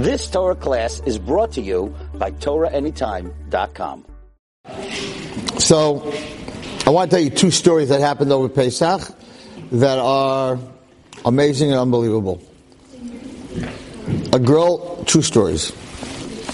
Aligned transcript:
This 0.00 0.30
Torah 0.30 0.54
class 0.54 1.02
is 1.04 1.18
brought 1.18 1.52
to 1.52 1.60
you 1.60 1.94
by 2.14 2.30
TorahAnytime.com. 2.30 4.06
So, 5.58 6.14
I 6.86 6.90
want 6.90 7.10
to 7.10 7.16
tell 7.16 7.22
you 7.22 7.28
two 7.28 7.50
stories 7.50 7.90
that 7.90 8.00
happened 8.00 8.32
over 8.32 8.48
Pesach 8.48 9.02
that 9.72 9.98
are 9.98 10.58
amazing 11.26 11.72
and 11.72 11.78
unbelievable. 11.78 12.42
A 14.32 14.38
girl, 14.38 15.04
true 15.04 15.20
stories. 15.20 15.70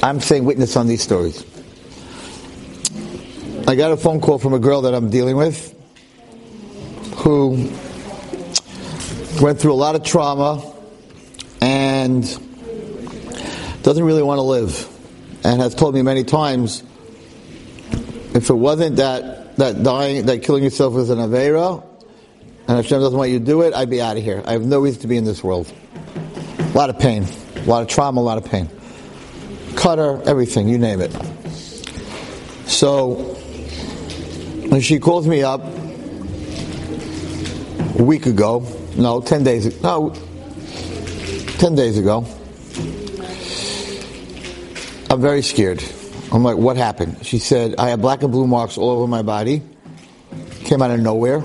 I'm 0.03 0.19
saying 0.19 0.45
witness 0.45 0.77
on 0.77 0.89
these 0.89 1.03
stories. 1.03 1.45
I 3.69 3.77
got 3.77 3.93
a 3.93 3.97
phone 3.97 4.21
call 4.21 4.39
from 4.39 4.55
a 4.55 4.59
girl 4.59 4.83
that 4.83 4.93
I'm 4.93 5.09
dealing 5.09 5.37
with 5.37 5.73
who 7.19 7.71
went 9.41 9.61
through 9.61 9.73
a 9.73 9.79
lot 9.79 9.95
of 9.95 10.03
trauma 10.03 10.73
and 11.61 12.25
doesn't 13.87 14.03
really 14.03 14.23
want 14.25 14.39
to 14.39 14.43
live 14.43 14.89
and 15.45 15.61
has 15.61 15.73
told 15.73 15.95
me 15.95 16.03
many 16.03 16.25
times 16.25 16.83
if 18.35 18.51
it 18.51 18.55
wasn't 18.55 18.97
that 18.97 19.57
that 19.59 19.85
dying 19.85 20.27
that 20.27 20.43
killing 20.43 20.65
yourself 20.65 20.93
was 20.93 21.09
an 21.09 21.19
avera 21.19 21.85
and 22.67 22.77
Hashem 22.79 22.99
doesn't 22.99 23.17
want 23.17 23.31
you 23.31 23.39
to 23.39 23.45
do 23.45 23.63
it, 23.63 23.75
I'd 23.75 23.89
be 23.89 24.03
out 24.03 24.17
of 24.17 24.25
here. 24.25 24.43
I 24.45 24.55
have 24.55 24.67
no 24.67 24.81
reason 24.81 25.03
to 25.03 25.07
be 25.07 25.17
in 25.17 25.25
this 25.25 25.45
world. 25.45 25.73
A 26.59 26.77
lot 26.77 26.91
of 26.91 26.99
pain, 26.99 27.29
a 27.55 27.61
lot 27.61 27.83
of 27.83 27.89
trauma, 27.89 28.21
a 28.21 28.23
lot 28.23 28.39
of 28.39 28.45
pain. 28.51 28.69
Cutter, 29.77 30.21
everything, 30.29 30.69
you 30.69 30.79
name 30.79 31.01
it. 31.01 31.13
So 32.67 33.15
when 34.69 34.81
she 34.81 34.99
calls 34.99 35.29
me 35.29 35.45
up 35.45 35.63
a 38.01 38.03
week 38.03 38.27
ago, 38.27 38.67
no, 38.97 39.21
ten 39.21 39.45
days 39.45 39.65
ago, 39.67 39.79
no, 39.81 40.15
ten 41.59 41.77
days 41.77 41.99
ago, 41.99 42.27
I'm 45.09 45.21
very 45.21 45.43
scared. 45.43 45.85
I'm 46.33 46.43
like, 46.43 46.57
what 46.57 46.77
happened? 46.77 47.25
She 47.25 47.39
said, 47.39 47.77
I 47.79 47.91
have 47.91 48.01
black 48.01 48.23
and 48.23 48.33
blue 48.33 48.47
marks 48.47 48.77
all 48.77 48.91
over 48.91 49.07
my 49.07 49.23
body. 49.23 49.63
Came 50.65 50.83
out 50.83 50.91
of 50.91 50.99
nowhere. 50.99 51.45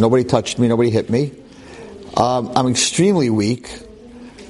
Nobody 0.00 0.24
touched 0.24 0.58
me. 0.58 0.68
Nobody 0.68 0.88
hit 0.88 1.10
me. 1.10 1.32
Um, 2.16 2.50
I'm 2.56 2.66
extremely 2.68 3.28
weak. 3.28 3.68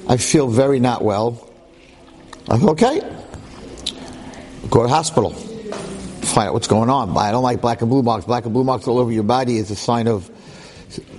I 0.07 0.15
feel 0.17 0.47
very 0.47 0.79
not 0.79 1.03
well. 1.03 1.49
I'm 2.47 2.69
okay. 2.69 3.01
Go 4.69 4.83
to 4.83 4.89
hospital. 4.89 5.31
Find 5.31 6.47
out 6.47 6.53
what's 6.53 6.67
going 6.67 6.89
on. 6.89 7.15
I 7.17 7.31
don't 7.31 7.43
like 7.43 7.59
black 7.59 7.81
and 7.81 7.89
blue 7.89 8.03
marks. 8.03 8.25
Black 8.25 8.45
and 8.45 8.53
blue 8.53 8.63
marks 8.63 8.87
all 8.87 8.99
over 8.99 9.11
your 9.11 9.23
body 9.23 9.57
is 9.57 9.69
a 9.69 9.75
sign 9.75 10.07
of 10.07 10.29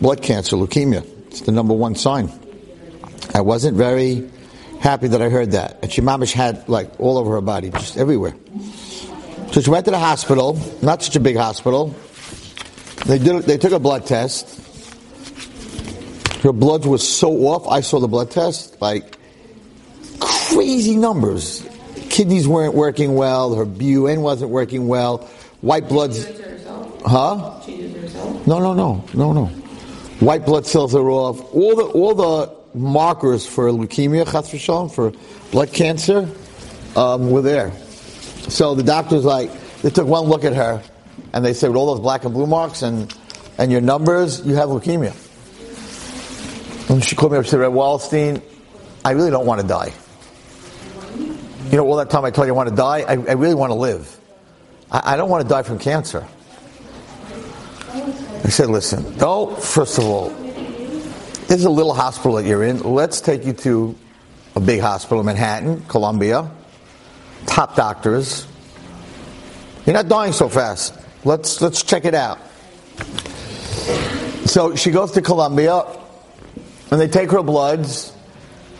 blood 0.00 0.22
cancer, 0.22 0.56
leukemia. 0.56 1.06
It's 1.26 1.42
the 1.42 1.52
number 1.52 1.74
one 1.74 1.96
sign. 1.96 2.32
I 3.34 3.42
wasn't 3.42 3.76
very 3.76 4.30
happy 4.80 5.08
that 5.08 5.22
I 5.22 5.28
heard 5.28 5.52
that. 5.52 5.78
And 5.82 5.92
she 5.92 6.00
mamish 6.00 6.32
had 6.32 6.68
like 6.68 7.00
all 7.00 7.18
over 7.18 7.32
her 7.32 7.40
body, 7.40 7.70
just 7.70 7.96
everywhere. 7.96 8.34
So 9.52 9.60
she 9.60 9.70
went 9.70 9.84
to 9.86 9.90
the 9.90 9.98
hospital, 9.98 10.58
not 10.82 11.02
such 11.02 11.16
a 11.16 11.20
big 11.20 11.36
hospital. 11.36 11.94
They 13.06 13.18
did. 13.18 13.44
They 13.44 13.58
took 13.58 13.72
a 13.72 13.78
blood 13.78 14.06
test. 14.06 14.62
Her 16.42 16.52
blood 16.52 16.86
was 16.86 17.06
so 17.06 17.32
off. 17.48 17.66
I 17.68 17.80
saw 17.80 18.00
the 18.00 18.08
blood 18.08 18.30
test, 18.30 18.80
like 18.80 19.16
crazy 20.20 20.96
numbers. 20.96 21.66
Kidneys 22.10 22.48
weren't 22.48 22.74
working 22.74 23.14
well. 23.14 23.54
Her 23.54 23.64
BUN 23.64 24.22
wasn't 24.22 24.50
working 24.50 24.88
well. 24.88 25.18
White 25.60 25.88
bloods. 25.88 26.26
Huh? 27.04 27.60
No, 28.46 28.58
no, 28.58 28.74
no, 28.74 29.04
no, 29.14 29.32
no. 29.32 29.46
White 30.20 30.46
blood 30.46 30.66
cells 30.66 30.94
are 30.94 31.08
off. 31.10 31.54
All 31.54 31.76
the 31.76 31.84
all 31.84 32.14
the 32.14 32.55
markers 32.76 33.46
for 33.46 33.70
leukemia, 33.70 34.90
for 34.94 35.12
blood 35.50 35.72
cancer, 35.72 36.28
um, 36.94 37.30
were 37.30 37.42
there. 37.42 37.72
So 38.48 38.74
the 38.74 38.82
doctor's 38.82 39.24
like, 39.24 39.50
they 39.82 39.90
took 39.90 40.06
one 40.06 40.24
look 40.24 40.44
at 40.44 40.54
her, 40.54 40.82
and 41.32 41.44
they 41.44 41.54
said, 41.54 41.68
with 41.68 41.76
all 41.76 41.94
those 41.94 42.00
black 42.00 42.24
and 42.24 42.32
blue 42.32 42.46
marks 42.46 42.82
and 42.82 43.12
and 43.58 43.72
your 43.72 43.80
numbers, 43.80 44.44
you 44.46 44.54
have 44.54 44.68
leukemia. 44.68 45.14
And 46.90 47.02
she 47.02 47.16
called 47.16 47.32
me 47.32 47.38
up. 47.38 47.44
She 47.44 47.52
said, 47.52 47.60
Reb 47.60 47.72
Wallerstein, 47.72 48.42
I 49.04 49.12
really 49.12 49.30
don't 49.30 49.46
want 49.46 49.60
to 49.60 49.66
die. 49.66 49.92
You 51.70 51.78
know, 51.78 51.86
all 51.86 51.96
that 51.96 52.10
time 52.10 52.24
I 52.24 52.30
told 52.30 52.46
you 52.46 52.54
I 52.54 52.56
want 52.56 52.68
to 52.68 52.76
die, 52.76 53.00
I, 53.00 53.12
I 53.12 53.32
really 53.32 53.54
want 53.54 53.70
to 53.70 53.74
live. 53.74 54.16
I, 54.90 55.14
I 55.14 55.16
don't 55.16 55.28
want 55.28 55.42
to 55.42 55.48
die 55.48 55.62
from 55.62 55.78
cancer. 55.78 56.26
I 57.94 58.48
said, 58.48 58.68
listen, 58.68 59.16
don't, 59.16 59.60
first 59.60 59.98
of 59.98 60.04
all, 60.04 60.45
this 61.48 61.58
is 61.58 61.64
a 61.64 61.70
little 61.70 61.94
hospital 61.94 62.34
that 62.34 62.44
you're 62.44 62.64
in. 62.64 62.80
Let's 62.80 63.20
take 63.20 63.44
you 63.44 63.52
to 63.52 63.96
a 64.56 64.60
big 64.60 64.80
hospital 64.80 65.20
in 65.20 65.26
Manhattan, 65.26 65.82
Columbia. 65.82 66.50
Top 67.46 67.76
doctors. 67.76 68.46
You're 69.84 69.94
not 69.94 70.08
dying 70.08 70.32
so 70.32 70.48
fast. 70.48 70.92
Let's 71.24 71.60
let's 71.60 71.84
check 71.84 72.04
it 72.04 72.14
out. 72.14 72.40
So 74.46 74.74
she 74.74 74.90
goes 74.90 75.12
to 75.12 75.22
Columbia, 75.22 75.84
and 76.90 77.00
they 77.00 77.08
take 77.08 77.30
her 77.30 77.42
bloods, 77.42 78.12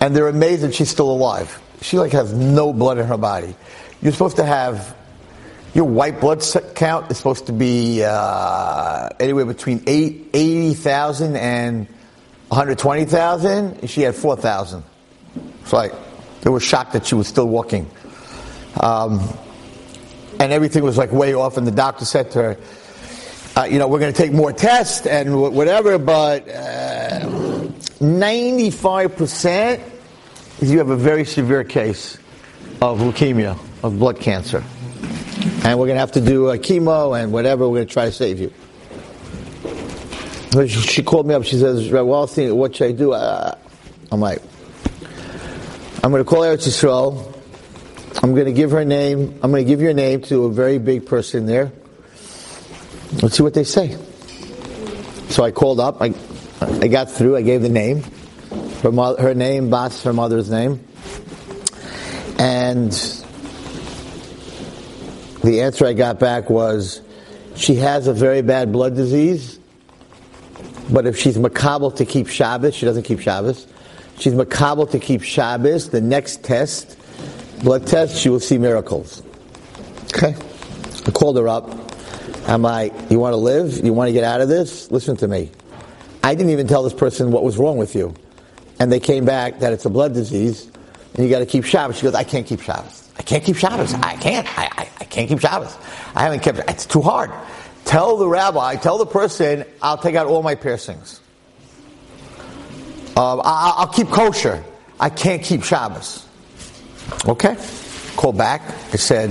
and 0.01 0.17
they're 0.17 0.29
amazed 0.29 0.63
that 0.63 0.75
she's 0.75 0.91
still 0.91 1.11
alive. 1.11 1.61
She 1.83 1.99
like 1.99 2.13
has 2.13 2.33
no 2.33 2.73
blood 2.73 2.99
in 2.99 3.07
her 3.07 3.19
body. 3.19 3.55
You're 4.03 4.13
supposed 4.13 4.37
to 4.37 4.45
have 4.45 4.97
your 5.73 5.85
white 5.85 6.21
blood 6.21 6.43
count 6.75 7.11
is 7.11 7.19
supposed 7.19 7.47
to 7.47 7.53
be 7.53 8.03
uh, 8.03 9.11
anywhere 9.21 9.45
between 9.45 9.85
eight, 9.87 10.31
80,000 10.33 11.37
and 11.37 11.87
120,000. 12.49 13.89
She 13.89 14.03
had 14.03 14.15
4,000. 14.15 14.85
It's 15.63 15.73
like 15.73 15.93
they 16.43 16.51
were 16.51 16.61
shocked 16.61 16.93
that 16.93 17.07
she 17.07 17.15
was 17.15 17.27
still 17.27 17.49
walking. 17.49 17.91
Um, 18.81 19.21
and 20.39 20.53
everything 20.53 20.85
was 20.85 20.99
like 20.99 21.13
way 21.13 21.35
off, 21.35 21.57
and 21.57 21.67
the 21.67 21.73
doctor 21.73 22.05
said 22.05 22.31
to 22.33 22.43
her, 22.43 22.57
uh, 23.57 23.65
you 23.65 23.79
know, 23.79 23.89
we're 23.89 24.01
going 24.01 24.13
to 24.13 24.23
take 24.23 24.33
more 24.33 24.53
tests 24.53 25.07
and 25.07 25.41
whatever, 25.41 25.99
but 25.99 26.47
uh, 26.49 27.21
95% 28.01 29.81
you 30.61 30.79
have 30.79 30.91
a 30.91 30.97
very 30.97 31.25
severe 31.25 31.65
case 31.65 32.19
of 32.81 32.99
leukemia, 32.99 33.59
of 33.83 33.99
blood 33.99 34.21
cancer. 34.21 34.63
And 35.65 35.79
we're 35.79 35.87
going 35.87 35.97
to 35.97 36.01
have 36.01 36.13
to 36.13 36.21
do 36.21 36.51
a 36.51 36.59
chemo 36.59 37.21
and 37.21 37.33
whatever, 37.33 37.69
we're 37.69 37.79
going 37.79 37.89
to 37.89 37.93
try 37.93 38.05
to 38.07 38.13
save 38.13 38.39
you. 38.41 38.53
She 40.67 41.03
called 41.03 41.27
me 41.27 41.35
up, 41.35 41.45
she 41.45 41.59
says, 41.59 41.91
Rabbi 41.91 42.09
Wallerstein, 42.09 42.55
what 42.55 42.75
should 42.75 42.89
I 42.89 42.93
do? 42.93 43.13
Uh, 43.13 43.57
I'm 44.11 44.21
like, 44.21 44.41
I'm 46.03 46.11
going 46.11 46.25
to 46.25 46.29
call 46.29 46.43
Eretz 46.43 46.67
Yisrael. 46.67 47.35
I'm 48.23 48.33
going 48.33 48.47
to 48.47 48.53
give 48.53 48.71
her 48.71 48.85
name. 48.85 49.39
I'm 49.43 49.51
going 49.51 49.65
to 49.65 49.69
give 49.69 49.81
your 49.81 49.93
name 49.93 50.23
to 50.23 50.45
a 50.45 50.51
very 50.51 50.79
big 50.79 51.05
person 51.05 51.47
there. 51.47 51.73
Let's 53.23 53.37
see 53.37 53.43
what 53.43 53.55
they 53.55 53.65
say. 53.65 53.97
So 55.29 55.45
I 55.45 55.51
called 55.51 55.81
up. 55.81 56.01
I, 56.01 56.15
I 56.61 56.89
got 56.89 57.11
through. 57.11 57.37
I 57.37 57.43
gave 57.43 57.61
the 57.61 57.69
name, 57.69 58.03
her, 58.83 59.17
her 59.21 59.35
name, 59.35 59.69
Bas, 59.69 60.03
her 60.05 60.13
mother's 60.13 60.51
name, 60.51 60.87
and 62.39 62.93
the 65.43 65.63
answer 65.63 65.87
I 65.87 65.93
got 65.93 66.19
back 66.19 66.49
was, 66.49 67.01
she 67.55 67.77
has 67.77 68.07
a 68.07 68.13
very 68.13 68.43
bad 68.43 68.73
blood 68.73 68.95
disease, 68.97 69.59
but 70.93 71.07
if 71.07 71.19
she's 71.19 71.37
makabel 71.37 71.95
to 71.97 72.05
keep 72.05 72.29
Shabbos, 72.29 72.75
she 72.75 72.87
doesn't 72.87 73.03
keep 73.03 73.21
Shabbos. 73.21 73.67
She's 74.19 74.35
makabel 74.35 74.91
to 74.91 74.99
keep 74.99 75.23
Shabbos. 75.23 75.91
The 75.91 76.01
next 76.01 76.43
test, 76.43 76.99
blood 77.63 77.87
test, 77.87 78.17
she 78.17 78.29
will 78.29 78.41
see 78.41 78.59
miracles. 78.59 79.23
Okay. 80.15 80.35
I 81.07 81.11
called 81.11 81.37
her 81.37 81.49
up. 81.49 81.71
I'm 82.49 82.63
like, 82.63 82.93
you 83.11 83.19
want 83.19 83.33
to 83.33 83.39
live? 83.39 83.85
You 83.85 83.93
want 83.93 84.09
to 84.09 84.13
get 84.13 84.25
out 84.25 84.41
of 84.41 84.49
this? 84.49 84.91
Listen 84.91 85.17
to 85.19 85.29
me. 85.29 85.51
I 86.23 86.35
didn't 86.35 86.51
even 86.51 86.67
tell 86.67 86.83
this 86.83 86.95
person 86.95 87.31
what 87.31 87.45
was 87.45 87.59
wrong 87.59 87.77
with 87.77 87.95
you. 87.95 88.15
And 88.79 88.91
they 88.91 89.01
came 89.01 89.25
back 89.25 89.61
that 89.61 89.73
it's 89.73 89.85
a 89.85 89.91
blood 89.91 90.15
disease 90.15 90.71
and 91.15 91.25
you 91.25 91.31
got 91.31 91.39
to 91.41 91.47
keep 91.47 91.65
Shabbos. 91.65 91.97
She 91.97 92.03
goes, 92.03 92.15
I 92.15 92.25
can't 92.25 92.47
keep 92.47 92.61
Shabbos. 92.61 93.11
I 93.19 93.23
can't 93.23 93.43
keep 93.43 93.57
Shabbos. 93.57 93.95
I 93.95 94.17
can't. 94.17 94.47
I, 94.59 94.69
I, 94.73 94.91
I 95.01 95.05
can't 95.05 95.29
keep 95.29 95.41
Shabbos. 95.41 95.77
I 96.15 96.23
haven't 96.23 96.41
kept. 96.41 96.59
It's 96.71 96.87
too 96.87 97.01
hard. 97.01 97.31
Tell 97.87 98.17
the 98.17 98.29
rabbi, 98.29 98.75
tell 98.77 98.99
the 98.99 99.07
person, 99.07 99.65
I'll 99.81 99.97
take 99.97 100.17
out 100.17 100.27
all 100.27 100.43
my 100.43 100.57
piercings. 100.57 101.21
Uh, 103.17 103.39
I, 103.39 103.75
I'll 103.79 103.87
keep 103.87 104.09
kosher. 104.09 104.63
I 104.99 105.09
can't 105.09 105.43
keep 105.43 105.63
Shabbos. 105.63 106.27
Okay. 107.27 107.57
Call 108.17 108.33
back. 108.33 108.63
I 108.93 108.97
said, 108.97 109.31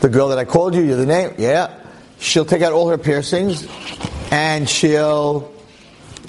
the 0.00 0.10
girl 0.10 0.28
that 0.28 0.38
I 0.38 0.44
called 0.44 0.74
you, 0.74 0.82
you're 0.82 0.96
the 0.96 1.06
name? 1.06 1.34
Yeah. 1.38 1.74
She'll 2.18 2.44
take 2.44 2.60
out 2.60 2.72
all 2.72 2.88
her 2.90 2.98
piercings 2.98 3.66
and 4.30 4.68
she'll 4.68 5.52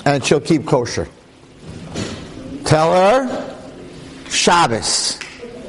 and 0.05 0.23
she'll 0.23 0.39
keep 0.39 0.65
kosher. 0.65 1.07
Tell 2.63 2.93
her 2.93 3.55
Shabbos. 4.29 5.19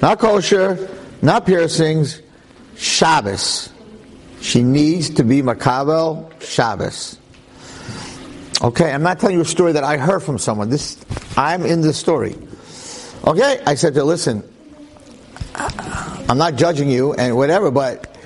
Not 0.01 0.21
kosher, 0.21 0.89
not 1.21 1.47
piercings, 1.47 2.23
Shabbos. 2.77 3.73
She 4.47 4.63
needs 4.63 5.11
to 5.11 5.25
be 5.25 5.43
Makabel 5.43 6.31
Shabbos. 6.41 7.19
Okay, 8.63 8.93
I'm 8.93 9.03
not 9.03 9.19
telling 9.19 9.35
you 9.35 9.43
a 9.43 9.45
story 9.45 9.73
that 9.73 9.83
I 9.83 9.97
heard 9.97 10.21
from 10.21 10.39
someone. 10.39 10.71
This 10.71 11.05
I'm 11.37 11.67
in 11.67 11.81
this 11.81 11.99
story. 11.99 12.37
Okay, 13.27 13.61
I 13.67 13.75
said 13.75 13.95
to 13.95 14.01
her, 14.01 14.05
listen, 14.05 14.49
I'm 15.57 16.39
not 16.39 16.55
judging 16.55 16.89
you 16.89 17.13
and 17.15 17.37
whatever, 17.37 17.73
but 17.73 18.17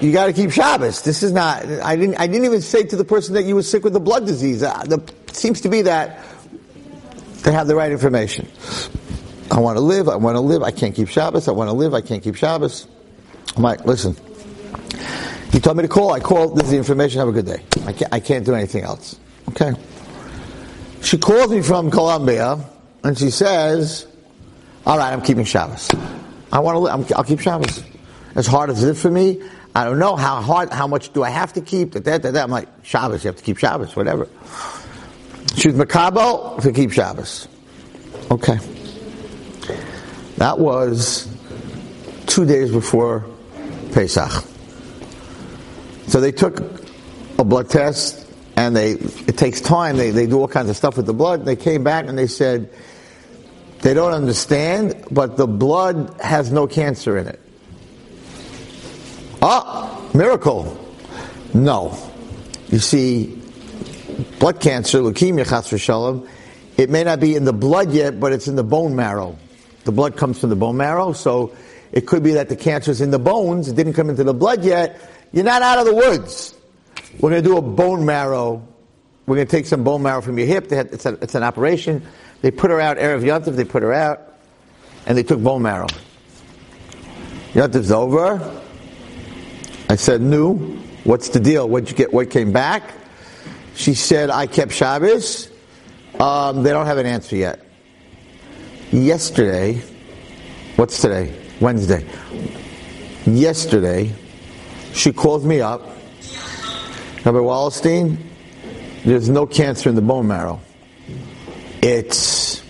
you 0.00 0.10
got 0.10 0.24
to 0.24 0.32
keep 0.32 0.52
Shabbos. 0.52 1.02
This 1.02 1.22
is 1.22 1.32
not. 1.32 1.66
I 1.66 1.96
didn't. 1.96 2.16
I 2.16 2.26
didn't 2.28 2.46
even 2.46 2.62
say 2.62 2.84
to 2.84 2.96
the 2.96 3.04
person 3.04 3.34
that 3.34 3.42
you 3.42 3.56
were 3.56 3.62
sick 3.62 3.84
with 3.84 3.92
the 3.92 4.00
blood 4.00 4.24
disease. 4.24 4.62
Uh, 4.62 4.84
the, 4.84 5.02
seems 5.34 5.60
to 5.60 5.68
be 5.68 5.82
that 5.82 6.24
they 7.42 7.52
have 7.52 7.66
the 7.66 7.76
right 7.76 7.92
information. 7.92 8.48
I 9.50 9.60
want 9.60 9.76
to 9.76 9.82
live. 9.82 10.08
I 10.08 10.16
want 10.16 10.36
to 10.36 10.40
live. 10.40 10.62
I 10.62 10.70
can't 10.70 10.94
keep 10.94 11.08
Shabbos. 11.08 11.46
I 11.46 11.52
want 11.52 11.68
to 11.68 11.74
live. 11.74 11.92
I 11.92 12.00
can't 12.00 12.22
keep 12.22 12.36
Shabbos. 12.36 12.88
I'm 13.54 13.62
like, 13.62 13.84
listen. 13.84 14.16
You 15.56 15.62
told 15.62 15.78
me 15.78 15.84
to 15.84 15.88
call. 15.88 16.12
I 16.12 16.20
called. 16.20 16.58
This 16.58 16.66
is 16.66 16.72
the 16.72 16.76
information. 16.76 17.18
Have 17.18 17.28
a 17.28 17.32
good 17.32 17.46
day. 17.46 17.62
I 17.86 17.94
can't. 17.94 18.12
I 18.12 18.20
can't 18.20 18.44
do 18.44 18.54
anything 18.54 18.84
else. 18.84 19.18
Okay. 19.48 19.72
She 21.00 21.16
calls 21.16 21.50
me 21.50 21.62
from 21.62 21.90
Columbia, 21.90 22.62
and 23.02 23.18
she 23.18 23.30
says, 23.30 24.06
"All 24.84 24.98
right, 24.98 25.14
I'm 25.14 25.22
keeping 25.22 25.46
Shabbos. 25.46 25.88
I 26.52 26.58
want 26.58 27.08
to. 27.08 27.16
I'll 27.16 27.24
keep 27.24 27.40
Shabbos. 27.40 27.82
As 28.34 28.46
hard 28.46 28.68
as 28.68 28.84
it 28.84 28.90
is 28.90 29.00
for 29.00 29.10
me, 29.10 29.40
I 29.74 29.86
don't 29.86 29.98
know 29.98 30.14
how 30.14 30.42
hard, 30.42 30.70
how 30.74 30.86
much 30.86 31.14
do 31.14 31.22
I 31.22 31.30
have 31.30 31.54
to 31.54 31.62
keep? 31.62 31.92
That, 31.92 32.04
that, 32.04 32.20
that. 32.20 32.36
I'm 32.36 32.50
like, 32.50 32.68
Shabbos, 32.82 33.24
you 33.24 33.28
have 33.28 33.36
to 33.36 33.42
keep 33.42 33.56
Shabbos, 33.56 33.96
whatever. 33.96 34.28
She's 35.56 35.72
Makabel 35.72 36.60
to 36.60 36.70
keep 36.70 36.92
Shabbos. 36.92 37.48
Okay. 38.30 38.58
That 40.36 40.58
was 40.58 41.34
two 42.26 42.44
days 42.44 42.70
before 42.70 43.24
Pesach. 43.92 44.44
So 46.06 46.20
they 46.20 46.32
took 46.32 46.60
a 47.38 47.44
blood 47.44 47.68
test 47.68 48.26
and 48.56 48.74
they, 48.74 48.92
it 48.92 49.36
takes 49.36 49.60
time, 49.60 49.96
they, 49.96 50.10
they 50.10 50.26
do 50.26 50.40
all 50.40 50.48
kinds 50.48 50.70
of 50.70 50.76
stuff 50.76 50.96
with 50.96 51.06
the 51.06 51.14
blood. 51.14 51.44
They 51.44 51.56
came 51.56 51.84
back 51.84 52.06
and 52.06 52.16
they 52.16 52.26
said, 52.26 52.70
they 53.80 53.92
don't 53.92 54.12
understand, 54.12 55.04
but 55.10 55.36
the 55.36 55.46
blood 55.46 56.16
has 56.20 56.50
no 56.50 56.66
cancer 56.66 57.18
in 57.18 57.28
it. 57.28 57.40
Ah, 59.42 60.02
miracle. 60.14 60.82
No. 61.52 61.96
You 62.68 62.78
see, 62.78 63.40
blood 64.38 64.60
cancer, 64.60 65.00
leukemia, 65.00 65.48
chas 65.48 65.68
v'shalom, 65.68 66.28
it 66.76 66.90
may 66.90 67.04
not 67.04 67.20
be 67.20 67.36
in 67.36 67.44
the 67.44 67.52
blood 67.52 67.92
yet, 67.92 68.18
but 68.18 68.32
it's 68.32 68.48
in 68.48 68.56
the 68.56 68.64
bone 68.64 68.96
marrow. 68.96 69.38
The 69.84 69.92
blood 69.92 70.16
comes 70.16 70.40
from 70.40 70.50
the 70.50 70.56
bone 70.56 70.76
marrow, 70.76 71.12
so 71.12 71.54
it 71.92 72.06
could 72.06 72.22
be 72.22 72.32
that 72.32 72.48
the 72.48 72.56
cancer 72.56 72.90
is 72.90 73.00
in 73.00 73.10
the 73.10 73.18
bones, 73.18 73.68
it 73.68 73.76
didn't 73.76 73.92
come 73.92 74.10
into 74.10 74.24
the 74.24 74.34
blood 74.34 74.64
yet. 74.64 75.00
You're 75.32 75.44
not 75.44 75.62
out 75.62 75.78
of 75.78 75.86
the 75.86 75.94
woods. 75.94 76.54
We're 77.20 77.30
going 77.30 77.42
to 77.42 77.48
do 77.48 77.56
a 77.56 77.62
bone 77.62 78.04
marrow. 78.04 78.66
We're 79.26 79.36
going 79.36 79.46
to 79.46 79.50
take 79.50 79.66
some 79.66 79.84
bone 79.84 80.02
marrow 80.02 80.20
from 80.20 80.38
your 80.38 80.46
hip. 80.46 80.70
Had, 80.70 80.88
it's, 80.92 81.06
a, 81.06 81.14
it's, 81.22 81.34
an 81.34 81.42
operation. 81.42 82.06
They 82.42 82.50
put 82.50 82.70
her 82.70 82.80
out, 82.80 82.98
Erev 82.98 83.22
Yontif, 83.22 83.56
they 83.56 83.64
put 83.64 83.82
her 83.82 83.92
out, 83.92 84.34
and 85.06 85.16
they 85.16 85.22
took 85.22 85.42
bone 85.42 85.62
marrow. 85.62 85.88
Yontif's 87.52 87.90
over. 87.90 88.62
I 89.88 89.96
said, 89.96 90.20
"No, 90.20 90.54
what's 91.04 91.30
the 91.30 91.40
deal? 91.40 91.68
What'd 91.68 91.90
you 91.90 91.96
get? 91.96 92.12
What 92.12 92.30
came 92.30 92.52
back?" 92.52 92.92
She 93.74 93.94
said, 93.94 94.30
"I 94.30 94.46
kept 94.46 94.72
Shabbos." 94.72 95.48
Um, 96.20 96.62
they 96.62 96.70
don't 96.70 96.86
have 96.86 96.98
an 96.98 97.06
answer 97.06 97.36
yet. 97.36 97.64
Yesterday, 98.90 99.82
what's 100.76 101.00
today? 101.00 101.34
Wednesday. 101.60 102.06
Yesterday, 103.26 104.12
she 104.92 105.12
called 105.12 105.44
me 105.44 105.60
up. 105.60 105.82
Rabbi 107.24 107.38
Wallerstein, 107.38 108.18
there's 109.04 109.28
no 109.28 109.46
cancer 109.46 109.88
in 109.88 109.94
the 109.94 110.02
bone 110.02 110.26
marrow. 110.26 110.60
It's 111.82 112.62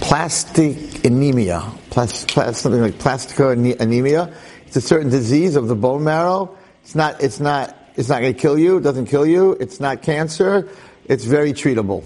plastic 0.00 1.04
anemia, 1.04 1.60
plas, 1.90 2.26
something 2.58 2.80
like 2.80 2.98
plastica 2.98 3.50
anemia. 3.50 4.34
It's 4.66 4.76
a 4.76 4.80
certain 4.80 5.10
disease 5.10 5.56
of 5.56 5.68
the 5.68 5.74
bone 5.74 6.04
marrow. 6.04 6.56
It's 6.82 6.94
not, 6.94 7.22
it's 7.22 7.40
not, 7.40 7.76
it's 7.96 8.08
not 8.08 8.20
going 8.20 8.34
to 8.34 8.40
kill 8.40 8.58
you. 8.58 8.78
It 8.78 8.82
doesn't 8.82 9.06
kill 9.06 9.26
you. 9.26 9.52
It's 9.52 9.80
not 9.80 10.02
cancer. 10.02 10.68
It's 11.06 11.24
very 11.24 11.52
treatable. 11.52 12.04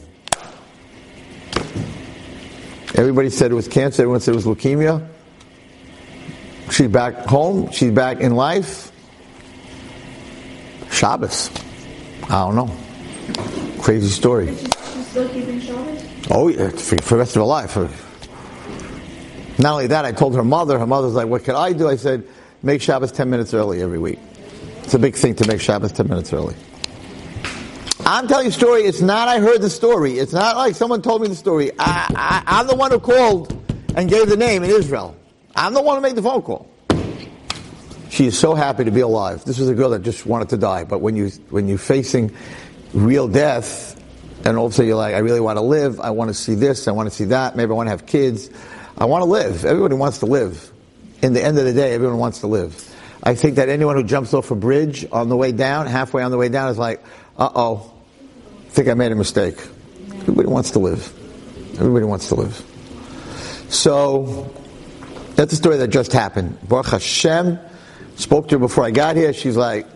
Everybody 2.94 3.30
said 3.30 3.50
it 3.50 3.54
was 3.54 3.68
cancer. 3.68 4.02
Everyone 4.02 4.20
said 4.20 4.34
it 4.34 4.36
was 4.36 4.46
leukemia. 4.46 5.08
She's 6.70 6.88
back 6.88 7.14
home. 7.26 7.70
She's 7.70 7.92
back 7.92 8.20
in 8.20 8.34
life. 8.34 8.92
Shabbos. 10.90 11.50
I 12.24 12.50
don't 12.50 12.56
know. 12.56 12.76
Crazy 13.82 14.08
story. 14.08 14.54
still 14.54 15.28
keeping 15.28 15.60
Shabbos? 15.60 16.04
Oh, 16.30 16.48
yeah, 16.48 16.70
for, 16.70 16.96
for 17.02 17.14
the 17.14 17.18
rest 17.18 17.36
of 17.36 17.40
her 17.40 17.46
life. 17.46 17.76
Not 19.58 19.72
only 19.72 19.86
that, 19.88 20.04
I 20.04 20.12
told 20.12 20.34
her 20.36 20.44
mother. 20.44 20.78
Her 20.78 20.86
mother's 20.86 21.14
like, 21.14 21.26
"What 21.26 21.42
could 21.44 21.56
I 21.56 21.72
do?" 21.72 21.88
I 21.88 21.96
said, 21.96 22.24
make 22.62 22.80
Shabbos 22.82 23.12
10 23.12 23.28
minutes 23.28 23.54
early 23.54 23.82
every 23.82 23.98
week. 23.98 24.18
It's 24.84 24.94
a 24.94 24.98
big 24.98 25.16
thing 25.16 25.34
to 25.36 25.46
make 25.48 25.60
Shabbos 25.60 25.92
10 25.92 26.08
minutes 26.08 26.32
early. 26.32 26.54
I'm 28.06 28.26
telling 28.26 28.46
you 28.46 28.50
a 28.50 28.52
story. 28.52 28.82
It's 28.82 29.00
not 29.00 29.28
I 29.28 29.38
heard 29.38 29.60
the 29.60 29.68
story. 29.68 30.18
It's 30.18 30.32
not 30.32 30.56
like 30.56 30.74
someone 30.74 31.02
told 31.02 31.22
me 31.22 31.28
the 31.28 31.34
story. 31.34 31.72
I, 31.78 32.06
I, 32.16 32.42
I'm 32.46 32.66
the 32.66 32.74
one 32.74 32.90
who 32.90 32.98
called 32.98 33.52
and 33.96 34.08
gave 34.08 34.28
the 34.28 34.36
name 34.36 34.64
in 34.64 34.70
Israel. 34.70 35.14
I'm 35.58 35.74
the 35.74 35.82
one 35.82 35.96
who 35.96 36.02
made 36.02 36.16
the 36.16 36.22
phone 36.22 36.42
call. 36.42 36.70
She 38.10 38.26
is 38.26 38.38
so 38.38 38.54
happy 38.54 38.84
to 38.84 38.90
be 38.90 39.00
alive. 39.00 39.44
This 39.44 39.58
is 39.58 39.68
a 39.68 39.74
girl 39.74 39.90
that 39.90 40.02
just 40.02 40.24
wanted 40.24 40.48
to 40.50 40.56
die. 40.56 40.84
But 40.84 41.00
when 41.00 41.14
you 41.16 41.28
when 41.50 41.68
you're 41.68 41.78
facing 41.78 42.34
real 42.94 43.28
death, 43.28 43.96
and 44.44 44.56
all 44.56 44.66
of 44.66 44.72
a 44.72 44.74
sudden 44.74 44.88
you're 44.88 44.96
like, 44.96 45.14
I 45.14 45.18
really 45.18 45.40
want 45.40 45.58
to 45.58 45.62
live. 45.62 46.00
I 46.00 46.10
want 46.10 46.28
to 46.28 46.34
see 46.34 46.54
this. 46.54 46.88
I 46.88 46.92
want 46.92 47.08
to 47.08 47.14
see 47.14 47.26
that. 47.26 47.56
Maybe 47.56 47.70
I 47.70 47.74
want 47.74 47.88
to 47.88 47.90
have 47.90 48.06
kids. 48.06 48.50
I 48.96 49.04
want 49.04 49.22
to 49.22 49.26
live. 49.26 49.64
Everybody 49.64 49.94
wants 49.94 50.18
to 50.18 50.26
live 50.26 50.72
in 51.22 51.32
the 51.32 51.42
end 51.42 51.58
of 51.58 51.64
the 51.64 51.72
day, 51.72 51.94
everyone 51.94 52.18
wants 52.18 52.40
to 52.40 52.46
live. 52.46 52.84
I 53.22 53.34
think 53.34 53.56
that 53.56 53.68
anyone 53.68 53.96
who 53.96 54.04
jumps 54.04 54.32
off 54.32 54.50
a 54.50 54.54
bridge 54.54 55.06
on 55.10 55.28
the 55.28 55.36
way 55.36 55.52
down, 55.52 55.86
halfway 55.86 56.22
on 56.22 56.30
the 56.30 56.36
way 56.36 56.48
down, 56.48 56.70
is 56.70 56.78
like, 56.78 57.02
uh 57.36 57.50
oh, 57.54 57.94
I 58.66 58.70
think 58.70 58.88
I 58.88 58.94
made 58.94 59.10
a 59.10 59.16
mistake. 59.16 59.56
Everybody 60.20 60.48
wants 60.48 60.72
to 60.72 60.78
live. 60.78 61.12
Everybody 61.74 62.04
wants 62.04 62.28
to 62.28 62.36
live. 62.36 62.64
So, 63.68 64.54
that's 65.38 65.52
a 65.52 65.56
story 65.56 65.76
that 65.76 65.86
just 65.86 66.12
happened. 66.12 66.58
Baruch 66.68 66.86
Hashem 66.86 67.60
spoke 68.16 68.48
to 68.48 68.56
her 68.56 68.58
before 68.58 68.84
I 68.84 68.90
got 68.90 69.14
here. 69.14 69.32
She's 69.32 69.56
like, 69.56 69.86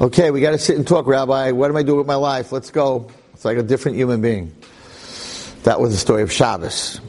okay, 0.00 0.32
we 0.32 0.40
got 0.40 0.50
to 0.50 0.58
sit 0.58 0.76
and 0.76 0.84
talk, 0.84 1.06
Rabbi. 1.06 1.52
What 1.52 1.70
am 1.70 1.76
I 1.76 1.84
doing 1.84 1.98
with 1.98 2.08
my 2.08 2.16
life? 2.16 2.50
Let's 2.50 2.72
go. 2.72 3.08
It's 3.34 3.44
like 3.44 3.56
a 3.56 3.62
different 3.62 3.98
human 3.98 4.20
being. 4.20 4.52
That 5.62 5.80
was 5.80 5.92
the 5.92 5.96
story 5.96 6.22
of 6.22 6.32
Shabbos. 6.32 7.00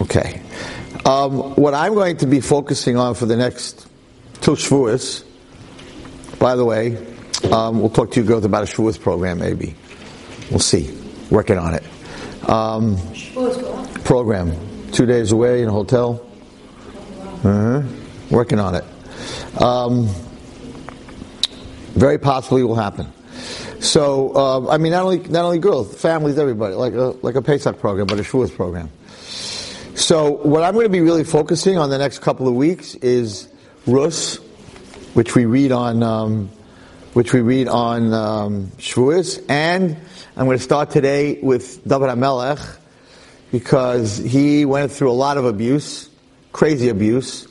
Okay. 0.00 0.40
Um, 1.04 1.54
what 1.56 1.74
I'm 1.74 1.92
going 1.92 2.16
to 2.16 2.26
be 2.26 2.40
focusing 2.40 2.96
on 2.96 3.14
for 3.14 3.26
the 3.26 3.36
next 3.36 3.86
two 4.40 4.52
Shavuos, 4.52 5.26
by 6.38 6.56
the 6.56 6.64
way, 6.64 6.96
um, 7.52 7.80
we'll 7.80 7.90
talk 7.90 8.12
to 8.12 8.20
you 8.22 8.26
girls 8.26 8.46
about 8.46 8.62
a 8.62 8.66
Shavuos 8.66 8.98
program 8.98 9.40
maybe. 9.40 9.74
We'll 10.50 10.58
see. 10.58 10.98
Working 11.30 11.58
on 11.58 11.74
it. 11.74 12.48
Um, 12.48 12.96
program. 14.04 14.56
Two 14.92 15.04
days 15.04 15.32
away 15.32 15.60
in 15.60 15.68
a 15.68 15.72
hotel. 15.72 16.30
Uh-huh. 17.44 17.82
Working 18.30 18.58
on 18.58 18.74
it. 18.74 18.84
Um, 19.60 20.08
very 21.92 22.18
possibly 22.18 22.64
will 22.64 22.74
happen. 22.74 23.12
So, 23.80 24.34
uh, 24.34 24.68
I 24.70 24.78
mean, 24.78 24.92
not 24.92 25.04
only 25.04 25.18
not 25.18 25.44
only 25.44 25.58
girls, 25.58 25.94
families, 25.94 26.38
everybody, 26.38 26.74
like 26.74 26.94
a, 26.94 27.14
like 27.22 27.34
a 27.34 27.42
Pesach 27.42 27.78
program, 27.78 28.06
but 28.06 28.18
a 28.18 28.22
Shavuos 28.22 28.54
program. 28.54 28.90
So 29.94 30.30
what 30.30 30.64
I'm 30.64 30.72
going 30.72 30.86
to 30.86 30.90
be 30.90 31.02
really 31.02 31.22
focusing 31.22 31.78
on 31.78 31.90
the 31.90 31.98
next 31.98 32.20
couple 32.20 32.48
of 32.48 32.54
weeks 32.54 32.94
is 32.96 33.48
Rus, 33.86 34.36
which 35.12 35.34
we 35.34 35.44
read 35.44 35.70
on, 35.70 36.02
um, 36.02 36.48
which 37.12 37.32
we 37.32 37.42
read 37.42 37.68
on 37.68 38.12
um, 38.12 38.68
Shavuos, 38.78 39.44
and 39.48 39.96
I'm 40.36 40.46
going 40.46 40.58
to 40.58 40.64
start 40.64 40.90
today 40.90 41.38
with 41.40 41.86
David 41.86 42.08
HaMelech 42.08 42.78
because 43.52 44.16
he 44.16 44.64
went 44.64 44.90
through 44.90 45.10
a 45.10 45.12
lot 45.12 45.36
of 45.36 45.44
abuse, 45.44 46.08
crazy 46.54 46.88
abuse, 46.88 47.46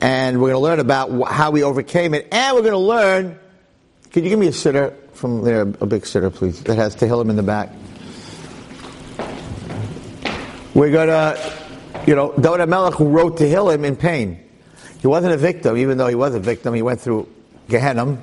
and 0.00 0.40
we're 0.40 0.48
going 0.48 0.60
to 0.60 0.64
learn 0.64 0.80
about 0.80 1.30
how 1.30 1.52
we 1.52 1.62
overcame 1.62 2.14
it, 2.14 2.26
and 2.32 2.56
we're 2.56 2.62
going 2.62 2.72
to 2.72 2.78
learn. 2.78 3.38
Can 4.10 4.24
you 4.24 4.30
give 4.30 4.38
me 4.40 4.48
a 4.48 4.52
siddur 4.52 4.96
from 5.12 5.44
there, 5.44 5.60
a 5.60 5.86
big 5.86 6.02
siddur, 6.02 6.34
please, 6.34 6.60
that 6.64 6.76
has 6.76 6.96
Tehillim 6.96 7.30
in 7.30 7.36
the 7.36 7.42
back? 7.44 7.70
We're 10.74 10.90
going 10.90 11.08
to 11.08 11.58
you 12.08 12.14
know, 12.14 12.32
David 12.40 12.70
Melech 12.70 12.94
who 12.94 13.08
wrote 13.08 13.36
Tehillim 13.36 13.84
in 13.84 13.94
pain. 13.94 14.42
He 15.00 15.06
wasn't 15.06 15.34
a 15.34 15.36
victim, 15.36 15.76
even 15.76 15.98
though 15.98 16.06
he 16.06 16.14
was 16.14 16.34
a 16.34 16.40
victim. 16.40 16.72
He 16.72 16.80
went 16.80 17.02
through 17.02 17.28
Gehenna. 17.68 18.16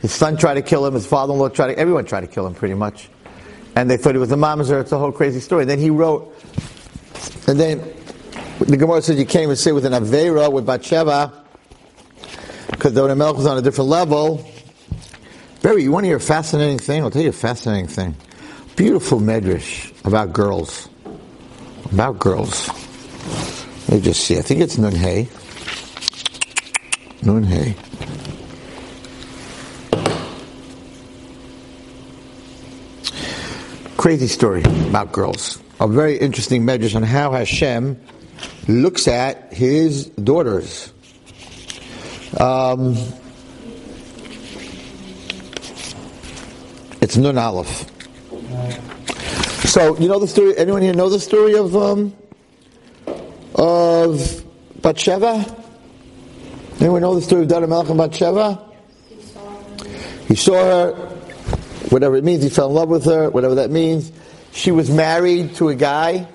His 0.00 0.12
son 0.12 0.36
tried 0.36 0.54
to 0.54 0.62
kill 0.62 0.84
him. 0.84 0.92
His 0.92 1.06
father-in-law 1.06 1.48
tried 1.48 1.68
to. 1.68 1.78
Everyone 1.78 2.04
tried 2.04 2.20
to 2.20 2.26
kill 2.26 2.46
him, 2.46 2.54
pretty 2.54 2.74
much. 2.74 3.08
And 3.74 3.88
they 3.88 3.96
thought 3.96 4.14
he 4.14 4.18
was 4.18 4.30
a 4.30 4.36
mamzer. 4.36 4.78
It's 4.82 4.92
a 4.92 4.98
whole 4.98 5.10
crazy 5.10 5.40
story. 5.40 5.62
And 5.62 5.70
Then 5.70 5.78
he 5.78 5.88
wrote, 5.88 6.36
and 7.46 7.58
then 7.58 7.78
the 8.66 8.76
Gemara 8.76 9.00
says 9.02 9.18
you 9.18 9.26
can't 9.26 9.44
even 9.44 9.56
say 9.56 9.72
with 9.72 9.86
an 9.86 9.92
avera 9.92 10.52
with 10.52 10.66
Bathsheba 10.66 11.32
because 12.70 12.92
David 12.92 13.14
Melech 13.16 13.36
was 13.36 13.46
on 13.46 13.58
a 13.58 13.62
different 13.62 13.88
level. 13.90 14.46
Barry, 15.62 15.82
you 15.82 15.92
want 15.92 16.04
to 16.04 16.08
hear 16.08 16.16
a 16.16 16.20
fascinating 16.20 16.78
thing? 16.78 17.02
I'll 17.02 17.10
tell 17.10 17.22
you 17.22 17.30
a 17.30 17.32
fascinating 17.32 17.88
thing. 17.88 18.14
Beautiful 18.76 19.18
medrash 19.18 19.92
about 20.06 20.32
girls. 20.32 20.88
About 21.92 22.18
girls. 22.18 22.68
Let 23.88 23.96
me 23.96 24.00
just 24.00 24.24
see. 24.24 24.38
I 24.38 24.42
think 24.42 24.60
it's 24.60 24.78
Nun 24.78 24.94
Hay. 24.94 25.28
Nun 27.22 27.42
Hay. 27.42 27.74
Crazy 33.96 34.28
story 34.28 34.62
about 34.88 35.12
girls. 35.12 35.62
A 35.80 35.88
very 35.88 36.16
interesting 36.16 36.64
medrash 36.64 36.94
on 36.94 37.02
how 37.02 37.32
Hashem 37.32 38.00
looks 38.68 39.08
at 39.08 39.52
his 39.52 40.06
daughters. 40.06 40.92
Um, 42.38 42.96
it's 47.00 47.16
Nun 47.16 47.38
Aleph. 47.38 47.86
So 49.66 49.96
you 49.98 50.08
know 50.08 50.18
the 50.18 50.28
story. 50.28 50.56
Anyone 50.56 50.82
here 50.82 50.94
know 50.94 51.08
the 51.08 51.20
story 51.20 51.54
of 51.54 51.76
um, 51.76 52.14
of 53.54 54.44
Bathsheba? 54.82 55.56
Anyone 56.80 57.02
know 57.02 57.14
the 57.14 57.22
story 57.22 57.42
of 57.42 57.48
David 57.48 57.68
Melech 57.68 57.88
and 57.88 57.98
Bathsheba? 57.98 58.66
He 60.28 60.36
saw 60.36 60.54
her, 60.54 60.92
whatever 61.90 62.16
it 62.16 62.24
means. 62.24 62.42
He 62.42 62.48
fell 62.48 62.68
in 62.68 62.74
love 62.74 62.88
with 62.88 63.04
her, 63.04 63.28
whatever 63.30 63.56
that 63.56 63.70
means. 63.70 64.12
She 64.52 64.70
was 64.70 64.90
married 64.90 65.56
to 65.56 65.68
a 65.68 65.74
guy. 65.74 66.26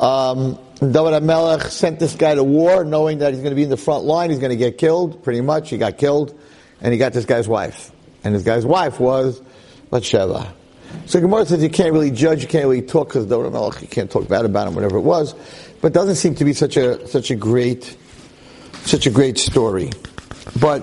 Um, 0.00 0.58
David 0.92 1.22
Melech 1.22 1.62
sent 1.70 1.98
this 1.98 2.14
guy 2.14 2.34
to 2.34 2.44
war, 2.44 2.84
knowing 2.84 3.18
that 3.18 3.32
he's 3.32 3.42
going 3.42 3.52
to 3.52 3.56
be 3.56 3.62
in 3.62 3.70
the 3.70 3.76
front 3.76 4.04
line. 4.04 4.30
He's 4.30 4.38
going 4.38 4.50
to 4.50 4.56
get 4.56 4.78
killed, 4.78 5.22
pretty 5.22 5.40
much. 5.40 5.70
He 5.70 5.78
got 5.78 5.98
killed, 5.98 6.38
and 6.80 6.92
he 6.92 6.98
got 6.98 7.12
this 7.12 7.24
guy's 7.24 7.48
wife. 7.48 7.92
And 8.24 8.34
this 8.34 8.42
guy's 8.42 8.66
wife 8.66 8.98
was 8.98 9.40
Bathsheba. 9.90 10.52
So 11.06 11.20
Gemara 11.20 11.44
says 11.46 11.62
you 11.62 11.70
can't 11.70 11.92
really 11.92 12.10
judge, 12.10 12.42
you 12.42 12.48
can't 12.48 12.64
really 12.64 12.82
talk 12.82 13.08
because 13.08 13.26
David 13.26 13.52
Melech, 13.52 13.82
you 13.82 13.88
can't 13.88 14.10
talk 14.10 14.28
bad 14.28 14.44
about 14.44 14.68
him, 14.68 14.74
whatever 14.74 14.96
it 14.96 15.02
was. 15.02 15.34
But 15.80 15.88
it 15.88 15.94
doesn't 15.94 16.16
seem 16.16 16.34
to 16.36 16.44
be 16.44 16.52
such 16.52 16.76
a 16.76 17.06
such 17.06 17.30
a 17.30 17.34
great 17.34 17.96
such 18.84 19.06
a 19.06 19.10
great 19.10 19.38
story. 19.38 19.90
But 20.60 20.82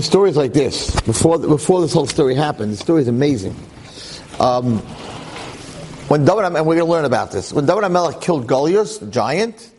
stories 0.00 0.36
like 0.36 0.52
this, 0.52 0.98
before 1.02 1.38
before 1.38 1.80
this 1.80 1.92
whole 1.92 2.06
story 2.06 2.34
happened, 2.34 2.72
the 2.72 2.76
story 2.76 3.02
is 3.02 3.08
amazing. 3.08 3.54
Um, 4.40 4.82
when 6.08 6.24
David, 6.24 6.44
and 6.44 6.54
we're 6.54 6.76
going 6.76 6.78
to 6.78 6.84
learn 6.84 7.04
about 7.04 7.32
this, 7.32 7.52
when 7.52 7.66
David 7.66 7.88
Melech 7.88 8.20
killed 8.20 8.46
Goliath, 8.46 9.00
the 9.00 9.06
giant, 9.06 9.70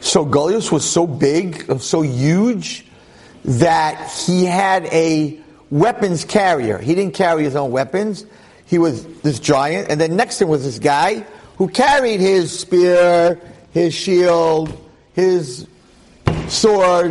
so 0.00 0.24
Goliath 0.24 0.72
was 0.72 0.84
so 0.88 1.06
big, 1.06 1.80
so 1.80 2.02
huge, 2.02 2.86
that 3.44 4.10
he 4.26 4.44
had 4.44 4.86
a 4.86 5.38
weapons 5.70 6.24
carrier. 6.24 6.78
He 6.78 6.94
didn't 6.94 7.14
carry 7.14 7.44
his 7.44 7.54
own 7.56 7.70
weapons. 7.70 8.26
He 8.66 8.78
was 8.78 9.04
this 9.22 9.38
giant, 9.38 9.88
and 9.88 10.00
then 10.00 10.16
next 10.16 10.38
to 10.38 10.44
him 10.44 10.50
was 10.50 10.64
this 10.64 10.78
guy 10.78 11.26
who 11.56 11.68
carried 11.68 12.20
his 12.20 12.58
spear, 12.58 13.40
his 13.72 13.94
shield, 13.94 14.76
his 15.12 15.66
sword, 16.48 17.10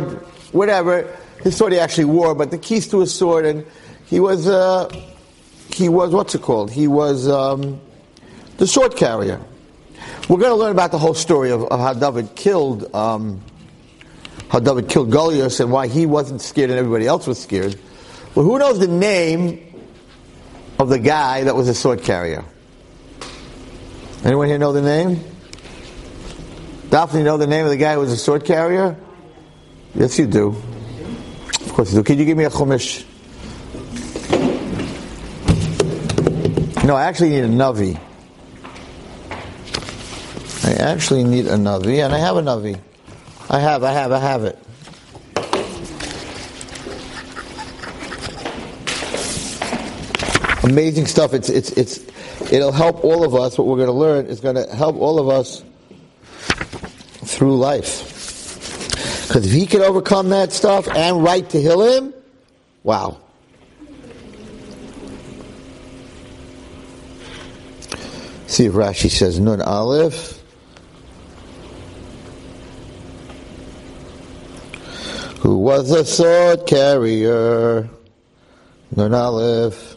whatever. 0.52 1.16
His 1.42 1.56
sword 1.56 1.72
he 1.72 1.78
actually 1.78 2.04
wore, 2.04 2.34
but 2.34 2.50
the 2.50 2.58
keys 2.58 2.88
to 2.88 3.00
his 3.00 3.14
sword, 3.14 3.46
and 3.46 3.64
he 4.06 4.20
was, 4.20 4.46
uh, 4.46 4.88
he 5.72 5.88
was, 5.88 6.12
what's 6.12 6.34
it 6.34 6.42
called? 6.42 6.70
He 6.70 6.86
was 6.86 7.28
um, 7.28 7.80
the 8.60 8.66
sword 8.66 8.94
carrier. 8.94 9.40
We're 10.28 10.38
going 10.38 10.50
to 10.50 10.54
learn 10.54 10.72
about 10.72 10.90
the 10.92 10.98
whole 10.98 11.14
story 11.14 11.50
of, 11.50 11.64
of 11.64 11.80
how 11.80 11.94
David 11.94 12.36
killed, 12.36 12.94
um, 12.94 13.40
how 14.50 14.60
David 14.60 14.86
killed 14.86 15.10
Goliath 15.10 15.58
and 15.60 15.72
why 15.72 15.86
he 15.86 16.04
wasn't 16.04 16.42
scared 16.42 16.68
and 16.68 16.78
everybody 16.78 17.06
else 17.06 17.26
was 17.26 17.40
scared. 17.40 17.80
But 18.34 18.42
who 18.42 18.58
knows 18.58 18.78
the 18.78 18.86
name 18.86 19.82
of 20.78 20.90
the 20.90 20.98
guy 20.98 21.44
that 21.44 21.56
was 21.56 21.68
a 21.68 21.74
sword 21.74 22.02
carrier? 22.02 22.44
Anyone 24.24 24.48
here 24.48 24.58
know 24.58 24.74
the 24.74 24.82
name? 24.82 25.24
Daphne 26.90 27.22
know 27.22 27.38
the 27.38 27.46
name 27.46 27.64
of 27.64 27.70
the 27.70 27.78
guy 27.78 27.94
who 27.94 28.00
was 28.00 28.12
a 28.12 28.16
sword 28.18 28.44
carrier? 28.44 28.94
Yes, 29.94 30.18
you 30.18 30.26
do. 30.26 30.48
Of 30.48 31.72
course 31.72 31.94
you 31.94 32.00
do. 32.00 32.04
Can 32.04 32.18
you 32.18 32.26
give 32.26 32.36
me 32.36 32.44
a 32.44 32.50
chumash? 32.50 33.06
No, 36.84 36.94
I 36.94 37.04
actually 37.04 37.30
need 37.30 37.44
a 37.44 37.48
navi. 37.48 37.98
I 40.62 40.72
actually 40.72 41.24
need 41.24 41.46
a 41.46 41.56
navi, 41.56 42.04
and 42.04 42.14
I 42.14 42.18
have 42.18 42.36
a 42.36 42.42
navi. 42.42 42.78
I 43.48 43.58
have, 43.58 43.82
I 43.82 43.92
have, 43.92 44.12
I 44.12 44.18
have 44.18 44.44
it. 44.44 44.58
Amazing 50.62 51.06
stuff. 51.06 51.32
It's, 51.34 51.48
it's, 51.48 51.70
it's, 51.72 51.98
it'll 52.52 52.72
help 52.72 53.02
all 53.02 53.24
of 53.24 53.34
us. 53.34 53.56
What 53.56 53.66
we're 53.66 53.76
going 53.76 53.88
to 53.88 53.92
learn 53.92 54.26
is 54.26 54.40
going 54.40 54.56
to 54.56 54.66
help 54.74 54.96
all 54.96 55.18
of 55.18 55.28
us 55.28 55.64
through 57.24 57.56
life. 57.56 58.06
Because 59.26 59.46
if 59.46 59.52
he 59.52 59.66
could 59.66 59.80
overcome 59.80 60.28
that 60.30 60.52
stuff 60.52 60.86
and 60.88 61.22
write 61.22 61.48
Tehillim, 61.48 62.12
wow. 62.82 63.18
See 68.46 68.66
if 68.66 68.72
Rashi 68.72 69.08
says 69.08 69.40
Nun 69.40 69.62
Aleph. 69.62 70.39
Who 75.50 75.58
was 75.58 75.90
a 75.90 76.04
sword 76.04 76.64
carrier? 76.64 77.90
Nun 78.94 79.12
Aleph. 79.12 79.96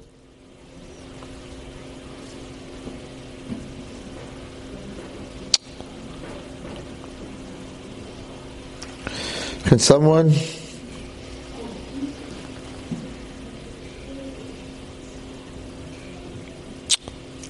Can 9.66 9.78
someone? 9.78 10.34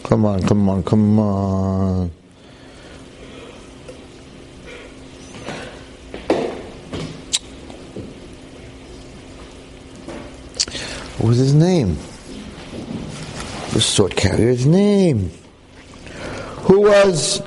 Come 0.04 0.26
on, 0.26 0.42
come 0.44 0.68
on, 0.68 0.84
come 0.84 1.20
on. 1.20 2.12
What 11.24 11.30
was 11.30 11.38
his 11.38 11.54
name? 11.54 11.96
The 13.72 13.80
sword 13.80 14.14
carrier's 14.18 14.66
name. 14.66 15.32
Who 16.64 16.82
was 16.82 17.42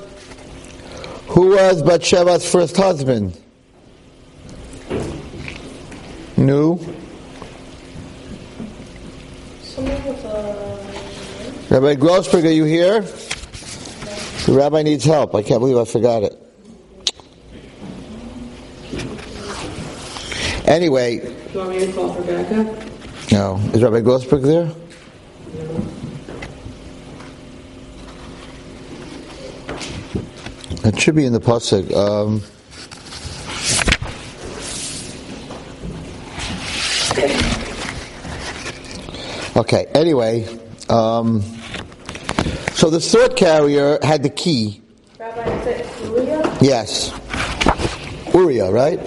who 1.26 1.48
was 1.50 1.82
Bathsheba's 1.82 2.50
first 2.50 2.74
husband? 2.74 3.38
New. 6.38 6.76
Rabbi 11.68 11.96
Grossberg, 11.96 12.46
are 12.46 12.48
you 12.48 12.64
here? 12.64 13.02
The 13.02 14.54
rabbi 14.54 14.84
needs 14.84 15.04
help. 15.04 15.34
I 15.34 15.42
can't 15.42 15.60
believe 15.60 15.76
I 15.76 15.84
forgot 15.84 16.22
it. 16.22 16.32
Anyway. 20.66 21.18
Do 21.18 21.52
you 21.52 21.58
want 21.58 21.70
me 21.72 21.84
to 21.84 21.92
call 21.92 22.14
for 22.14 22.22
backup? 22.22 22.85
No. 23.32 23.56
Is 23.74 23.82
Rabbi 23.82 24.00
Grossberg 24.00 24.42
there? 24.42 24.72
It 30.86 31.00
should 31.00 31.16
be 31.16 31.24
in 31.24 31.32
the 31.32 31.40
pasuk. 31.40 31.92
Um, 31.92 32.42
okay. 39.56 39.86
Anyway, 39.94 40.46
um, 40.88 41.42
so 42.74 42.88
the 42.88 43.00
sword 43.00 43.34
carrier 43.36 43.98
had 44.02 44.22
the 44.22 44.30
key. 44.30 44.80
Rabbi, 45.18 45.42
is 45.42 45.66
it 45.66 46.04
Uriah? 46.04 46.58
Yes. 46.60 47.12
Uriah, 48.32 48.70
right? 48.70 49.00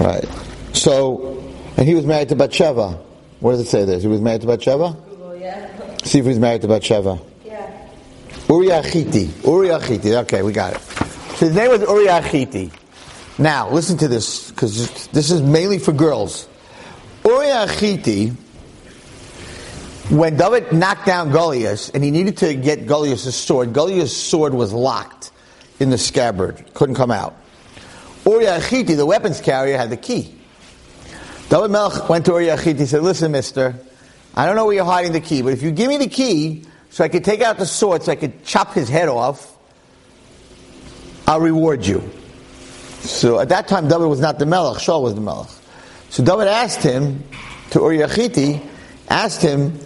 Right. 0.00 0.28
So, 0.72 1.38
and 1.76 1.86
he 1.86 1.94
was 1.94 2.04
married 2.04 2.30
to 2.30 2.36
Bathsheba. 2.36 2.98
What 3.40 3.52
does 3.52 3.60
it 3.60 3.68
say 3.68 3.84
there? 3.84 3.98
He 3.98 4.06
was 4.06 4.20
married 4.20 4.42
to 4.42 4.46
Bathsheba? 4.46 4.96
Google, 5.08 5.36
yeah. 5.36 5.96
See 6.04 6.18
if 6.18 6.24
he 6.24 6.28
was 6.28 6.38
married 6.38 6.60
to 6.60 6.68
Bathsheba. 6.68 7.18
Yeah. 7.44 7.88
Uriah 8.48 8.82
Chiti. 8.82 9.44
Uriah 9.44 9.78
Chiti. 9.78 10.14
Okay, 10.22 10.42
we 10.42 10.52
got 10.52 10.74
it. 10.74 10.80
So 10.80 11.46
his 11.46 11.54
name 11.54 11.70
was 11.70 11.80
Uriah 11.80 12.20
Chiti. 12.20 12.70
Now, 13.38 13.70
listen 13.70 13.96
to 13.98 14.08
this, 14.08 14.50
because 14.50 15.08
this 15.08 15.30
is 15.30 15.40
mainly 15.40 15.78
for 15.78 15.92
girls. 15.92 16.46
Uriah 17.24 17.66
Chiti, 17.66 18.34
when 20.10 20.36
David 20.36 20.72
knocked 20.72 21.06
down 21.06 21.30
Goliath, 21.30 21.94
and 21.94 22.04
he 22.04 22.10
needed 22.10 22.36
to 22.38 22.54
get 22.54 22.86
Goliath's 22.86 23.34
sword, 23.34 23.72
Goliath's 23.72 24.14
sword 24.14 24.52
was 24.52 24.74
locked 24.74 25.30
in 25.78 25.88
the 25.88 25.96
scabbard, 25.96 26.74
couldn't 26.74 26.96
come 26.96 27.10
out. 27.10 27.34
Uriah 28.26 28.60
Chiti, 28.60 28.94
the 28.94 29.06
weapons 29.06 29.40
carrier, 29.40 29.78
had 29.78 29.88
the 29.88 29.96
key. 29.96 30.36
David 31.50 31.72
Melech 31.72 32.08
went 32.08 32.26
to 32.26 32.30
Uriah 32.30 32.56
Chiti 32.56 32.78
and 32.78 32.88
said, 32.88 33.02
Listen, 33.02 33.32
mister, 33.32 33.74
I 34.36 34.46
don't 34.46 34.54
know 34.54 34.66
where 34.66 34.76
you're 34.76 34.84
hiding 34.84 35.10
the 35.10 35.20
key, 35.20 35.42
but 35.42 35.52
if 35.52 35.62
you 35.62 35.72
give 35.72 35.88
me 35.88 35.96
the 35.96 36.06
key 36.06 36.62
so 36.90 37.02
I 37.02 37.08
could 37.08 37.24
take 37.24 37.40
out 37.40 37.58
the 37.58 37.66
sword 37.66 38.04
so 38.04 38.12
I 38.12 38.14
could 38.14 38.44
chop 38.44 38.72
his 38.72 38.88
head 38.88 39.08
off, 39.08 39.58
I'll 41.26 41.40
reward 41.40 41.84
you. 41.84 42.08
So 43.00 43.40
at 43.40 43.48
that 43.48 43.66
time, 43.66 43.88
David 43.88 44.06
was 44.06 44.20
not 44.20 44.38
the 44.38 44.46
Melech, 44.46 44.80
Shaul 44.80 45.02
was 45.02 45.16
the 45.16 45.20
Melech. 45.20 45.50
So 46.10 46.22
David 46.22 46.46
asked 46.46 46.84
him, 46.84 47.24
to 47.70 47.80
Uriah 47.80 48.06
Chiti, 48.06 48.64
asked 49.08 49.42
him, 49.42 49.76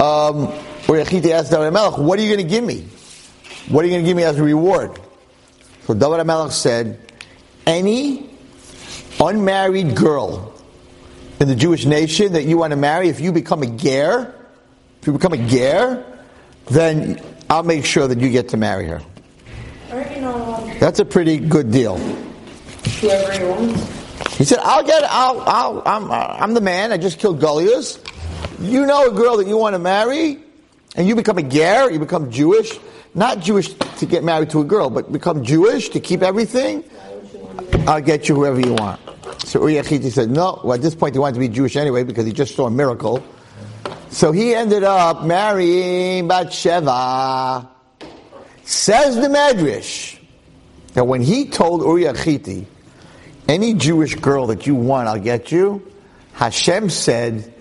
um, 0.00 0.50
Uriah 0.88 1.04
Chiti 1.04 1.32
asked 1.32 1.50
David 1.50 1.70
Melech, 1.72 1.98
what 1.98 2.18
are 2.18 2.22
you 2.22 2.34
going 2.34 2.46
to 2.46 2.50
give 2.50 2.64
me? 2.64 2.86
What 3.68 3.84
are 3.84 3.88
you 3.88 3.92
going 3.92 4.04
to 4.04 4.08
give 4.08 4.16
me 4.16 4.22
as 4.22 4.38
a 4.38 4.42
reward? 4.42 4.98
So 5.84 5.92
David 5.92 6.24
Melech 6.26 6.52
said, 6.52 6.98
any 7.66 8.30
unmarried 9.20 9.94
girl 9.94 10.49
in 11.40 11.48
the 11.48 11.56
Jewish 11.56 11.86
nation 11.86 12.34
that 12.34 12.44
you 12.44 12.58
want 12.58 12.72
to 12.72 12.76
marry, 12.76 13.08
if 13.08 13.18
you 13.18 13.32
become 13.32 13.62
a 13.62 13.66
ger, 13.66 14.34
if 15.00 15.06
you 15.06 15.14
become 15.14 15.32
a 15.32 15.48
ger, 15.48 16.04
then 16.66 17.20
I'll 17.48 17.62
make 17.62 17.86
sure 17.86 18.06
that 18.06 18.20
you 18.20 18.28
get 18.28 18.50
to 18.50 18.58
marry 18.58 18.86
her. 18.86 19.00
Aren't 19.90 20.14
you 20.14 20.20
not 20.20 20.34
allowed 20.36 20.80
That's 20.80 21.00
a 21.00 21.04
pretty 21.04 21.38
good 21.38 21.72
deal. 21.72 21.96
Whoever 21.96 23.32
he 23.32 23.44
wants. 23.44 24.36
He 24.36 24.44
said, 24.44 24.58
"I'll 24.62 24.84
get. 24.84 25.02
I'll. 25.04 25.40
I'll 25.40 25.82
I'm. 25.86 26.10
Uh, 26.10 26.36
I'm 26.38 26.54
the 26.54 26.60
man. 26.60 26.92
I 26.92 26.98
just 26.98 27.18
killed 27.18 27.40
Goliath. 27.40 27.98
You 28.60 28.84
know 28.86 29.10
a 29.10 29.12
girl 29.12 29.38
that 29.38 29.46
you 29.46 29.56
want 29.56 29.74
to 29.74 29.78
marry, 29.78 30.38
and 30.96 31.08
you 31.08 31.16
become 31.16 31.38
a 31.38 31.42
ger. 31.42 31.90
You 31.90 31.98
become 31.98 32.30
Jewish, 32.30 32.78
not 33.14 33.40
Jewish 33.40 33.72
to 33.72 34.06
get 34.06 34.22
married 34.22 34.50
to 34.50 34.60
a 34.60 34.64
girl, 34.64 34.90
but 34.90 35.10
become 35.10 35.42
Jewish 35.42 35.88
to 35.90 36.00
keep 36.00 36.22
everything. 36.22 36.84
I'll 37.86 38.02
get 38.02 38.28
you 38.28 38.34
whoever 38.34 38.60
you 38.60 38.74
want." 38.74 39.09
So 39.50 39.58
Uriah 39.66 39.82
Chiti 39.82 40.12
said, 40.12 40.30
"No." 40.30 40.60
Well, 40.62 40.74
at 40.74 40.80
this 40.80 40.94
point, 40.94 41.16
he 41.16 41.18
wanted 41.18 41.34
to 41.34 41.40
be 41.40 41.48
Jewish 41.48 41.74
anyway 41.74 42.04
because 42.04 42.24
he 42.24 42.32
just 42.32 42.54
saw 42.54 42.66
a 42.66 42.70
miracle. 42.70 43.20
So 44.08 44.30
he 44.30 44.54
ended 44.54 44.84
up 44.84 45.24
marrying 45.24 46.28
Bathsheba. 46.28 47.68
Says 48.62 49.16
the 49.16 49.26
Medrash 49.26 50.20
that 50.94 51.04
when 51.04 51.20
he 51.20 51.46
told 51.46 51.82
Uriah 51.82 52.12
Chiti, 52.12 52.64
any 53.48 53.74
Jewish 53.74 54.14
girl 54.14 54.46
that 54.46 54.68
you 54.68 54.76
want, 54.76 55.08
I'll 55.08 55.18
get 55.18 55.50
you. 55.50 55.84
Hashem 56.34 56.88
said, 56.88 57.52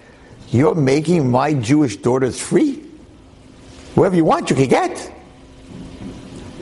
You're 0.50 0.76
making 0.76 1.32
my 1.32 1.56
Jewish 1.56 1.98
daughters 1.98 2.40
free. 2.40 2.84
Whoever 3.96 4.16
you 4.16 4.26
want, 4.26 4.52
you 4.52 4.56
can 4.56 4.68
get. 4.68 5.12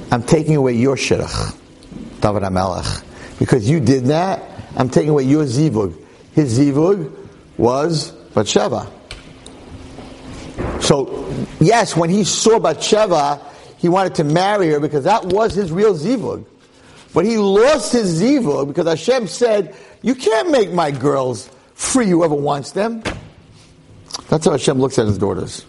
I'm 0.09 0.23
taking 0.23 0.55
away 0.55 0.75
your 0.75 0.95
shidduch, 0.95 1.51
David 2.21 2.43
HaMelech. 2.43 3.03
Because 3.39 3.69
you 3.69 3.81
did 3.81 4.05
that, 4.05 4.56
I'm 4.77 4.89
taking 4.89 5.09
away 5.09 5.23
your 5.23 5.43
zivug. 5.43 5.99
His 6.33 6.57
zivug 6.57 7.11
was 7.57 8.11
Bathsheba. 8.11 8.89
So, 10.79 11.35
yes, 11.59 11.97
when 11.97 12.11
he 12.11 12.23
saw 12.23 12.59
Bathsheba, 12.59 13.41
he 13.77 13.89
wanted 13.89 14.15
to 14.15 14.23
marry 14.23 14.69
her 14.69 14.79
because 14.79 15.03
that 15.03 15.25
was 15.25 15.55
his 15.55 15.71
real 15.71 15.95
zivug. 15.95 16.45
But 17.13 17.25
he 17.25 17.37
lost 17.37 17.91
his 17.91 18.21
zivug 18.21 18.67
because 18.67 18.85
Hashem 18.85 19.27
said, 19.27 19.75
"You 20.03 20.13
can't 20.13 20.51
make 20.51 20.71
my 20.71 20.91
girls 20.91 21.49
free. 21.73 22.09
Whoever 22.09 22.35
wants 22.35 22.71
them." 22.71 23.01
That's 24.29 24.45
how 24.45 24.51
Hashem 24.51 24.79
looks 24.79 24.99
at 24.99 25.07
his 25.07 25.17
daughters. 25.17 25.65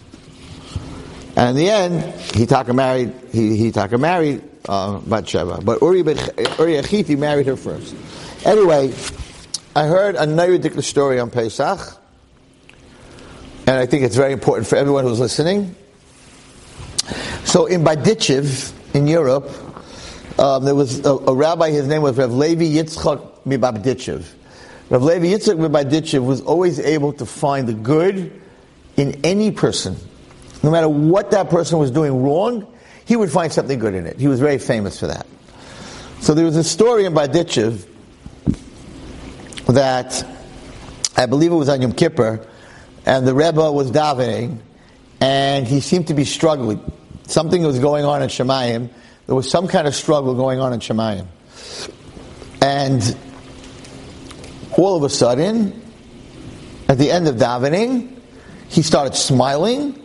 And 1.37 1.51
in 1.51 1.57
the 1.57 1.71
end, 1.71 2.21
he 2.35 2.45
taka 2.45 2.75
married. 2.75 3.15
He 3.33 3.57
he 3.57 3.73
taka 3.73 3.97
married 3.97 4.43
uh, 4.69 4.99
Bathsheba, 4.99 5.63
but 5.63 5.81
Uri 5.81 5.99
Uriah 5.99 6.83
Chiti 6.83 7.17
married 7.17 7.47
her 7.47 7.57
first. 7.57 7.95
Anyway, 8.45 8.95
I 9.75 9.87
heard 9.87 10.15
a 10.15 10.27
ridiculous 10.27 10.87
story 10.87 11.19
on 11.19 11.29
Pesach, 11.31 11.81
and 13.67 13.77
I 13.77 13.85
think 13.85 14.05
it's 14.05 14.15
very 14.15 14.33
important 14.33 14.69
for 14.69 14.77
everyone 14.77 15.05
who's 15.05 15.19
listening. 15.19 15.75
So 17.45 17.67
in 17.67 17.83
Berditchev, 17.83 18.95
in 18.95 19.09
Europe, 19.09 19.51
um, 20.39 20.65
there 20.65 20.77
was 20.77 21.05
a, 21.05 21.11
a 21.11 21.35
rabbi, 21.35 21.71
his 21.71 21.89
name 21.89 22.03
was 22.03 22.17
Rav 22.17 22.33
Levi 22.33 22.65
Yitzchak 22.65 23.43
MiBerditchev. 23.45 24.25
Rav 24.91 25.03
Levi 25.03 25.27
Yitzchak 25.27 25.57
MiBerditchev 25.57 26.25
was 26.25 26.41
always 26.43 26.79
able 26.79 27.13
to 27.15 27.27
find 27.27 27.67
the 27.67 27.75
good 27.75 28.41
in 28.97 29.21
any 29.25 29.51
person. 29.51 29.97
No 30.63 30.71
matter 30.71 30.89
what 30.89 31.33
that 31.33 31.51
person 31.51 31.79
was 31.81 31.91
doing 31.91 32.23
wrong, 32.23 32.73
he 33.05 33.17
would 33.17 33.33
find 33.33 33.53
something 33.53 33.81
good 33.81 33.95
in 33.95 34.07
it. 34.07 34.21
He 34.21 34.29
was 34.29 34.39
very 34.39 34.59
famous 34.59 35.01
for 35.01 35.09
that. 35.09 35.27
So 36.21 36.35
there 36.35 36.45
was 36.45 36.57
a 36.57 36.65
story 36.65 37.05
in 37.05 37.15
Berditchev 37.15 37.87
that 39.69 40.27
I 41.17 41.27
believe 41.27 41.53
it 41.53 41.57
was 41.57 41.69
on 41.69 41.83
Yom 41.83 41.93
Kippur, 41.93 42.47
and 43.07 43.27
the 43.27 43.35
Rebbe 43.35 43.71
was 43.71 43.91
davening, 43.91 44.59
and 45.21 45.67
he 45.67 45.81
seemed 45.81 46.09
to 46.09 46.15
be 46.15 46.25
struggling. 46.25 46.81
Something 47.27 47.63
was 47.63 47.79
going 47.79 48.05
on 48.05 48.23
in 48.23 48.29
Shamayim. 48.29 48.89
There 49.27 49.35
was 49.35 49.51
some 49.51 49.69
kind 49.69 49.87
of 49.87 49.95
struggle 49.95 50.35
going 50.35 50.61
on 50.61 50.73
in 50.73 50.81
Shamayim. 50.81 51.27
And 52.63 53.17
all 54.77 54.97
of 54.97 55.03
a 55.03 55.11
sudden, 55.11 55.83
at 56.89 56.99
the 56.99 57.11
end 57.11 57.29
of 57.29 57.37
davening, 57.37 58.17
he 58.69 58.83
started 58.83 59.15
smiling, 59.15 60.03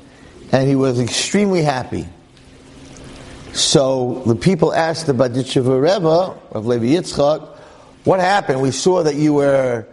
and 0.52 0.68
he 0.68 0.76
was 0.76 1.00
extremely 1.00 1.62
happy. 1.62 2.06
So 3.54 4.24
the 4.26 4.36
people 4.36 4.74
asked 4.74 5.08
the 5.08 5.14
Berditchever 5.14 5.82
Rebbe, 5.82 6.38
of 6.52 6.66
Levi 6.66 7.00
Yitzchak, 7.00 7.53
what 8.04 8.20
happened? 8.20 8.62
We 8.62 8.72
saw 8.72 9.04
that 9.04 9.16
you 9.16 9.34
were 9.34 9.86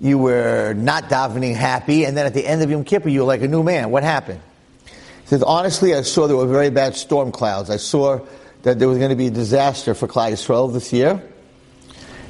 you 0.00 0.18
were 0.18 0.74
not 0.76 1.04
davening 1.04 1.54
happy, 1.54 2.04
and 2.04 2.16
then 2.16 2.26
at 2.26 2.34
the 2.34 2.44
end 2.44 2.60
of 2.60 2.70
Yom 2.70 2.82
Kippur, 2.82 3.08
you 3.08 3.20
were 3.20 3.26
like 3.26 3.42
a 3.42 3.48
new 3.48 3.62
man. 3.62 3.90
What 3.90 4.02
happened? 4.02 4.40
He 4.86 5.26
says, 5.26 5.44
honestly, 5.44 5.94
I 5.94 6.02
saw 6.02 6.26
there 6.26 6.36
were 6.36 6.46
very 6.46 6.70
bad 6.70 6.96
storm 6.96 7.30
clouds. 7.30 7.70
I 7.70 7.76
saw 7.76 8.18
that 8.64 8.80
there 8.80 8.88
was 8.88 8.98
going 8.98 9.10
to 9.10 9.16
be 9.16 9.28
a 9.28 9.30
disaster 9.30 9.94
for 9.94 10.08
Klal 10.08 10.32
Yisrael 10.32 10.72
this 10.72 10.92
year, 10.92 11.22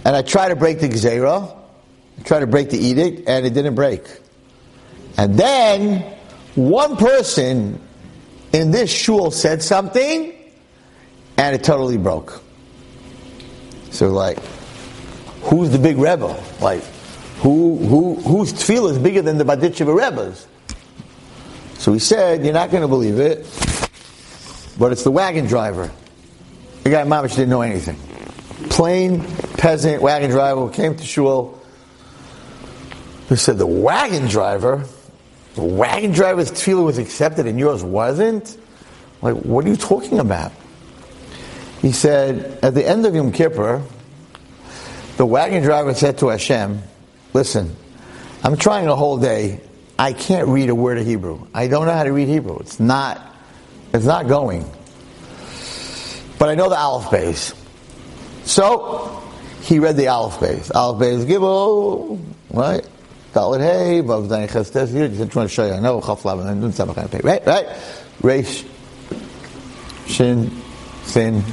and 0.04 0.14
I 0.14 0.20
tried 0.20 0.50
to 0.50 0.56
break 0.56 0.80
the 0.80 0.88
Gzera, 0.88 1.56
I 2.18 2.22
tried 2.22 2.40
to 2.40 2.46
break 2.46 2.68
the 2.68 2.78
edict, 2.78 3.26
and 3.26 3.46
it 3.46 3.54
didn't 3.54 3.74
break. 3.74 4.02
And 5.16 5.38
then 5.38 6.02
one 6.54 6.96
person 6.98 7.80
in 8.52 8.70
this 8.70 8.90
shul 8.90 9.30
said 9.30 9.62
something, 9.62 10.34
and 11.38 11.54
it 11.54 11.64
totally 11.64 11.96
broke. 11.96 12.42
So, 13.90 14.08
like, 14.08 14.38
who's 15.42 15.70
the 15.70 15.78
big 15.78 15.98
rebel? 15.98 16.42
Like, 16.60 16.82
who, 17.42 17.76
who, 17.76 18.14
whose 18.16 18.52
tefillah 18.52 18.92
is 18.92 18.98
bigger 18.98 19.22
than 19.22 19.38
the 19.38 19.44
Berditchever 19.44 19.94
Rebbe's? 19.94 20.46
So 21.74 21.92
he 21.92 21.98
said, 21.98 22.44
You're 22.44 22.54
not 22.54 22.70
going 22.70 22.82
to 22.82 22.88
believe 22.88 23.18
it, 23.18 23.38
but 24.78 24.92
it's 24.92 25.02
the 25.02 25.10
wagon 25.10 25.46
driver. 25.46 25.90
The 26.84 26.90
guy 26.90 27.02
Mamish 27.04 27.30
didn't 27.30 27.50
know 27.50 27.62
anything. 27.62 27.96
Plain 28.70 29.24
peasant 29.56 30.00
wagon 30.00 30.30
driver 30.30 30.68
came 30.68 30.96
to 30.96 31.04
shul. 31.04 31.60
He 33.28 33.36
said, 33.36 33.58
The 33.58 33.66
wagon 33.66 34.28
driver? 34.28 34.84
The 35.54 35.64
wagon 35.64 36.12
driver's 36.12 36.52
tefillah 36.52 36.84
was 36.84 36.98
accepted 36.98 37.46
and 37.46 37.58
yours 37.58 37.82
wasn't? 37.82 38.56
Like, 39.20 39.34
what 39.34 39.64
are 39.64 39.68
you 39.68 39.76
talking 39.76 40.20
about? 40.20 40.52
He 41.80 41.90
said, 41.90 42.60
At 42.62 42.74
the 42.74 42.88
end 42.88 43.04
of 43.06 43.14
Yom 43.16 43.32
Kippur, 43.32 43.82
the 45.22 45.26
wagon 45.26 45.62
driver 45.62 45.94
said 45.94 46.18
to 46.18 46.30
Hashem, 46.30 46.82
Listen, 47.32 47.76
I'm 48.42 48.56
trying 48.56 48.88
a 48.88 48.96
whole 48.96 49.18
day. 49.18 49.60
I 49.96 50.14
can't 50.14 50.48
read 50.48 50.68
a 50.68 50.74
word 50.74 50.98
of 50.98 51.06
Hebrew. 51.06 51.46
I 51.54 51.68
don't 51.68 51.86
know 51.86 51.92
how 51.92 52.02
to 52.02 52.12
read 52.12 52.26
Hebrew. 52.26 52.58
It's 52.58 52.80
not, 52.80 53.24
it's 53.92 54.04
not 54.04 54.26
going. 54.26 54.68
But 56.40 56.48
I 56.48 56.56
know 56.56 56.68
the 56.68 56.76
Aleph 56.76 57.12
Bays. 57.12 57.54
So, 58.42 59.22
he 59.60 59.78
read 59.78 59.96
the 59.96 60.08
Aleph 60.08 60.40
Bays. 60.40 60.72
Aleph 60.72 60.98
Bays 60.98 61.24
Gimel, 61.24 62.20
right? 62.50 62.84
Dalet 63.32 63.60
Hey, 63.60 64.02
Vav 64.02 64.26
Zayin 64.26 64.52
Ches 64.52 64.70
Tes, 64.70 64.90
here, 64.90 65.06
just 65.06 65.30
trying 65.30 65.46
to 65.46 65.54
show 65.54 65.64
you. 65.64 65.74
I 65.74 65.78
know, 65.78 66.00
Chaf 66.00 66.24
Lav, 66.24 66.40
and 66.40 66.60
Nun 66.60 66.72
Samach 66.72 67.08
Pei, 67.12 67.20
right? 67.22 67.46
Right? 67.46 67.66
Reish, 68.22 68.68
Shin, 70.08 70.50
Sin, 71.04 71.44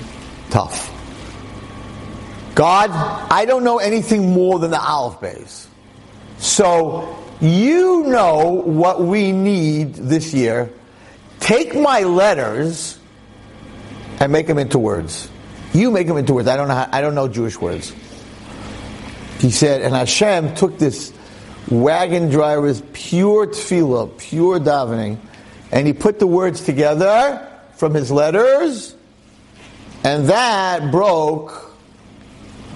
Tough. 0.50 0.89
God, 2.60 2.90
I 3.32 3.46
don't 3.46 3.64
know 3.64 3.78
anything 3.78 4.34
more 4.34 4.60
than 4.60 4.72
the 4.72 4.82
Aleph 4.82 5.22
Bays. 5.22 5.70
So, 6.40 7.18
you 7.40 8.04
know 8.04 8.50
what 8.66 9.02
we 9.02 9.32
need 9.32 9.94
this 9.96 10.34
year. 10.34 10.70
Take 11.40 11.74
my 11.74 12.02
letters 12.02 13.00
and 14.20 14.34
make 14.34 14.46
them 14.48 14.58
into 14.58 14.78
words. 14.78 15.30
You 15.74 15.90
make 15.90 16.08
them 16.08 16.18
into 16.18 16.34
words. 16.34 16.50
I 16.50 16.58
don't 16.58 16.68
know. 16.68 16.74
How, 16.74 16.90
I 16.92 17.00
don't 17.00 17.16
know 17.16 17.30
Jewish 17.30 17.58
words. 17.58 17.96
He 19.40 19.52
said, 19.52 19.82
and 19.82 19.96
Hashem 19.96 20.56
took 20.56 20.78
this 20.78 21.14
wagon 21.70 22.30
driver's 22.30 22.84
pure 22.92 23.48
tefillah, 23.48 24.18
pure 24.18 24.60
davening, 24.60 25.18
and 25.72 25.88
he 25.88 25.94
put 25.94 26.20
the 26.20 26.28
words 26.28 26.60
together 26.60 27.50
from 27.76 27.94
his 27.94 28.12
letters, 28.12 28.94
and 30.04 30.28
that 30.28 30.92
broke 30.92 31.69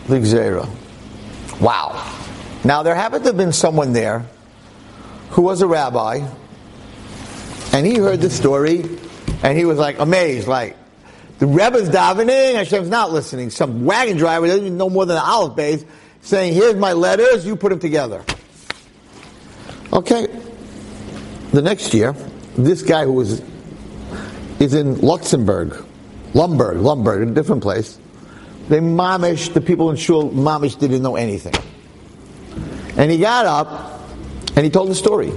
the. 0.08 0.68
Wow. 1.62 2.12
Now, 2.64 2.84
there 2.84 2.96
happened 2.96 3.24
to 3.26 3.30
have 3.30 3.38
been 3.38 3.54
someone 3.54 3.94
there 3.94 4.26
who 5.32 5.42
was 5.42 5.62
a 5.62 5.68
rabbi, 5.68 6.28
and 7.74 7.86
he 7.86 7.98
heard 7.98 8.22
the 8.22 8.30
story, 8.30 8.84
and 9.44 9.58
he 9.58 9.66
was 9.66 9.78
like 9.78 10.00
amazed, 10.00 10.48
like, 10.48 10.78
The 11.40 11.48
Rebbe's 11.48 11.90
davening, 11.90 12.56
Hashem's 12.56 12.90
not 12.90 13.12
listening. 13.12 13.50
Some 13.50 13.86
wagon 13.86 14.18
driver 14.18 14.48
doesn't 14.48 14.66
even 14.66 14.78
know 14.78 14.90
more 14.90 15.06
than 15.06 15.16
the 15.16 15.24
Aleph 15.24 15.56
Bays, 15.56 15.86
saying, 16.22 16.54
here's 16.54 16.76
my 16.76 16.94
letters, 16.94 17.46
you 17.46 17.56
put 17.56 17.70
them 17.70 17.80
together. 17.80 18.24
Okay. 19.92 20.28
The 21.52 21.62
next 21.62 21.94
year, 21.94 22.14
this 22.58 22.82
guy 22.82 23.04
who 23.06 23.14
was 23.14 23.42
is 24.60 24.74
in 24.74 25.02
Luxembourg, 25.02 25.86
Lumberg, 26.34 26.78
Lumberg, 26.78 27.30
a 27.30 27.34
different 27.34 27.62
place. 27.62 28.00
They 28.70 28.80
mamish, 28.80 29.54
the 29.54 29.62
people 29.62 29.90
in 29.90 29.98
Shul, 29.98 30.30
mamish 30.32 30.80
didn't 30.80 31.02
know 31.02 31.16
anything. 31.16 31.54
And 32.98 33.12
he 33.12 33.18
got 33.18 33.46
up 33.46 34.02
and 34.56 34.64
he 34.64 34.70
told 34.70 34.90
the 34.90 34.96
story. 34.96 35.32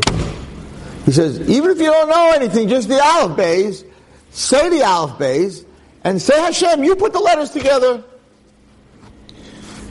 He 1.05 1.12
says, 1.12 1.41
even 1.49 1.71
if 1.71 1.79
you 1.79 1.87
don't 1.87 2.09
know 2.09 2.33
anything, 2.35 2.69
just 2.69 2.89
the 2.89 3.01
Aleph 3.01 3.37
Bays, 3.37 3.85
say 4.31 4.69
the 4.69 4.85
Aleph 4.85 5.19
Bays, 5.19 5.65
and 6.05 6.21
say 6.21 6.39
Hashem, 6.41 6.85
you 6.85 6.97
put 6.97 7.12
the 7.12 7.21
letters 7.21 7.51
together. 7.51 8.03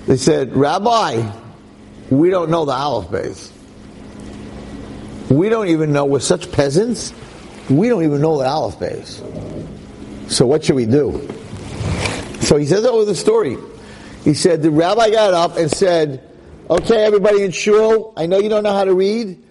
They 0.07 0.17
said, 0.17 0.55
Rabbi, 0.55 1.31
we 2.09 2.29
don't 2.29 2.49
know 2.49 2.65
the 2.65 2.73
Aleph 2.73 3.11
Bays. 3.11 3.51
We 5.29 5.49
don't 5.49 5.69
even 5.69 5.91
know, 5.91 6.05
we're 6.05 6.19
such 6.19 6.51
peasants, 6.51 7.13
we 7.69 7.89
don't 7.89 8.03
even 8.03 8.21
know 8.21 8.37
the 8.37 8.45
Aleph 8.45 8.79
Bays. 8.79 9.21
So 10.27 10.45
what 10.45 10.63
should 10.63 10.75
we 10.75 10.85
do? 10.85 11.27
So 12.45 12.57
he 12.57 12.67
says 12.67 12.83
that 12.83 12.93
was 12.93 13.07
the 13.07 13.15
story. 13.15 13.57
He 14.23 14.35
said, 14.35 14.61
the 14.61 14.69
rabbi 14.69 15.09
got 15.09 15.33
up 15.33 15.57
and 15.57 15.69
said, 15.69 16.21
okay, 16.69 17.03
everybody 17.03 17.41
in 17.41 17.49
shul, 17.49 18.13
I 18.15 18.27
know 18.27 18.37
you 18.37 18.49
don't 18.49 18.61
know 18.61 18.73
how 18.73 18.85
to 18.85 18.93
read. 18.93 19.41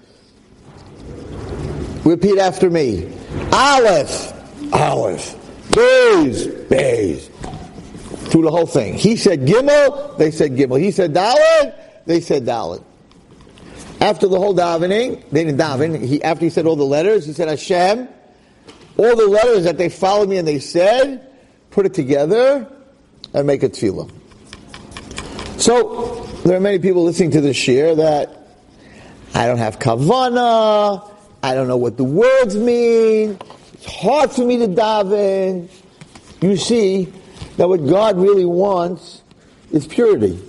Repeat 2.04 2.38
after 2.38 2.70
me. 2.70 3.12
Aleph, 3.52 4.32
Aleph, 4.72 5.34
Bays, 5.74 6.46
Bays. 6.46 7.28
Through 8.30 8.42
the 8.42 8.50
whole 8.52 8.66
thing. 8.66 8.94
He 8.94 9.16
said 9.16 9.40
Gimel, 9.40 10.16
they 10.16 10.30
said 10.30 10.52
Gimel. 10.52 10.80
He 10.80 10.92
said 10.92 11.12
Dalet, 11.12 11.74
they 12.06 12.20
said 12.20 12.44
Dalet. 12.44 12.82
After 14.00 14.28
the 14.28 14.38
whole 14.38 14.54
davening, 14.54 15.28
they 15.30 15.44
didn't 15.44 15.58
daven. 15.58 16.00
He, 16.04 16.22
after 16.22 16.44
he 16.44 16.50
said 16.50 16.66
all 16.66 16.76
the 16.76 16.84
letters, 16.84 17.26
he 17.26 17.32
said 17.32 17.48
Hashem, 17.48 18.08
all 18.96 19.16
the 19.16 19.26
letters 19.26 19.64
that 19.64 19.78
they 19.78 19.88
followed 19.88 20.28
me 20.28 20.36
and 20.36 20.46
they 20.46 20.60
said, 20.60 21.28
put 21.70 21.86
it 21.86 21.94
together 21.94 22.70
and 23.34 23.46
make 23.46 23.62
a 23.62 23.68
tefillah. 23.68 24.10
So, 25.60 26.26
there 26.44 26.56
are 26.56 26.60
many 26.60 26.78
people 26.78 27.04
listening 27.04 27.32
to 27.32 27.40
this 27.40 27.56
shiur 27.56 27.96
that 27.96 28.38
I 29.34 29.46
don't 29.46 29.58
have 29.58 29.78
kavana, 29.78 31.10
I 31.42 31.54
don't 31.54 31.68
know 31.68 31.76
what 31.76 31.96
the 31.96 32.04
words 32.04 32.56
mean, 32.56 33.38
it's 33.72 33.86
hard 33.86 34.30
for 34.30 34.44
me 34.44 34.58
to 34.58 34.68
daven. 34.68 35.68
You 36.40 36.56
see 36.56 37.12
that 37.56 37.68
what 37.68 37.86
God 37.86 38.18
really 38.18 38.44
wants 38.44 39.22
is 39.72 39.86
purity. 39.86 40.40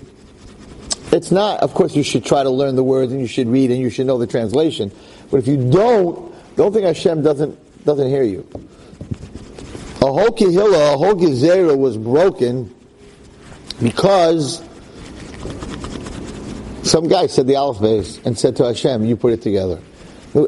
It's 1.12 1.32
not, 1.32 1.62
of 1.62 1.74
course, 1.74 1.96
you 1.96 2.04
should 2.04 2.26
try 2.26 2.44
to 2.44 2.50
learn 2.50 2.76
the 2.76 2.84
words 2.84 3.12
and 3.12 3.22
you 3.22 3.28
should 3.28 3.48
read 3.48 3.72
and 3.72 3.80
you 3.80 3.90
should 3.90 4.06
know 4.06 4.18
the 4.18 4.28
translation. 4.28 4.92
But 5.32 5.38
if 5.38 5.48
you 5.48 5.70
don't, 5.72 6.36
don't 6.58 6.74
think 6.74 6.86
Hashem 6.86 7.24
doesn't, 7.24 7.86
doesn't 7.86 8.10
hear 8.10 8.24
you. 8.24 8.48
A 10.02 10.12
whole 10.12 10.28
kihila, 10.28 10.94
a 10.94 10.98
whole 10.98 11.16
gezerah 11.16 11.78
was 11.78 11.98
broken 11.98 12.75
because 13.82 14.64
some 16.84 17.08
guy 17.08 17.28
said 17.28 17.48
the 17.48 17.56
Aleph 17.56 17.82
Bays 17.82 18.20
and 18.26 18.38
said 18.38 18.56
to 18.58 18.66
Hashem, 18.66 19.06
you 19.06 19.16
put 19.16 19.34
it 19.34 19.42
together. 19.42 19.82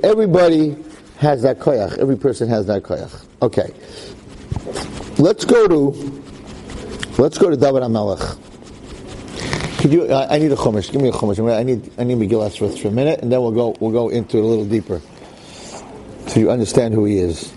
Everybody 0.04 0.76
has 1.18 1.42
that 1.42 1.60
koyach. 1.60 1.98
Every 1.98 2.18
person 2.18 2.48
has 2.50 2.66
that 2.68 2.84
koyach. 2.84 3.26
Okay. 3.42 3.74
Let's 5.18 5.46
go 5.46 5.68
to, 5.68 6.22
let's 7.18 7.38
go 7.38 7.50
to 7.50 7.58
David 7.58 7.82
HaMelech. 7.84 8.44
Could 9.80 9.94
you, 9.94 10.12
I, 10.12 10.36
I 10.36 10.40
need 10.40 10.52
a 10.52 10.56
chumash. 10.56 10.92
Give 10.92 11.02
me 11.02 11.10
a 11.10 11.12
chumash. 11.12 11.56
I 11.56 11.64
need, 11.64 11.92
I 11.98 12.04
need 12.04 12.18
Megillah 12.18 12.80
for 12.80 12.88
a 12.88 12.92
minute, 12.92 13.22
and 13.22 13.32
then 13.32 13.42
we'll 13.42 13.52
go, 13.52 13.76
we'll 13.80 13.92
go 13.92 14.10
into 14.10 14.38
it 14.38 14.44
a 14.44 14.46
little 14.46 14.66
deeper. 14.66 15.02
So 16.28 16.40
you 16.40 16.52
understand 16.52 16.94
who 16.94 17.06
he 17.06 17.18
is. 17.18 17.54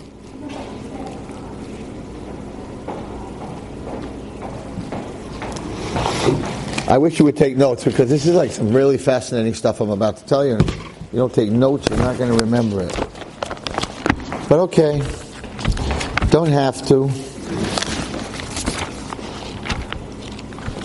I 6.91 6.99
wish 6.99 7.21
you 7.21 7.25
would 7.25 7.37
take 7.37 7.57
notes 7.57 7.85
because 7.85 8.11
this 8.11 8.27
is 8.27 8.35
like 8.35 8.51
some 8.51 8.75
really 8.75 8.99
fascinating 8.99 9.55
stuff 9.55 9.81
I'm 9.81 9.91
about 9.91 10.17
to 10.17 10.25
tell 10.25 10.45
you. 10.45 10.55
You 11.13 11.19
don't 11.19 11.33
take 11.33 11.49
notes, 11.49 11.87
you're 11.89 12.01
not 12.01 12.19
going 12.19 12.37
to 12.37 12.45
remember 12.45 12.81
it. 12.81 12.93
But 14.49 14.59
okay, 14.59 14.99
don't 16.31 16.49
have 16.49 16.85
to. 16.89 17.09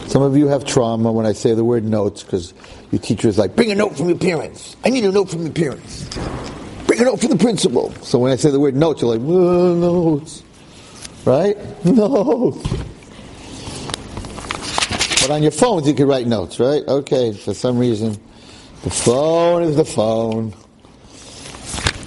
Some 0.07 0.21
of 0.21 0.37
you 0.37 0.47
have 0.47 0.63
trauma 0.63 1.11
when 1.11 1.25
I 1.25 1.33
say 1.33 1.55
the 1.55 1.63
word 1.63 1.83
notes 1.83 2.21
because 2.21 2.53
your 2.91 3.01
teacher 3.01 3.27
is 3.27 3.39
like, 3.39 3.55
bring 3.55 3.71
a 3.71 3.75
note 3.75 3.97
from 3.97 4.07
your 4.07 4.19
parents. 4.19 4.75
I 4.85 4.89
need 4.89 5.05
a 5.05 5.11
note 5.11 5.31
from 5.31 5.41
your 5.41 5.53
parents. 5.53 6.07
Bring 6.85 7.01
a 7.01 7.05
note 7.05 7.19
from 7.19 7.31
the 7.31 7.37
principal. 7.37 7.91
So 8.03 8.19
when 8.19 8.31
I 8.31 8.35
say 8.35 8.51
the 8.51 8.59
word 8.59 8.75
notes, 8.75 9.01
you're 9.01 9.17
like, 9.17 9.21
notes. 9.21 10.43
Right? 11.25 11.57
Notes. 11.83 12.94
But 15.25 15.33
on 15.33 15.41
your 15.41 15.51
phones, 15.51 15.87
you 15.87 15.95
can 15.95 16.07
write 16.07 16.27
notes, 16.27 16.59
right? 16.59 16.87
Okay, 16.87 17.33
for 17.33 17.55
some 17.55 17.79
reason, 17.79 18.15
the 18.83 18.91
phone 18.91 19.63
is 19.63 19.75
the 19.75 19.83
phone. 19.83 20.53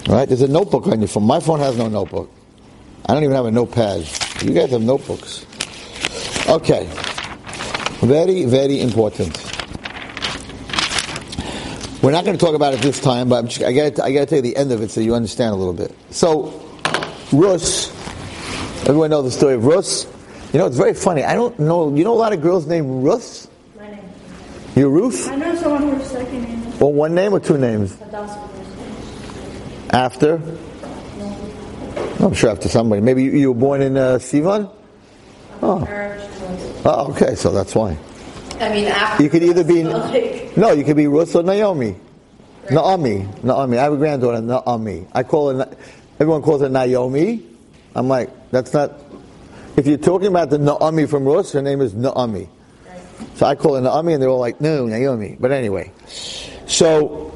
Right? 0.07 0.25
There's 0.25 0.41
a 0.41 0.47
notebook 0.47 0.87
on 0.87 1.01
your 1.01 1.09
phone. 1.09 1.23
My 1.25 1.41
phone 1.41 1.59
has 1.59 1.77
no 1.77 1.89
notebook. 1.89 2.31
I 3.05 3.13
don't 3.13 3.25
even 3.25 3.35
have 3.35 3.45
a 3.45 3.51
notepad. 3.51 4.07
You 4.41 4.53
guys 4.53 4.71
have 4.71 4.83
notebooks. 4.83 5.45
Okay. 6.47 6.87
Very, 7.99 8.45
very 8.45 8.79
important. 8.79 9.37
We're 12.01 12.11
not 12.11 12.23
going 12.23 12.37
to 12.37 12.45
talk 12.45 12.55
about 12.55 12.73
it 12.73 12.79
this 12.79 13.01
time, 13.01 13.27
but 13.27 13.47
just, 13.47 13.63
I 13.63 13.73
got 13.73 13.99
I 13.99 14.13
got 14.13 14.21
to 14.21 14.25
tell 14.27 14.37
you 14.37 14.43
the 14.43 14.55
end 14.55 14.71
of 14.71 14.81
it 14.81 14.91
so 14.91 15.01
you 15.01 15.13
understand 15.13 15.51
a 15.51 15.57
little 15.57 15.73
bit. 15.73 15.93
So, 16.11 16.53
Rus, 17.33 17.89
everyone 18.87 19.09
know 19.09 19.21
the 19.23 19.29
story 19.29 19.55
of 19.55 19.65
Rus. 19.65 20.07
You 20.51 20.57
know, 20.57 20.65
it's 20.65 20.77
very 20.77 20.95
funny. 20.95 21.23
I 21.23 21.35
don't 21.35 21.57
know. 21.59 21.93
You 21.95 22.03
know 22.03 22.13
a 22.13 22.17
lot 22.17 22.33
of 22.33 22.41
girls 22.41 22.65
named 22.65 23.03
Ruth. 23.03 23.47
My 23.77 23.87
name. 23.87 23.99
You're 24.75 24.89
Ruth. 24.89 25.29
I 25.29 25.35
know 25.35 25.55
someone 25.55 25.93
whose 25.93 26.07
second 26.07 26.41
name 26.41 26.63
is 26.63 26.79
Well, 26.79 26.91
one 26.91 27.13
name 27.13 27.33
or 27.33 27.39
two 27.39 27.57
names? 27.57 27.95
After. 29.91 30.41
I'm 32.19 32.33
sure 32.33 32.49
after 32.49 32.67
somebody. 32.67 33.01
Maybe 33.01 33.23
you, 33.23 33.31
you 33.31 33.53
were 33.53 33.59
born 33.59 33.81
in 33.83 33.95
uh, 33.95 34.15
Sivan. 34.17 34.71
Oh. 35.61 35.87
oh, 36.85 37.11
okay. 37.11 37.35
So 37.35 37.51
that's 37.51 37.75
why. 37.75 37.95
I 38.59 38.69
mean, 38.69 38.85
after. 38.85 39.23
You 39.23 39.29
could 39.29 39.43
either 39.43 39.63
be 39.63 39.83
Like, 39.83 40.57
no. 40.57 40.71
You 40.71 40.83
could 40.83 40.97
be 40.97 41.05
Ruth 41.05 41.35
or 41.35 41.43
Naomi. 41.43 41.95
Naomi. 42.71 43.27
Naomi. 43.43 43.77
I 43.77 43.83
have 43.83 43.93
a 43.93 43.97
granddaughter, 43.97 44.41
Naomi. 44.41 45.05
I 45.13 45.21
call 45.21 45.55
her. 45.55 45.77
Everyone 46.19 46.41
calls 46.41 46.61
her 46.61 46.69
Naomi. 46.69 47.43
I'm 47.93 48.07
like, 48.07 48.29
that's 48.49 48.73
not. 48.73 49.08
If 49.79 49.87
you're 49.87 49.97
talking 49.97 50.27
about 50.27 50.49
the 50.49 50.57
Naomi 50.57 51.05
from 51.05 51.23
Rus, 51.23 51.53
her 51.53 51.61
name 51.61 51.79
is 51.79 51.95
Naomi. 51.95 52.49
So 53.35 53.45
I 53.45 53.55
call 53.55 53.75
her 53.75 53.81
Naomi, 53.81 54.11
and 54.11 54.21
they're 54.21 54.27
all 54.27 54.37
like, 54.37 54.59
no, 54.59 54.85
Naomi. 54.85 55.37
But 55.39 55.53
anyway, 55.53 55.93
so 56.05 57.33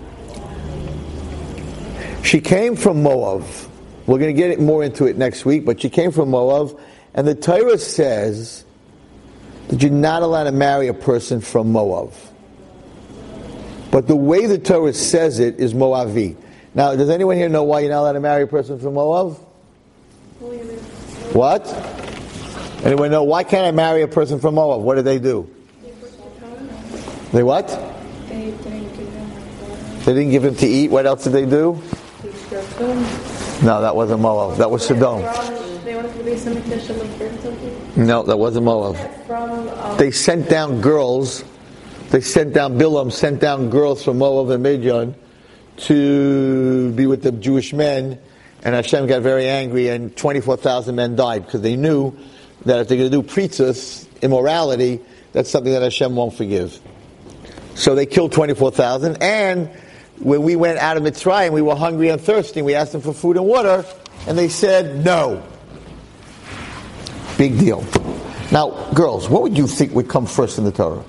she 2.21 2.41
came 2.41 2.75
from 2.75 3.01
Moab. 3.01 3.45
We're 4.05 4.19
going 4.19 4.35
to 4.35 4.37
get 4.37 4.59
more 4.59 4.83
into 4.83 5.05
it 5.05 5.15
next 5.15 5.45
week, 5.45 5.63
but 5.63 5.79
she 5.79 5.89
came 5.89 6.11
from 6.11 6.31
Moab, 6.31 6.77
and 7.13 7.25
the 7.25 7.33
Torah 7.33 7.77
says 7.77 8.65
that 9.69 9.81
you're 9.81 9.89
not 9.89 10.21
allowed 10.21 10.43
to 10.43 10.51
marry 10.51 10.89
a 10.89 10.93
person 10.93 11.39
from 11.39 11.71
Moab. 11.71 12.11
But 13.89 14.07
the 14.07 14.17
way 14.17 14.47
the 14.47 14.59
Torah 14.59 14.91
says 14.91 15.39
it 15.39 15.61
is 15.61 15.73
Moavi. 15.73 16.35
Now, 16.75 16.93
does 16.93 17.09
anyone 17.09 17.37
here 17.37 17.47
know 17.47 17.63
why 17.63 17.79
you're 17.79 17.89
not 17.91 18.01
allowed 18.01 18.13
to 18.13 18.19
marry 18.19 18.43
a 18.43 18.47
person 18.47 18.79
from 18.79 18.95
Moab? 18.95 19.37
What? 21.31 22.02
Anyone 22.83 23.11
know 23.11 23.23
why 23.23 23.43
can't 23.43 23.65
I 23.65 23.71
marry 23.71 24.01
a 24.01 24.07
person 24.07 24.39
from 24.39 24.55
Moab? 24.55 24.81
What 24.81 24.95
did 24.95 25.05
they 25.05 25.19
do? 25.19 25.49
They 27.31 27.43
what? 27.43 27.67
They 28.27 30.13
didn't 30.13 30.31
give 30.31 30.43
him 30.43 30.55
to 30.55 30.67
eat. 30.67 30.91
What 30.91 31.05
else 31.05 31.23
did 31.23 31.31
they 31.31 31.45
do? 31.45 31.81
No, 33.63 33.81
that 33.81 33.95
wasn't 33.95 34.19
Moab. 34.19 34.57
That 34.57 34.69
was 34.69 34.85
Sodom. 34.85 35.21
No, 37.95 38.23
that 38.23 38.37
wasn't 38.37 38.65
Moab. 38.65 39.97
They 39.97 40.11
sent 40.11 40.49
down 40.49 40.81
girls. 40.81 41.45
They 42.09 42.19
sent 42.19 42.53
down 42.53 42.77
Bilam 42.77 43.11
sent 43.11 43.39
down 43.39 43.69
girls 43.69 44.03
from 44.03 44.17
Moab 44.17 44.49
and 44.49 44.61
Midian 44.61 45.15
to 45.77 46.91
be 46.91 47.07
with 47.07 47.23
the 47.23 47.31
Jewish 47.31 47.73
men, 47.73 48.19
and 48.63 48.75
Hashem 48.75 49.07
got 49.07 49.21
very 49.21 49.47
angry, 49.47 49.87
and 49.87 50.15
24,000 50.15 50.95
men 50.95 51.15
died 51.15 51.45
because 51.45 51.61
they 51.61 51.75
knew 51.75 52.15
that 52.65 52.79
if 52.79 52.87
they're 52.87 52.97
going 52.97 53.11
to 53.11 53.21
do 53.21 53.23
pritzus, 53.23 54.07
immorality, 54.21 54.99
that's 55.31 55.49
something 55.49 55.73
that 55.73 55.81
Hashem 55.81 56.15
won't 56.15 56.33
forgive. 56.33 56.79
So 57.75 57.95
they 57.95 58.05
killed 58.05 58.31
24,000, 58.31 59.21
and 59.21 59.69
when 60.19 60.43
we 60.43 60.55
went 60.55 60.77
out 60.79 60.95
of 60.95 61.03
Mitzrayim, 61.03 61.51
we 61.51 61.61
were 61.61 61.75
hungry 61.75 62.09
and 62.09 62.21
thirsty. 62.21 62.61
We 62.61 62.75
asked 62.75 62.91
them 62.91 63.01
for 63.01 63.13
food 63.13 63.35
and 63.35 63.45
water, 63.45 63.83
and 64.27 64.37
they 64.37 64.47
said 64.47 65.03
no. 65.03 65.43
Big 67.37 67.57
deal. 67.57 67.83
Now, 68.51 68.91
girls, 68.93 69.27
what 69.27 69.41
would 69.41 69.57
you 69.57 69.65
think 69.65 69.93
would 69.93 70.07
come 70.07 70.27
first 70.27 70.59
in 70.59 70.63
the 70.63 70.71
Torah? 70.71 71.03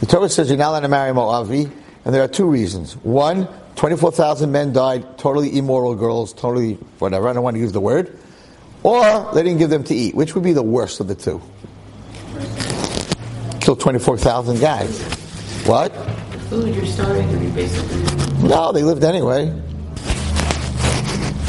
The 0.00 0.06
Torah 0.06 0.28
says 0.28 0.48
you're 0.48 0.58
not 0.58 0.70
allowed 0.70 0.80
to 0.80 0.88
marry 0.88 1.12
Moavi, 1.12 1.70
and 2.04 2.14
there 2.14 2.22
are 2.22 2.28
two 2.28 2.46
reasons. 2.46 2.96
One, 2.96 3.48
24,000 3.76 4.50
men 4.50 4.72
died, 4.72 5.16
totally 5.16 5.56
immoral 5.56 5.94
girls, 5.94 6.32
totally 6.32 6.74
whatever, 6.98 7.28
I 7.28 7.32
don't 7.32 7.44
want 7.44 7.54
to 7.54 7.60
use 7.60 7.72
the 7.72 7.80
word. 7.80 8.18
Or 8.82 9.30
they 9.34 9.42
didn't 9.42 9.58
give 9.58 9.70
them 9.70 9.84
to 9.84 9.94
eat. 9.94 10.14
Which 10.14 10.34
would 10.34 10.44
be 10.44 10.52
the 10.52 10.62
worst 10.62 11.00
of 11.00 11.08
the 11.08 11.14
two? 11.14 11.40
Kill 13.60 13.76
24,000 13.76 14.60
guys. 14.60 15.02
What? 15.66 15.92
Food, 16.48 16.74
you're 16.74 16.86
starving 16.86 17.30
to 17.30 17.38
be 17.38 17.50
basically. 17.50 18.48
No, 18.48 18.72
they 18.72 18.82
lived 18.82 19.04
anyway. 19.04 19.48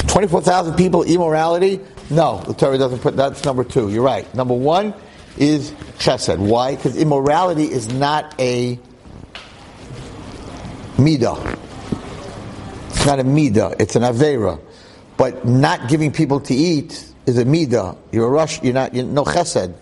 24,000 0.07 0.75
people, 0.75 1.03
immorality? 1.03 1.79
No, 2.09 2.41
the 2.45 2.53
Torah 2.53 2.77
doesn't 2.77 2.99
put 2.99 3.15
that's 3.15 3.45
number 3.45 3.63
two. 3.63 3.89
You're 3.89 4.03
right. 4.03 4.33
Number 4.35 4.53
one 4.53 4.93
is 5.37 5.71
chesed. 5.97 6.37
Why? 6.37 6.75
Because 6.75 6.97
immorality 6.97 7.71
is 7.71 7.87
not 7.93 8.35
a 8.37 8.77
midah. 10.97 11.57
It's 12.89 13.05
not 13.05 13.19
a 13.19 13.23
midah. 13.23 13.79
It's 13.79 13.95
an 13.95 14.03
avera. 14.03 14.59
But 15.15 15.45
not 15.45 15.87
giving 15.87 16.11
people 16.11 16.41
to 16.41 16.53
eat 16.53 17.10
is 17.25 17.37
a 17.37 17.45
midah. 17.45 17.97
You're 18.11 18.27
a 18.27 18.29
rush. 18.29 18.61
You're 18.63 18.73
not. 18.73 18.93
You're 18.93 19.05
no 19.05 19.23
chesed. 19.23 19.73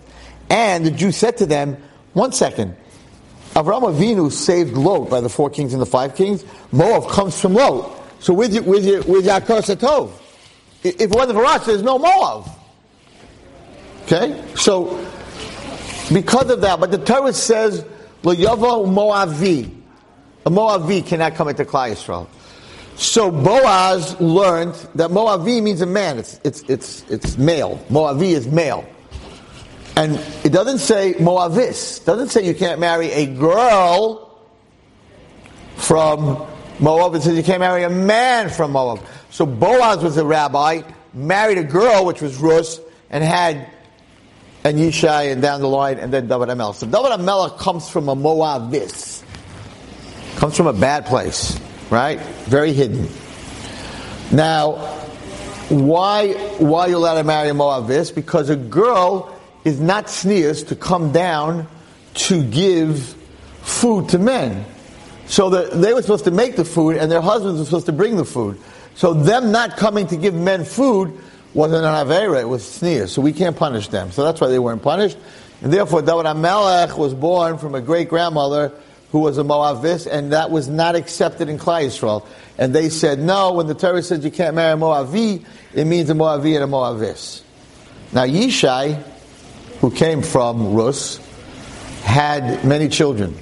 And 0.49 0.85
the 0.85 0.91
Jew 0.91 1.11
said 1.11 1.37
to 1.37 1.45
them, 1.45 1.77
"One 2.13 2.31
second. 2.31 2.75
Avraham 3.53 3.93
Avinu 3.93 4.31
saved 4.31 4.73
Lot 4.73 5.09
by 5.09 5.21
the 5.21 5.29
four 5.29 5.49
kings 5.49 5.73
and 5.73 5.81
the 5.81 5.85
five 5.85 6.15
kings. 6.15 6.43
Moav 6.71 7.09
comes 7.09 7.39
from 7.39 7.55
Lot. 7.55 7.91
So 8.19 8.33
with 8.33 8.53
you, 8.53 8.61
with 8.61 8.85
you, 8.85 8.97
with 9.07 9.25
Yaakov 9.25 9.75
Satov. 9.75 10.11
If 10.83 11.01
it 11.01 11.09
wasn't 11.09 11.37
for 11.37 11.45
us, 11.45 11.65
there's 11.65 11.81
no 11.81 11.97
Moav. 11.97 12.49
Okay? 14.03 14.41
So, 14.55 14.97
because 16.13 16.49
of 16.49 16.61
that, 16.61 16.79
but 16.79 16.91
the 16.91 16.97
Torah 16.97 17.33
says, 17.33 17.85
L'yavo 18.23 18.85
Moavi. 18.85 19.75
A 20.45 20.49
Moavi 20.49 21.05
cannot 21.05 21.35
come 21.35 21.49
into 21.49 21.65
Klal 21.65 21.91
Yisrael. 21.91 22.27
So 22.99 23.31
Boaz 23.31 24.19
learned 24.19 24.73
that 24.95 25.09
Moavi 25.09 25.63
means 25.63 25.79
a 25.79 25.85
man. 25.85 26.17
It's, 26.19 26.37
it's, 26.43 26.63
it's, 26.63 27.09
it's 27.09 27.37
male. 27.37 27.81
Moavi 27.89 28.31
is 28.31 28.45
male. 28.45 28.85
And 29.95 30.17
it 30.43 30.51
doesn't 30.51 30.79
say 30.79 31.13
Moavis. 31.13 32.01
It 32.01 32.05
doesn't 32.05 32.27
say 32.27 32.45
you 32.45 32.53
can't 32.53 32.77
marry 32.77 33.09
a 33.11 33.25
girl 33.25 34.37
from 35.77 36.45
Moab. 36.81 37.15
It 37.15 37.21
says 37.21 37.37
you 37.37 37.43
can't 37.43 37.61
marry 37.61 37.83
a 37.83 37.89
man 37.89 38.49
from 38.49 38.73
Moab. 38.73 38.99
So 39.29 39.45
Boaz 39.45 40.03
was 40.03 40.17
a 40.17 40.25
rabbi, 40.25 40.81
married 41.13 41.57
a 41.57 41.63
girl, 41.63 42.05
which 42.05 42.21
was 42.21 42.35
Rus, 42.35 42.81
and 43.09 43.23
had 43.23 43.65
and 44.65 44.77
Yishai 44.77 45.31
and 45.31 45.41
down 45.41 45.61
the 45.61 45.69
line, 45.69 45.99
and 45.99 46.11
then 46.11 46.27
David 46.27 46.49
HaMelech. 46.49 46.75
So 46.75 46.85
David 46.85 47.11
HaMelech 47.11 47.59
comes 47.59 47.89
from 47.89 48.09
a 48.09 48.15
Moavis. 48.15 49.23
Comes 50.35 50.57
from 50.57 50.67
a 50.67 50.73
bad 50.73 51.05
place, 51.05 51.57
right? 51.89 52.19
Very 52.45 52.73
hidden. 52.73 53.07
Now, 54.31 54.73
why 55.69 56.33
why 56.57 56.87
you 56.87 56.97
allowed 56.97 57.15
to 57.15 57.23
marry 57.23 57.49
a 57.49 57.53
Moavis? 57.53 58.13
Because 58.13 58.49
a 58.49 58.55
girl 58.55 59.35
is 59.63 59.79
not 59.79 60.05
tznius 60.05 60.67
to 60.67 60.75
come 60.75 61.11
down 61.11 61.67
to 62.13 62.43
give 62.43 63.15
food 63.61 64.09
to 64.09 64.19
men. 64.19 64.65
So 65.27 65.49
the, 65.49 65.75
they 65.77 65.93
were 65.93 66.01
supposed 66.01 66.25
to 66.25 66.31
make 66.31 66.55
the 66.55 66.65
food, 66.65 66.97
and 66.97 67.11
their 67.11 67.21
husbands 67.21 67.59
were 67.59 67.65
supposed 67.65 67.85
to 67.85 67.91
bring 67.91 68.17
the 68.17 68.25
food. 68.25 68.59
So 68.95 69.13
them 69.13 69.51
not 69.51 69.77
coming 69.77 70.07
to 70.07 70.17
give 70.17 70.33
men 70.33 70.65
food 70.65 71.17
wasn't 71.53 71.85
an 71.85 71.93
avera; 72.07 72.41
it 72.41 72.47
was 72.49 72.63
tznius. 72.63 73.09
So 73.09 73.21
we 73.21 73.33
can't 73.33 73.55
punish 73.55 73.87
them. 73.89 74.11
So 74.11 74.23
that's 74.23 74.41
why 74.41 74.47
they 74.47 74.59
weren't 74.59 74.81
punished. 74.81 75.17
And 75.61 75.73
therefore, 75.73 76.01
David 76.01 76.25
HaMelech 76.25 76.97
was 76.97 77.13
born 77.13 77.57
from 77.57 77.75
a 77.75 77.81
great 77.81 78.09
grandmother 78.09 78.71
who 79.11 79.19
was 79.19 79.37
a 79.37 79.43
Moavis, 79.43 80.07
and 80.09 80.33
that 80.33 80.51
was 80.51 80.67
not 80.67 80.95
accepted 80.95 81.49
in 81.49 81.57
Klal 81.57 81.85
Yisrael. 81.85 82.27
And 82.57 82.75
they 82.75 82.89
said, 82.89 83.19
no, 83.19 83.53
when 83.53 83.67
the 83.67 83.73
Torah 83.73 84.03
says 84.03 84.23
you 84.23 84.31
can't 84.31 84.55
marry 84.55 84.73
a 84.73 84.77
Moavi, 84.77 85.43
it 85.73 85.85
means 85.85 86.09
a 86.09 86.13
Moavi 86.13 86.55
and 86.55 86.63
a 86.63 86.67
Moavis. 86.67 87.41
Now, 88.13 88.25
Yishai, 88.25 89.01
who 89.81 89.89
came 89.91 90.21
from 90.21 90.73
Rus, 90.73 91.17
had 92.03 92.63
many 92.65 92.87
children. 92.87 93.35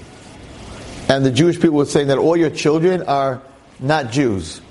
And 1.09 1.25
the 1.25 1.31
Jewish 1.31 1.55
people 1.55 1.77
were 1.77 1.85
saying 1.85 2.07
that 2.07 2.17
all 2.17 2.37
your 2.37 2.49
children 2.49 3.01
are 3.03 3.41
not 3.79 4.11
Jews 4.11 4.61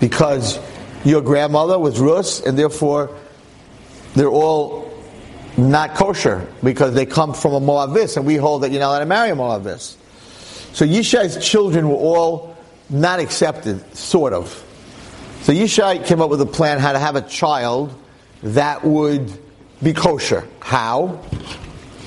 because 0.00 0.58
your 1.04 1.20
grandmother 1.20 1.78
was 1.78 2.00
Rus, 2.00 2.40
and 2.40 2.58
therefore 2.58 3.16
they're 4.14 4.28
all 4.28 4.90
not 5.56 5.94
kosher 5.94 6.46
because 6.62 6.94
they 6.94 7.06
come 7.06 7.34
from 7.34 7.54
a 7.54 7.60
Moavis, 7.60 8.16
and 8.16 8.26
we 8.26 8.36
hold 8.36 8.62
that 8.62 8.70
you're 8.70 8.80
not 8.80 8.88
allowed 8.88 8.98
to 9.00 9.06
marry 9.06 9.30
a 9.30 9.36
Moavis. 9.36 9.96
So 10.74 10.84
Yishai's 10.84 11.38
children 11.38 11.88
were 11.88 11.94
all 11.94 12.56
not 12.90 13.20
accepted, 13.20 13.96
sort 13.96 14.32
of. 14.32 14.48
So 15.42 15.52
Yishai 15.52 16.04
came 16.04 16.20
up 16.20 16.30
with 16.30 16.40
a 16.40 16.46
plan 16.46 16.80
how 16.80 16.92
to 16.92 16.98
have 16.98 17.14
a 17.14 17.22
child 17.22 17.94
that 18.42 18.84
would 18.84 19.32
be 19.80 19.92
kosher. 19.92 20.48
How? 20.58 21.20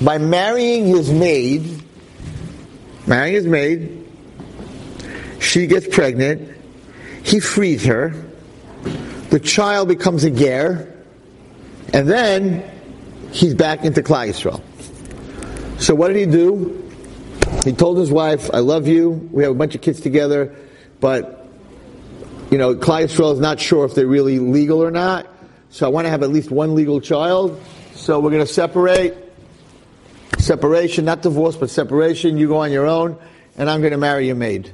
By 0.02 0.18
marrying 0.18 0.86
his 0.86 1.10
maid, 1.10 1.82
marrying 3.06 3.34
his 3.34 3.46
maid, 3.46 4.06
she 5.40 5.66
gets 5.66 5.88
pregnant, 5.88 6.54
he 7.24 7.40
frees 7.40 7.86
her, 7.86 8.12
the 9.30 9.40
child 9.40 9.88
becomes 9.88 10.24
a 10.24 10.30
ger, 10.30 10.94
and 11.94 12.06
then 12.06 12.70
he's 13.32 13.54
back 13.54 13.84
into 13.84 14.02
Klal 14.02 14.28
Yisrael. 14.28 14.60
So 15.80 15.94
what 15.94 16.08
did 16.08 16.16
he 16.18 16.26
do? 16.26 16.87
He 17.64 17.72
told 17.72 17.98
his 17.98 18.10
wife, 18.10 18.50
I 18.54 18.60
love 18.60 18.86
you, 18.86 19.10
we 19.10 19.42
have 19.42 19.52
a 19.52 19.54
bunch 19.54 19.74
of 19.74 19.80
kids 19.80 20.00
together, 20.00 20.54
but, 21.00 21.46
you 22.50 22.58
know, 22.58 22.74
Yisrael 22.74 23.34
is 23.34 23.40
not 23.40 23.60
sure 23.60 23.84
if 23.84 23.94
they're 23.94 24.06
really 24.06 24.38
legal 24.38 24.82
or 24.82 24.90
not, 24.90 25.26
so 25.70 25.86
I 25.86 25.90
want 25.90 26.06
to 26.06 26.10
have 26.10 26.22
at 26.22 26.30
least 26.30 26.50
one 26.50 26.74
legal 26.74 27.00
child, 27.00 27.60
so 27.94 28.20
we're 28.20 28.30
going 28.30 28.46
to 28.46 28.52
separate. 28.52 29.14
Separation, 30.38 31.04
not 31.04 31.20
divorce, 31.20 31.56
but 31.56 31.68
separation. 31.68 32.38
You 32.38 32.48
go 32.48 32.58
on 32.58 32.70
your 32.70 32.86
own, 32.86 33.18
and 33.56 33.68
I'm 33.68 33.80
going 33.80 33.90
to 33.90 33.98
marry 33.98 34.26
your 34.26 34.36
maid. 34.36 34.70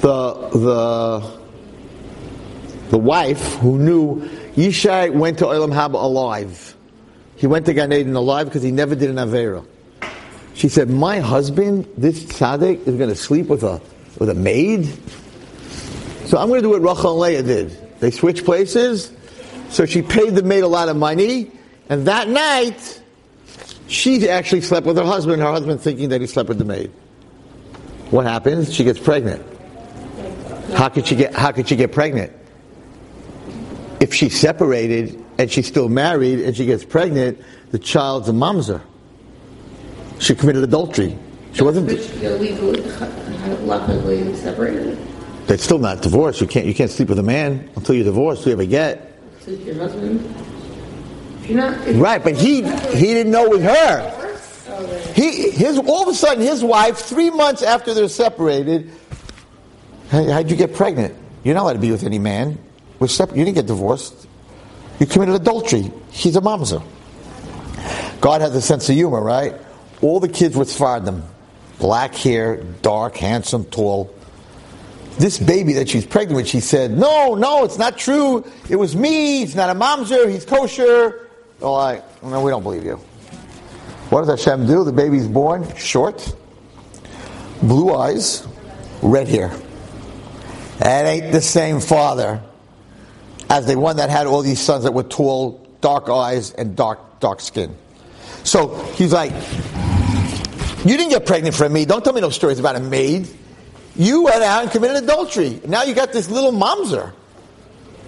The, 0.00 0.34
the, 0.50 1.40
the 2.90 2.98
wife 2.98 3.54
who 3.56 3.78
knew 3.78 4.28
Yishai 4.54 5.12
went 5.12 5.38
to 5.38 5.46
Olam 5.46 5.72
Haba 5.72 5.94
alive. 5.94 6.76
He 7.36 7.46
went 7.46 7.66
to 7.66 7.74
Gan 7.74 7.92
Eden 7.92 8.14
alive 8.14 8.46
because 8.46 8.62
he 8.62 8.70
never 8.70 8.94
did 8.94 9.10
an 9.10 9.16
Avera. 9.16 9.66
She 10.60 10.68
said, 10.68 10.90
My 10.90 11.20
husband, 11.20 11.88
this 11.96 12.22
tzaddik, 12.22 12.86
is 12.86 12.96
going 12.96 13.08
to 13.08 13.16
sleep 13.16 13.46
with 13.46 13.62
a, 13.62 13.80
with 14.18 14.28
a 14.28 14.34
maid? 14.34 14.84
So 16.26 16.36
I'm 16.36 16.48
going 16.48 16.60
to 16.60 16.68
do 16.68 16.68
what 16.68 16.82
Rachel 16.82 17.12
and 17.12 17.20
Leah 17.20 17.42
did. 17.42 17.98
They 18.00 18.10
switched 18.10 18.44
places. 18.44 19.10
So 19.70 19.86
she 19.86 20.02
paid 20.02 20.34
the 20.34 20.42
maid 20.42 20.62
a 20.62 20.68
lot 20.68 20.90
of 20.90 20.98
money. 20.98 21.50
And 21.88 22.06
that 22.06 22.28
night, 22.28 23.02
she 23.86 24.28
actually 24.28 24.60
slept 24.60 24.86
with 24.86 24.98
her 24.98 25.02
husband, 25.02 25.40
her 25.40 25.50
husband 25.50 25.80
thinking 25.80 26.10
that 26.10 26.20
he 26.20 26.26
slept 26.26 26.50
with 26.50 26.58
the 26.58 26.66
maid. 26.66 26.90
What 28.10 28.26
happens? 28.26 28.70
She 28.74 28.84
gets 28.84 28.98
pregnant. 28.98 29.42
How 30.74 30.90
could 30.90 31.06
she 31.06 31.16
get, 31.16 31.34
how 31.34 31.52
could 31.52 31.70
she 31.70 31.76
get 31.76 31.90
pregnant? 31.90 32.34
If 33.98 34.12
she's 34.12 34.38
separated 34.38 35.24
and 35.38 35.50
she's 35.50 35.66
still 35.66 35.88
married 35.88 36.40
and 36.40 36.54
she 36.54 36.66
gets 36.66 36.84
pregnant, 36.84 37.40
the 37.70 37.78
child's 37.78 38.28
a 38.28 38.32
mamzer. 38.32 38.82
She 40.20 40.34
committed 40.34 40.62
adultery. 40.62 41.18
She 41.54 41.62
wasn't. 41.64 41.88
Luckily 43.66 44.36
separated. 44.36 44.98
They're 45.46 45.58
still 45.58 45.78
not 45.78 46.02
divorced. 46.02 46.40
You 46.40 46.46
can't. 46.46 46.66
You 46.66 46.74
can't 46.74 46.90
sleep 46.90 47.08
with 47.08 47.18
a 47.18 47.24
man 47.24 47.70
until 47.74 47.94
you're 47.94 48.04
divorced. 48.04 48.46
You 48.46 48.52
ever 48.52 48.66
get 48.66 49.18
To 49.44 49.56
your 49.56 49.76
husband. 49.76 50.34
You're 51.46 51.56
not. 51.56 51.86
Right, 51.94 52.22
but 52.22 52.36
he 52.36 52.56
he 52.56 53.14
didn't 53.14 53.32
know 53.32 53.48
with 53.48 53.62
her. 53.62 55.14
He 55.14 55.50
his 55.50 55.78
all 55.78 56.02
of 56.02 56.08
a 56.08 56.14
sudden 56.14 56.44
his 56.44 56.62
wife 56.62 56.98
three 56.98 57.30
months 57.30 57.62
after 57.62 57.94
they're 57.94 58.08
separated. 58.08 58.92
How'd 60.10 60.50
you 60.50 60.56
get 60.56 60.74
pregnant? 60.74 61.16
You're 61.44 61.54
not 61.54 61.62
allowed 61.62 61.72
to 61.72 61.78
be 61.78 61.90
with 61.90 62.04
any 62.04 62.18
man. 62.18 62.58
We're 62.98 63.08
separated. 63.08 63.38
You 63.38 63.44
didn't 63.46 63.56
get 63.56 63.66
divorced. 63.66 64.28
You 64.98 65.06
committed 65.06 65.34
adultery. 65.34 65.90
He's 66.10 66.36
a 66.36 66.42
mamzer. 66.42 66.82
God 68.20 68.42
has 68.42 68.54
a 68.54 68.60
sense 68.60 68.86
of 68.90 68.94
humor, 68.94 69.22
right? 69.22 69.54
All 70.02 70.20
the 70.20 70.28
kids 70.28 70.56
were 70.56 70.64
Sephardim. 70.64 71.22
Black 71.78 72.14
hair, 72.14 72.62
dark, 72.82 73.16
handsome, 73.16 73.64
tall. 73.64 74.14
This 75.18 75.38
baby 75.38 75.74
that 75.74 75.88
she's 75.88 76.06
pregnant 76.06 76.36
with, 76.36 76.48
she 76.48 76.60
said, 76.60 76.96
No, 76.96 77.34
no, 77.34 77.64
it's 77.64 77.78
not 77.78 77.98
true. 77.98 78.44
It 78.68 78.76
was 78.76 78.96
me. 78.96 79.42
It's 79.42 79.54
not 79.54 79.74
a 79.74 79.78
mamzer. 79.78 80.30
He's 80.30 80.44
kosher. 80.44 81.28
They're 81.58 81.68
like, 81.68 82.22
No, 82.22 82.42
we 82.42 82.50
don't 82.50 82.62
believe 82.62 82.84
you. 82.84 82.96
What 84.10 84.24
does 84.24 84.44
Hashem 84.44 84.66
do? 84.66 84.82
The 84.84 84.92
baby's 84.92 85.28
born 85.28 85.74
short, 85.76 86.34
blue 87.62 87.94
eyes, 87.94 88.46
red 89.02 89.28
hair. 89.28 89.52
That 90.78 91.06
ain't 91.06 91.32
the 91.32 91.42
same 91.42 91.80
father 91.80 92.42
as 93.48 93.66
the 93.66 93.78
one 93.78 93.96
that 93.96 94.10
had 94.10 94.26
all 94.26 94.42
these 94.42 94.60
sons 94.60 94.84
that 94.84 94.94
were 94.94 95.02
tall, 95.02 95.66
dark 95.80 96.08
eyes, 96.08 96.52
and 96.52 96.74
dark, 96.74 97.20
dark 97.20 97.40
skin. 97.40 97.76
So 98.42 98.74
he's 98.94 99.12
like, 99.12 99.32
You 100.84 100.96
didn't 100.96 101.10
get 101.10 101.26
pregnant 101.26 101.54
from 101.54 101.72
me. 101.72 101.84
Don't 101.84 102.02
tell 102.02 102.14
me 102.14 102.20
no 102.20 102.30
stories 102.30 102.58
about 102.58 102.76
a 102.76 102.80
maid. 102.80 103.28
You 103.96 104.22
went 104.22 104.42
out 104.42 104.62
and 104.62 104.70
committed 104.70 105.02
adultery. 105.02 105.60
Now 105.66 105.82
you 105.82 105.94
got 105.94 106.12
this 106.12 106.30
little 106.30 106.52
mamzer, 106.52 107.12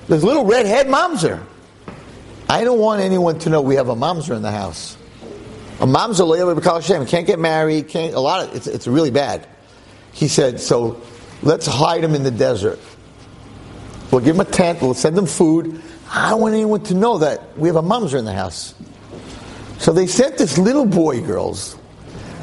this 0.08 0.22
little 0.22 0.46
redhead 0.46 0.86
mamzer. 0.86 1.44
I 2.48 2.64
don't 2.64 2.78
want 2.78 3.02
anyone 3.02 3.38
to 3.40 3.50
know 3.50 3.60
we 3.60 3.74
have 3.74 3.88
a 3.88 3.94
mamzer 3.94 4.34
in 4.34 4.42
the 4.42 4.50
house. 4.50 4.96
A 5.80 5.86
mamzer 5.86 6.26
loyal 6.26 6.58
Hashem 6.58 7.06
can't 7.06 7.26
get 7.26 7.38
married. 7.38 7.88
Can't 7.88 8.14
a 8.14 8.20
lot 8.20 8.48
of 8.48 8.54
it's, 8.54 8.66
it's 8.66 8.86
really 8.86 9.10
bad. 9.10 9.46
He 10.12 10.28
said, 10.28 10.60
so 10.60 11.02
let's 11.42 11.66
hide 11.66 12.04
him 12.04 12.14
in 12.14 12.22
the 12.22 12.30
desert. 12.30 12.78
We'll 14.10 14.20
give 14.20 14.36
him 14.36 14.40
a 14.40 14.46
tent. 14.46 14.80
We'll 14.80 14.94
send 14.94 15.16
him 15.16 15.26
food. 15.26 15.82
I 16.10 16.30
don't 16.30 16.40
want 16.40 16.54
anyone 16.54 16.84
to 16.84 16.94
know 16.94 17.18
that 17.18 17.58
we 17.58 17.68
have 17.68 17.76
a 17.76 17.82
mamzer 17.82 18.18
in 18.18 18.24
the 18.24 18.32
house. 18.32 18.74
So 19.78 19.92
they 19.92 20.06
sent 20.06 20.38
this 20.38 20.58
little 20.58 20.86
boy, 20.86 21.20
girls, 21.22 21.76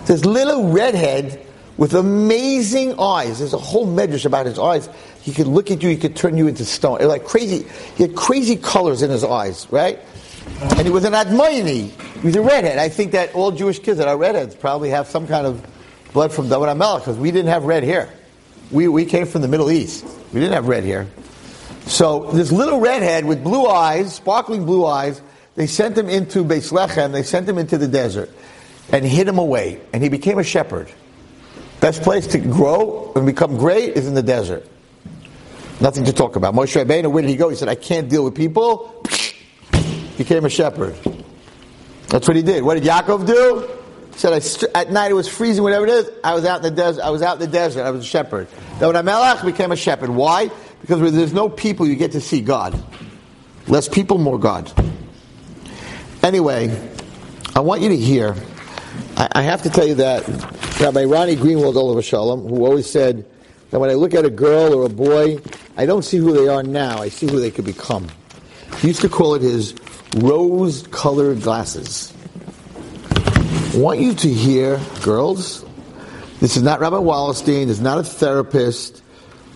this 0.10 0.26
little 0.26 0.72
redhead 0.72 1.45
with 1.78 1.93
amazing 1.93 3.00
eyes. 3.00 3.38
There's 3.38 3.54
a 3.54 3.60
whole 3.60 3.86
medrash 3.86 4.26
about 4.26 4.48
his 4.48 4.58
eyes. 4.58 4.89
He 5.22 5.32
could 5.32 5.45
look 5.45 5.69
at 5.69 5.84
you, 5.84 5.89
he 5.89 5.98
could 5.98 6.15
turn 6.15 6.36
you 6.36 6.48
into 6.48 6.65
stone. 6.65 7.00
Like 7.02 7.26
crazy, 7.26 7.67
he 7.95 8.04
had 8.04 8.15
crazy 8.15 8.56
colors 8.56 9.04
in 9.04 9.12
his 9.12 9.24
eyes, 9.24 9.67
right? 9.69 10.00
And 10.62 10.82
he 10.82 10.89
was 10.89 11.06
an 11.06 11.13
Admayini. 11.13 11.91
He 12.22 12.26
was 12.26 12.36
a 12.36 12.41
redhead. 12.41 12.80
I 12.80 12.89
think 12.89 13.12
that 13.12 13.36
all 13.36 13.52
Jewish 13.52 13.78
kids 13.78 14.00
that 14.00 14.08
are 14.08 14.17
redheads 14.17 14.56
probably 14.56 14.89
have 14.89 15.08
some 15.08 15.28
kind 15.28 15.45
of 15.45 15.63
blood 16.12 16.34
from 16.34 16.50
David 16.50 16.69
HaMelech 16.69 17.02
because 17.02 17.17
we 17.17 17.30
didn't 17.30 17.52
have 17.52 17.65
red 17.65 17.84
hair. 17.84 18.10
We, 18.72 18.88
we 18.88 19.06
came 19.06 19.28
from 19.28 19.43
the 19.43 19.48
Middle 19.48 19.69
East. 19.69 20.04
We 20.34 20.39
didn't 20.39 20.54
have 20.54 20.67
red 20.67 20.86
hair. 20.86 21.06
So 21.86 22.32
this 22.32 22.52
little 22.52 22.80
redhead 22.80 23.26
with 23.26 23.43
blue 23.43 23.67
eyes, 23.67 24.15
sparkling 24.15 24.65
blue 24.65 24.88
eyes, 24.88 25.22
they 25.54 25.67
sent 25.67 25.95
him 25.95 26.10
into 26.10 26.43
Beis 26.43 26.72
Lechem, 26.72 27.12
they 27.12 27.22
sent 27.22 27.48
him 27.48 27.60
into 27.60 27.78
the 27.78 27.88
desert 27.88 28.32
and 28.91 29.06
hid 29.06 29.28
him 29.28 29.38
away. 29.38 29.82
And 29.93 30.04
he 30.04 30.10
became 30.10 30.39
a 30.39 30.43
shepherd. 30.43 30.91
Best 31.80 32.02
place 32.02 32.28
to 32.28 32.39
grow 32.39 33.13
and 33.15 33.25
become 33.25 33.58
great 33.58 33.93
is 33.93 34.08
in 34.08 34.13
the 34.13 34.23
desert. 34.23 34.67
Nothing 35.80 36.06
to 36.06 36.13
talk 36.13 36.36
about. 36.36 36.54
Moshe 36.54 36.84
Rabbeinu, 36.84 37.12
where 37.12 37.21
did 37.21 37.30
he 37.30 37.38
go? 37.38 37.49
He 37.49 37.56
said, 37.56 37.69
I 37.69 37.75
can't 37.75 38.10
deal 38.10 38.23
with 38.23 38.36
people. 38.36 39.04
Became 40.17 40.43
a 40.43 40.49
shepherd. 40.49 40.95
That's 42.10 42.28
what 42.28 42.36
he 42.36 42.43
did. 42.43 42.63
What 42.63 42.73
did 42.73 42.84
Yaakov 42.84 43.25
do? 43.25 43.69
He 44.12 44.19
said, 44.19 44.38
st- 44.43 44.71
at 44.75 44.91
night 44.91 45.12
it 45.12 45.13
was 45.13 45.30
freezing, 45.30 45.63
whatever 45.63 45.86
it 45.86 45.91
is. 45.91 46.12
I 46.21 46.34
was 46.34 46.43
out 46.43 46.58
in 46.58 46.63
the 46.63 46.71
desert. 46.71 47.02
I 47.02 47.12
was 47.12 47.21
out 47.21 47.36
in 47.36 47.39
the 47.39 47.47
desert. 47.47 47.84
I 47.84 47.91
was 47.91 48.04
a 48.04 48.08
shepherd. 48.08 48.47
Then 48.80 48.91
when 48.91 49.06
Amelech 49.06 49.45
became 49.45 49.71
a 49.71 49.78
shepherd. 49.78 50.10
Why? 50.10 50.49
Because 50.82 50.99
where 50.99 51.12
there's 51.12 51.34
no 51.34 51.47
people, 51.47 51.88
you 51.88 51.95
get 51.95 52.12
to 52.13 52.21
see 52.21 52.41
God. 52.41 52.82
Less 53.67 53.88
people, 53.88 54.17
more 54.17 54.39
God. 54.39 54.71
Anyway, 56.23 56.91
I 57.56 57.62
want 57.62 57.82
you 57.82 57.89
to 57.89 57.97
hear. 57.97 58.36
I, 59.17 59.28
I 59.34 59.41
have 59.41 59.62
to 59.63 59.69
tell 59.69 59.88
you 59.88 59.95
that 59.95 60.28
Rabbi 60.80 61.04
Ronnie 61.04 61.36
Greenwald, 61.36 61.75
alav 61.75 61.95
hashalom, 61.95 62.49
who 62.49 62.65
always 62.65 62.89
said 62.89 63.25
that 63.69 63.80
when 63.80 63.89
I 63.89 63.93
look 63.93 64.13
at 64.13 64.25
a 64.25 64.30
girl 64.30 64.73
or 64.73 64.86
a 64.86 64.89
boy, 64.89 65.39
I 65.78 65.86
don't 65.86 66.04
see 66.04 66.17
who 66.17 66.34
they 66.34 66.47
are 66.47 66.63
now, 66.63 66.99
I 66.99 67.10
see 67.10 67.28
who 67.28 67.39
they 67.39 67.52
could 67.52 67.65
become. 67.65 68.08
He 68.78 68.88
used 68.88 69.02
to 69.02 69.10
call 69.10 69.36
it 69.36 69.41
his 69.41 69.75
rose 70.17 70.88
colored 70.88 71.41
glasses. 71.41 72.13
I 73.73 73.78
want 73.78 73.99
you 73.99 74.13
to 74.15 74.34
hear, 74.34 74.80
girls, 75.04 75.65
this 76.39 76.56
is 76.56 76.63
not 76.63 76.80
Rabbi 76.80 76.95
Wallerstein, 76.95 77.67
this 77.67 77.78
is 77.78 77.82
not 77.82 77.99
a 77.99 78.04
therapist. 78.04 79.04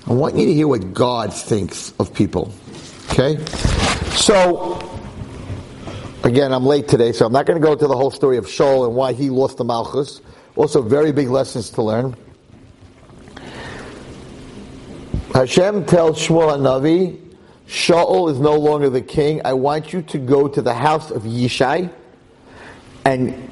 I 0.05 0.13
want 0.13 0.35
you 0.35 0.45
to 0.45 0.53
hear 0.53 0.67
what 0.67 0.93
God 0.93 1.33
thinks 1.33 1.93
of 1.97 2.13
people. 2.13 2.53
Okay? 3.11 3.43
So, 4.15 4.82
again, 6.23 6.53
I'm 6.53 6.65
late 6.65 6.87
today, 6.87 7.11
so 7.11 7.25
I'm 7.25 7.33
not 7.33 7.45
going 7.45 7.59
to 7.59 7.65
go 7.65 7.73
into 7.73 7.87
the 7.87 7.95
whole 7.95 8.11
story 8.11 8.37
of 8.37 8.45
Shaul 8.45 8.87
and 8.87 8.95
why 8.95 9.13
he 9.13 9.29
lost 9.29 9.57
the 9.57 9.65
Malchus. 9.65 10.21
Also, 10.55 10.81
very 10.81 11.11
big 11.11 11.29
lessons 11.29 11.69
to 11.71 11.81
learn. 11.81 12.15
Hashem 15.33 15.85
tells 15.85 16.19
Shmuel 16.19 16.57
Hanavi, 16.57 17.19
Shaul 17.67 18.31
is 18.31 18.39
no 18.39 18.55
longer 18.55 18.89
the 18.89 19.01
king. 19.01 19.41
I 19.43 19.53
want 19.53 19.91
you 19.91 20.01
to 20.03 20.17
go 20.17 20.47
to 20.47 20.61
the 20.61 20.73
house 20.73 21.11
of 21.11 21.23
Yishai 21.23 21.91
and, 23.03 23.51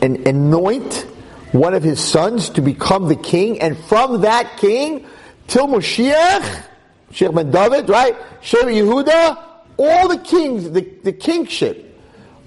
and 0.00 0.26
anoint 0.26 1.06
one 1.52 1.74
of 1.74 1.82
his 1.82 2.00
sons 2.00 2.48
to 2.50 2.62
become 2.62 3.08
the 3.08 3.16
king, 3.16 3.60
and 3.60 3.76
from 3.76 4.22
that 4.22 4.56
king 4.56 5.04
till 5.46 5.66
Moshiach, 5.66 6.64
Sheikh 7.10 7.34
Ben 7.34 7.50
David, 7.50 7.88
right? 7.88 8.16
Sheikh 8.40 8.66
Yehuda, 8.66 9.44
all 9.76 10.08
the 10.08 10.18
kings, 10.18 10.70
the, 10.70 10.80
the 11.02 11.12
kingship 11.12 11.89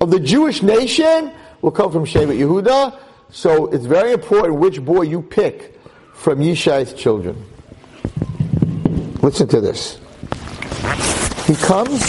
of 0.03 0.11
the 0.11 0.19
Jewish 0.19 0.61
nation 0.61 1.31
will 1.61 1.71
come 1.71 1.89
from 1.89 2.05
Shevet 2.05 2.37
Yehuda. 2.37 2.99
So 3.31 3.67
it's 3.67 3.85
very 3.85 4.11
important 4.11 4.55
which 4.59 4.83
boy 4.83 5.03
you 5.03 5.21
pick 5.21 5.79
from 6.13 6.39
Yishai's 6.39 6.93
children. 6.93 7.41
Listen 9.21 9.47
to 9.47 9.61
this. 9.61 9.95
He 11.47 11.55
comes 11.55 12.01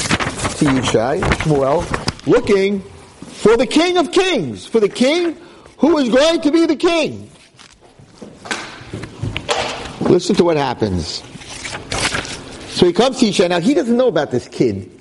to 0.59 0.65
Yishai, 0.67 1.21
Shmuel, 1.21 2.27
looking 2.27 2.81
for 2.81 3.57
the 3.57 3.67
King 3.67 3.97
of 3.97 4.11
Kings, 4.11 4.67
for 4.67 4.81
the 4.81 4.89
King 4.89 5.37
who 5.79 5.97
is 5.99 6.09
going 6.09 6.41
to 6.41 6.51
be 6.51 6.67
the 6.67 6.77
King. 6.77 7.31
Listen 10.01 10.35
to 10.35 10.43
what 10.43 10.57
happens. 10.57 11.23
So 12.75 12.87
he 12.87 12.93
comes 12.93 13.21
to 13.21 13.27
Yishai. 13.27 13.51
Now 13.51 13.61
he 13.61 13.73
doesn't 13.73 13.97
know 13.97 14.09
about 14.09 14.33
this 14.33 14.49
kid 14.49 14.94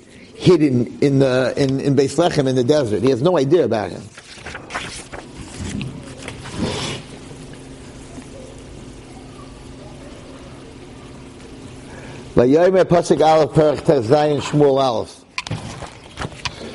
hidden 0.44 0.98
in 1.00 1.18
the 1.18 1.54
in, 1.56 1.80
in 1.80 1.96
Beis 1.96 2.18
Lechem 2.18 2.46
in 2.46 2.54
the 2.54 2.64
desert. 2.64 3.02
He 3.02 3.08
has 3.08 3.22
no 3.22 3.38
idea 3.38 3.64
about 3.64 3.90
him. 3.90 4.02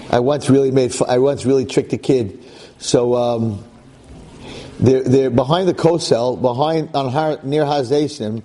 I 0.10 0.20
once 0.20 0.50
really 0.50 0.72
made. 0.72 0.96
I 1.08 1.20
once 1.20 1.46
really 1.46 1.66
tricked 1.66 1.94
a 1.94 1.98
kid. 1.98 2.44
So 2.80 3.14
um, 3.14 3.64
they're, 4.80 5.04
they're 5.04 5.30
behind 5.30 5.68
the 5.68 5.74
kosel, 5.74 6.42
behind 6.42 6.96
on 6.96 7.10
Har, 7.12 7.40
near 7.44 7.66
Hazesim, 7.66 8.42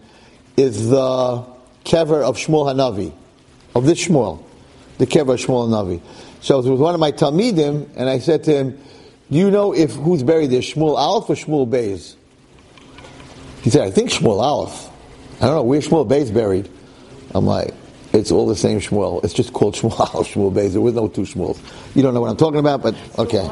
is 0.57 0.91
the 0.91 1.47
kever 1.85 2.21
of 2.23 2.37
Shmuel 2.37 2.67
Hanavi, 2.67 3.13
of 3.75 3.87
this 3.87 4.07
Shmuel, 4.07 4.43
the 4.99 5.05
of 5.05 5.11
Shmuel 5.11 5.69
Hanavi. 5.69 6.01
So 6.41 6.55
I 6.55 6.69
was 6.69 6.81
one 6.81 6.95
of 6.95 7.01
my 7.01 7.13
talmidim, 7.13 7.89
and 7.97 8.09
I 8.09 8.19
said 8.19 8.45
to 8.45 8.55
him, 8.55 8.79
"Do 9.31 9.39
you 9.39 9.51
know 9.51 9.75
if 9.75 9.95
who's 9.95 10.23
buried 10.23 10.51
there, 10.51 10.61
Shmuel 10.61 10.97
Aleph 10.97 11.31
or 11.31 11.35
Shmuel 11.35 11.69
Beis?" 11.69 12.15
He 13.63 13.71
said, 13.71 13.83
"I 13.83 13.91
think 13.91 14.11
Shmuel 14.11 14.41
Aleph. 14.41 14.91
I 15.41 15.47
don't 15.47 15.55
know 15.57 15.63
where 15.63 15.81
Shmuel 15.81 16.09
Beis 16.09 16.33
buried." 16.33 16.71
I'm 17.35 17.47
like, 17.47 17.75
it's 18.13 18.31
all 18.31 18.47
the 18.47 18.55
same 18.55 18.79
Shmuel. 18.79 19.25
It's 19.25 19.35
just 19.35 19.53
called 19.53 19.75
Shmuel 19.79 19.97
Shmuel 19.97 20.53
Beis. 20.53 20.73
There 20.73 20.81
was 20.81 20.95
no 20.95 21.09
two 21.09 21.23
Shmuels. 21.23 21.59
You 21.97 22.03
don't 22.03 22.15
know 22.15 22.21
what 22.21 22.31
I'm 22.31 22.37
talking 22.37 22.61
about, 22.61 22.83
but 22.83 22.95
okay. 23.19 23.51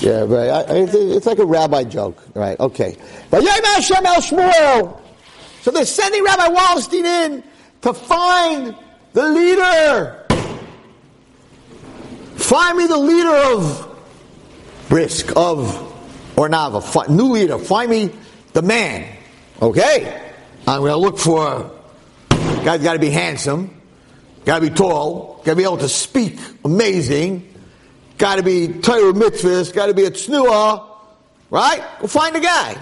Yeah, 0.00 0.20
right. 0.20 0.50
I, 0.50 0.60
it's, 0.76 0.94
it's, 0.94 1.26
like 1.26 1.38
a 1.38 1.46
rabbi 1.46 1.84
joke, 1.84 2.22
right? 2.34 2.60
Okay. 2.60 2.96
So 3.30 3.40
they're 5.72 5.86
sending 5.86 6.22
Rabbi 6.22 6.48
Wallerstein 6.48 7.04
in 7.04 7.42
to 7.80 7.94
find 7.94 8.76
the 9.14 9.28
leader. 9.28 10.25
Find 12.46 12.78
me 12.78 12.86
the 12.86 12.96
leader 12.96 13.34
of 13.56 13.98
Brisk, 14.88 15.32
of 15.34 15.66
Ornava. 16.36 17.08
New 17.08 17.32
leader. 17.32 17.58
Find 17.58 17.90
me 17.90 18.12
the 18.52 18.62
man. 18.62 19.16
Okay. 19.60 20.32
I'm 20.64 20.78
going 20.78 20.92
to 20.92 20.96
look 20.96 21.18
for 21.18 21.72
Guy's 22.30 22.84
got 22.84 22.92
to 22.92 23.00
be 23.00 23.10
handsome, 23.10 23.80
got 24.44 24.60
to 24.60 24.68
be 24.68 24.74
tall, 24.74 25.42
got 25.44 25.52
to 25.52 25.56
be 25.56 25.64
able 25.64 25.78
to 25.78 25.88
speak 25.88 26.38
amazing, 26.64 27.52
got 28.16 28.36
to 28.36 28.44
be 28.44 28.68
Torah 28.68 29.12
mitzvahs, 29.12 29.72
got 29.74 29.86
to 29.86 29.94
be 29.94 30.04
a 30.04 30.10
tznuah, 30.12 30.84
right? 31.50 31.84
Go 32.00 32.06
find 32.06 32.36
a 32.36 32.40
guy. 32.40 32.76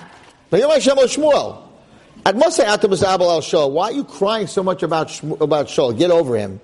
Abel 3.03 3.31
al 3.31 3.41
Shaul, 3.41 3.71
why 3.71 3.87
are 3.87 3.93
you 3.93 4.05
crying 4.05 4.47
so 4.47 4.63
much 4.63 4.83
about 4.83 5.23
about? 5.41 5.69
Get 5.97 6.11
over 6.11 6.37
him. 6.37 6.61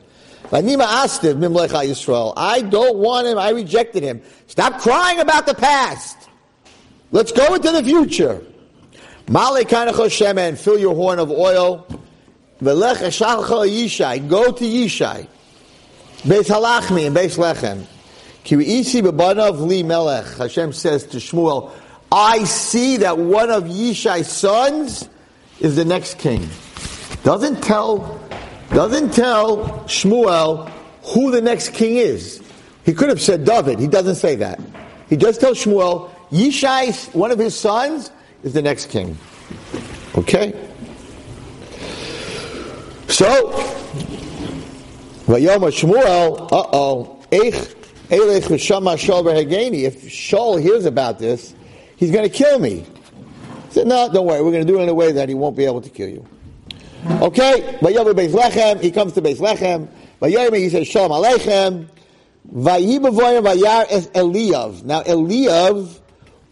I 0.52 0.62
don't 2.62 2.96
want 2.98 3.26
him. 3.26 3.38
I 3.38 3.50
rejected 3.50 4.02
him. 4.02 4.22
Stop 4.46 4.80
crying 4.80 5.20
about 5.20 5.46
the 5.46 5.54
past. 5.54 6.28
Let's 7.12 7.32
go 7.32 7.54
into 7.54 7.70
the 7.72 7.82
future. 7.82 8.44
Male 9.28 9.56
and 10.38 10.58
fill 10.58 10.78
your 10.78 10.94
horn 10.94 11.18
of 11.18 11.30
oil. 11.30 11.86
Velech 12.60 12.96
eshalcha 12.96 13.68
Yishai. 13.68 14.28
Go 14.28 14.52
to 14.52 14.64
Yishai. 14.64 15.28
Beis 16.22 16.48
Halachmi 16.48 17.06
and 17.06 17.16
Beis 17.16 17.38
Lechem. 17.38 17.86
Ki 18.44 18.56
isi 18.80 19.02
bebanav 19.02 19.60
li 19.66 19.82
melech. 19.82 20.26
Hashem 20.36 20.72
says 20.72 21.06
to 21.06 21.18
Shmuel, 21.18 21.72
I 22.12 22.44
see 22.44 22.98
that 22.98 23.18
one 23.18 23.50
of 23.50 23.64
Yishai's 23.64 24.28
sons 24.30 25.08
is 25.60 25.76
the 25.76 25.84
next 25.84 26.18
king. 26.18 26.48
Doesn't 27.22 27.62
tell, 27.62 28.20
doesn't 28.70 29.12
tell 29.12 29.84
Shmuel 29.86 30.68
who 31.02 31.30
the 31.30 31.40
next 31.40 31.70
king 31.70 31.96
is. 31.96 32.42
He 32.84 32.94
could 32.94 33.08
have 33.08 33.20
said 33.20 33.44
David. 33.44 33.78
He 33.78 33.86
doesn't 33.86 34.16
say 34.16 34.36
that. 34.36 34.60
He 35.08 35.16
just 35.16 35.40
tells 35.40 35.64
Shmuel, 35.64 36.10
Yishai, 36.30 37.14
one 37.14 37.30
of 37.30 37.38
his 37.38 37.54
sons, 37.54 38.10
is 38.42 38.52
the 38.52 38.62
next 38.62 38.90
king. 38.90 39.16
Okay? 40.16 40.52
So, 43.08 43.50
Vayoma 45.26 45.70
Shmuel, 45.70 46.52
uh 46.52 46.66
oh. 46.72 47.16
If 47.32 47.76
Shaul 48.10 50.60
hears 50.60 50.84
about 50.84 51.18
this, 51.18 51.54
he's 51.96 52.10
going 52.10 52.28
to 52.28 52.34
kill 52.34 52.58
me. 52.58 52.80
He 52.80 52.86
said, 53.70 53.86
no, 53.86 54.12
don't 54.12 54.26
worry, 54.26 54.42
we're 54.42 54.50
going 54.50 54.66
to 54.66 54.72
do 54.72 54.80
it 54.80 54.82
in 54.82 54.88
a 54.88 54.94
way 54.94 55.12
that 55.12 55.28
he 55.28 55.34
won't 55.34 55.56
be 55.56 55.64
able 55.64 55.80
to 55.80 55.90
kill 55.90 56.08
you. 56.08 56.26
Okay, 57.06 57.78
Vayoma 57.80 58.12
Beis 58.12 58.32
Lechem, 58.32 58.80
he 58.80 58.90
comes 58.90 59.14
to 59.14 59.22
Beis 59.22 59.38
Lechem. 59.38 59.88
Vayoma, 60.20 60.56
he 60.56 60.68
says, 60.68 60.86
Shalom 60.86 61.10
Aleichem. 61.10 61.88
Vayi 62.52 62.98
Bavoyim 62.98 63.44
Vayar 63.44 63.86
es 63.88 64.08
Eliyav. 64.08 64.84
Now, 64.84 65.02
Eliyav 65.02 65.98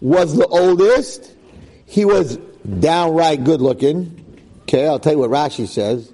was 0.01 0.37
the 0.37 0.47
oldest. 0.47 1.35
He 1.87 2.05
was 2.05 2.39
downright 2.79 3.45
good 3.45 3.61
looking. 3.61 4.15
Okay, 4.63 4.87
I'll 4.87 4.99
tell 4.99 5.15
you 5.15 5.19
what 5.19 5.31
Rashi 5.31 5.67
says. 5.67 6.13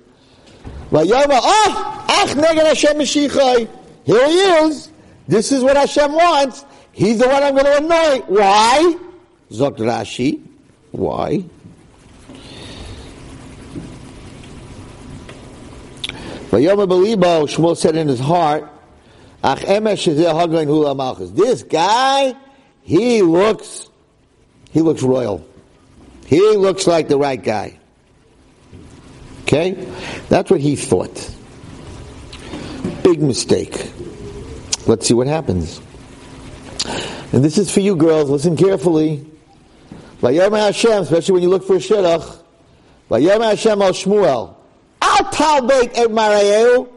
Vayoma, 0.90 1.40
ah, 1.42 2.24
ach 2.24 2.36
neged 2.36 2.66
Hashem 2.66 2.96
Mashiachai. 2.96 3.68
Here 4.04 4.26
he 4.26 4.34
is. 4.66 4.90
This 5.28 5.52
is 5.52 5.62
what 5.62 5.76
Hashem 5.76 6.12
wants. 6.12 6.64
He's 6.92 7.18
the 7.18 7.28
one 7.28 7.42
I'm 7.42 7.54
going 7.54 7.66
to 7.66 7.76
anoint. 7.78 8.28
Why? 8.28 8.96
Zot 9.50 9.76
Rashi. 9.78 10.40
Why? 10.92 11.44
Vayoma 16.54 16.86
Shmuel 17.48 17.76
said 17.76 17.96
in 17.96 18.06
his 18.06 18.20
heart. 18.20 18.70
This 21.34 21.62
guy, 21.64 22.36
he 22.82 23.22
looks, 23.22 23.88
he 24.70 24.80
looks 24.80 25.02
royal. 25.02 25.44
He 26.26 26.40
looks 26.56 26.86
like 26.86 27.08
the 27.08 27.18
right 27.18 27.42
guy. 27.42 27.80
Okay? 29.42 29.72
That's 30.28 30.48
what 30.48 30.60
he 30.60 30.76
thought. 30.76 31.34
Big 33.02 33.20
mistake. 33.20 33.90
Let's 34.86 35.08
see 35.08 35.14
what 35.14 35.26
happens. 35.26 35.80
And 37.32 37.44
this 37.44 37.58
is 37.58 37.68
for 37.68 37.80
you 37.80 37.96
girls, 37.96 38.30
listen 38.30 38.56
carefully. 38.56 39.26
Vayom 40.20 40.56
Hashem, 40.56 41.02
especially 41.02 41.32
when 41.32 41.42
you 41.42 41.48
look 41.48 41.64
for 41.64 41.74
a 41.74 41.80
shidduch. 41.80 42.42
Vayom 43.10 43.42
Hashem 43.42 43.82
al 43.82 43.90
Shmuel. 43.90 44.54
Al 45.14 45.70
et 45.70 46.88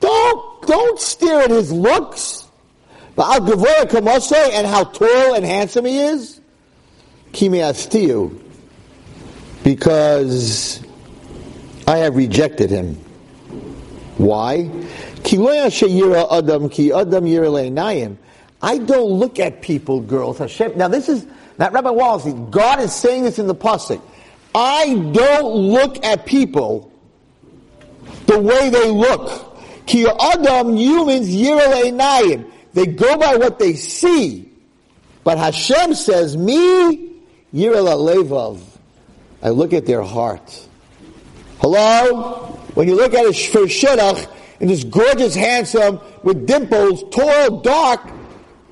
Don't, 0.00 0.66
don't 0.66 1.00
stare 1.00 1.42
at 1.42 1.50
his 1.50 1.72
looks. 1.72 2.48
But 3.14 3.34
al 3.34 3.40
gavoya 3.46 3.84
kamose 3.84 4.32
and 4.52 4.66
how 4.66 4.84
tall 4.84 5.34
and 5.34 5.44
handsome 5.44 5.84
he 5.84 5.98
is. 5.98 6.40
Kimi 7.32 7.58
astiu. 7.58 8.38
Because 9.62 10.82
I 11.86 11.98
have 11.98 12.16
rejected 12.16 12.70
him. 12.70 12.94
Why? 14.16 14.70
adam 15.24 16.68
ki 16.68 16.92
adam 16.92 18.18
I 18.64 18.78
don't 18.78 19.10
look 19.10 19.40
at 19.40 19.62
people, 19.62 20.00
girls. 20.00 20.38
Hashem. 20.38 20.76
Now 20.76 20.88
this 20.88 21.08
is 21.08 21.26
not 21.58 21.72
Rabbi 21.72 21.90
Wallerstein. 21.90 22.50
God 22.50 22.80
is 22.80 22.92
saying 22.92 23.24
this 23.24 23.38
in 23.38 23.46
the 23.46 23.54
pasuk. 23.54 24.00
I 24.54 24.94
don't 25.12 25.54
look 25.54 26.04
at 26.04 26.26
people 26.26 26.91
the 28.32 28.40
way 28.40 28.70
they 28.70 28.90
look. 28.90 29.86
Ki 29.86 30.06
adam 30.06 30.76
humans 30.76 31.28
yiraleinayim. 31.28 32.50
They 32.72 32.86
go 32.86 33.16
by 33.16 33.36
what 33.36 33.58
they 33.58 33.74
see. 33.74 34.50
But 35.24 35.38
Hashem 35.38 35.94
says, 35.94 36.36
me 36.36 37.12
yirala 37.54 38.60
I 39.42 39.50
look 39.50 39.72
at 39.72 39.86
their 39.86 40.02
heart. 40.02 40.68
Hello? 41.60 42.58
When 42.74 42.88
you 42.88 42.94
look 42.94 43.14
at 43.14 43.26
a 43.26 43.32
for 43.32 43.66
shidduch, 43.66 44.28
and 44.60 44.70
this 44.70 44.84
gorgeous, 44.84 45.34
handsome, 45.34 46.00
with 46.22 46.46
dimples, 46.46 47.04
tall, 47.10 47.60
dark, 47.60 48.00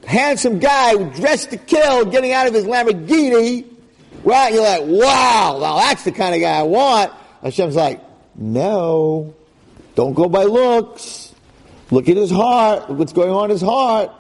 handsome 0.07 0.59
guy 0.61 0.95
dressed 1.15 1.51
to 1.51 1.57
kill, 1.57 2.05
getting 2.07 2.33
out 2.33 2.47
of 2.47 2.55
his 2.55 2.65
Lamborghini, 2.65 3.67
right? 4.23 4.53
You're 4.55 4.63
like, 4.63 4.83
wow, 4.85 5.59
now 5.61 5.77
that's 5.77 6.05
the 6.05 6.13
kind 6.13 6.35
of 6.35 6.41
guy 6.41 6.59
I 6.59 6.63
want. 6.63 7.13
Hashem's 7.43 7.75
like, 7.75 8.01
no, 8.37 9.35
don't 10.01 10.14
go 10.14 10.30
by 10.30 10.44
looks. 10.44 11.34
Look 11.90 12.09
at 12.09 12.16
his 12.16 12.30
heart. 12.30 12.88
Look 12.88 13.01
what's 13.01 13.12
going 13.12 13.28
on 13.28 13.44
in 13.44 13.51
his 13.51 13.61
heart. 13.61 14.11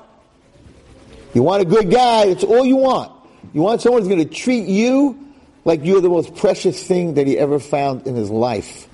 You 1.32 1.42
want 1.42 1.62
a 1.62 1.64
good 1.64 1.90
guy. 1.90 2.26
That's 2.26 2.44
all 2.44 2.66
you 2.66 2.76
want. 2.76 3.10
You 3.54 3.62
want 3.62 3.80
someone 3.80 4.02
who's 4.02 4.08
going 4.08 4.22
to 4.28 4.34
treat 4.34 4.66
you 4.66 5.32
like 5.64 5.82
you're 5.82 6.02
the 6.02 6.10
most 6.10 6.36
precious 6.36 6.86
thing 6.86 7.14
that 7.14 7.26
he 7.26 7.38
ever 7.38 7.58
found 7.58 8.06
in 8.06 8.14
his 8.14 8.28
life. 8.28 8.88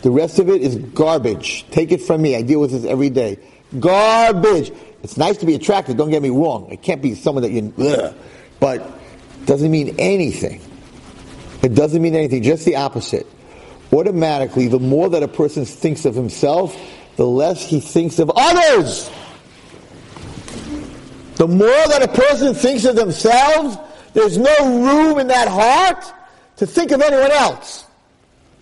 The 0.00 0.10
rest 0.10 0.38
of 0.38 0.48
it 0.48 0.62
is 0.62 0.76
garbage. 0.76 1.66
Take 1.70 1.92
it 1.92 2.00
from 2.00 2.22
me. 2.22 2.36
I 2.36 2.40
deal 2.40 2.58
with 2.58 2.70
this 2.70 2.86
every 2.86 3.10
day. 3.10 3.38
Garbage. 3.78 4.72
It's 5.02 5.18
nice 5.18 5.36
to 5.38 5.46
be 5.46 5.54
attracted. 5.54 5.98
Don't 5.98 6.10
get 6.10 6.22
me 6.22 6.30
wrong. 6.30 6.72
It 6.72 6.80
can't 6.80 7.02
be 7.02 7.14
someone 7.16 7.42
that 7.42 7.50
you, 7.50 7.70
ugh, 7.78 8.14
but 8.60 8.98
doesn't 9.44 9.70
mean 9.70 9.96
anything. 9.98 10.62
It 11.62 11.74
doesn't 11.74 12.00
mean 12.00 12.14
anything. 12.14 12.42
Just 12.42 12.64
the 12.64 12.76
opposite. 12.76 13.26
Automatically, 13.94 14.66
the 14.66 14.80
more 14.80 15.08
that 15.08 15.22
a 15.22 15.28
person 15.28 15.64
thinks 15.64 16.04
of 16.04 16.16
himself, 16.16 16.76
the 17.14 17.24
less 17.26 17.64
he 17.64 17.78
thinks 17.78 18.18
of 18.18 18.28
others. 18.34 19.08
The 21.36 21.46
more 21.46 21.68
that 21.68 22.02
a 22.02 22.08
person 22.08 22.54
thinks 22.54 22.84
of 22.86 22.96
themselves, 22.96 23.76
there's 24.12 24.36
no 24.36 24.56
room 24.82 25.20
in 25.20 25.28
that 25.28 25.46
heart 25.46 26.04
to 26.56 26.66
think 26.66 26.90
of 26.90 27.02
anyone 27.02 27.30
else. 27.30 27.86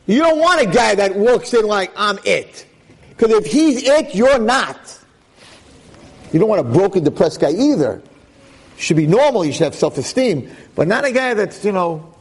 You 0.07 0.19
don't 0.19 0.39
want 0.39 0.61
a 0.61 0.67
guy 0.67 0.97
that 0.97 1.17
walks 1.17 1.55
in 1.55 1.67
like, 1.67 1.93
I'm 1.97 2.19
it. 2.27 2.67
Because 3.09 3.31
if 3.31 3.47
he's 3.47 3.89
it, 3.89 4.15
you're 4.15 4.39
not. 4.39 4.99
You 6.31 6.41
don't 6.41 6.49
want 6.49 6.61
a 6.61 6.71
broken, 6.71 7.05
depressed 7.05 7.41
guy 7.41 7.53
either. 7.53 8.03
Should 8.77 8.99
be 8.99 9.07
normal, 9.07 9.47
you 9.47 9.53
should 9.53 9.65
have 9.65 9.75
self 9.75 9.97
esteem. 9.97 10.51
But 10.75 10.89
not 10.89 11.07
a 11.07 11.13
guy 11.13 11.33
that's, 11.33 11.65
you 11.65 11.73
know, 11.73 12.15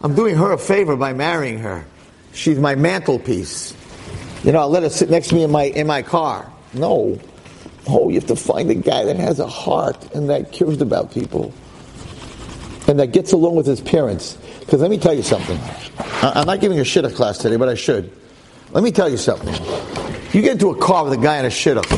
I'm 0.00 0.16
doing 0.16 0.34
her 0.36 0.52
a 0.52 0.58
favor 0.58 0.96
by 0.96 1.12
marrying 1.12 1.60
her. 1.60 1.84
She's 2.38 2.60
my 2.60 2.76
mantelpiece. 2.76 3.74
You 4.44 4.52
know, 4.52 4.60
I'll 4.60 4.68
let 4.68 4.84
her 4.84 4.90
sit 4.90 5.10
next 5.10 5.30
to 5.30 5.34
me 5.34 5.42
in 5.42 5.50
my, 5.50 5.64
in 5.64 5.88
my 5.88 6.02
car. 6.02 6.48
No. 6.72 7.18
Oh, 7.88 8.08
you 8.10 8.14
have 8.14 8.28
to 8.28 8.36
find 8.36 8.70
a 8.70 8.76
guy 8.76 9.04
that 9.06 9.16
has 9.16 9.40
a 9.40 9.48
heart 9.48 10.14
and 10.14 10.30
that 10.30 10.52
cares 10.52 10.80
about 10.80 11.12
people. 11.12 11.52
And 12.86 13.00
that 13.00 13.08
gets 13.08 13.32
along 13.32 13.56
with 13.56 13.66
his 13.66 13.80
parents. 13.80 14.38
Because 14.60 14.80
let 14.80 14.88
me 14.88 14.98
tell 14.98 15.14
you 15.14 15.24
something. 15.24 15.58
I'm 16.22 16.46
not 16.46 16.60
giving 16.60 16.78
a 16.78 16.82
shidduch 16.82 17.16
class 17.16 17.38
today, 17.38 17.56
but 17.56 17.68
I 17.68 17.74
should. 17.74 18.12
Let 18.70 18.84
me 18.84 18.92
tell 18.92 19.08
you 19.08 19.16
something. 19.16 19.52
You 20.32 20.40
get 20.40 20.52
into 20.52 20.70
a 20.70 20.78
car 20.78 21.02
with 21.02 21.14
a 21.14 21.20
guy 21.20 21.38
in 21.38 21.44
a 21.44 21.48
shidduch, 21.48 21.90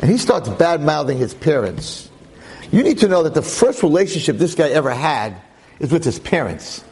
and 0.00 0.08
he 0.08 0.16
starts 0.16 0.48
bad 0.48 0.80
mouthing 0.80 1.18
his 1.18 1.34
parents. 1.34 2.08
You 2.70 2.84
need 2.84 2.98
to 2.98 3.08
know 3.08 3.24
that 3.24 3.34
the 3.34 3.42
first 3.42 3.82
relationship 3.82 4.38
this 4.38 4.54
guy 4.54 4.68
ever 4.68 4.90
had 4.90 5.34
is 5.80 5.90
with 5.90 6.04
his 6.04 6.20
parents. 6.20 6.84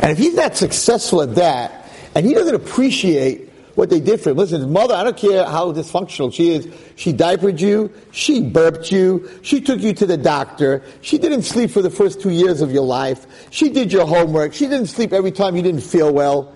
And 0.00 0.10
if 0.12 0.16
he's 0.16 0.34
not 0.34 0.56
successful 0.56 1.20
at 1.20 1.34
that, 1.34 1.79
and 2.14 2.26
he 2.26 2.34
doesn't 2.34 2.54
appreciate 2.54 3.48
what 3.74 3.88
they 3.88 4.00
did 4.00 4.20
for 4.20 4.30
him. 4.30 4.36
Listen, 4.36 4.60
his 4.60 4.68
mother, 4.68 4.94
I 4.94 5.04
don't 5.04 5.16
care 5.16 5.44
how 5.44 5.72
dysfunctional 5.72 6.32
she 6.32 6.50
is, 6.50 6.68
she 6.96 7.12
diapered 7.12 7.60
you, 7.60 7.92
she 8.10 8.42
burped 8.42 8.90
you, 8.92 9.30
she 9.42 9.60
took 9.60 9.80
you 9.80 9.94
to 9.94 10.06
the 10.06 10.16
doctor, 10.16 10.82
she 11.00 11.18
didn't 11.18 11.42
sleep 11.42 11.70
for 11.70 11.80
the 11.80 11.90
first 11.90 12.20
two 12.20 12.30
years 12.30 12.60
of 12.60 12.72
your 12.72 12.84
life, 12.84 13.26
she 13.50 13.70
did 13.70 13.92
your 13.92 14.06
homework, 14.06 14.52
she 14.52 14.66
didn't 14.66 14.88
sleep 14.88 15.12
every 15.12 15.32
time 15.32 15.56
you 15.56 15.62
didn't 15.62 15.82
feel 15.82 16.12
well. 16.12 16.54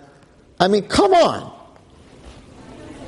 I 0.61 0.69
mean, 0.69 0.87
come 0.87 1.15
on. 1.15 1.53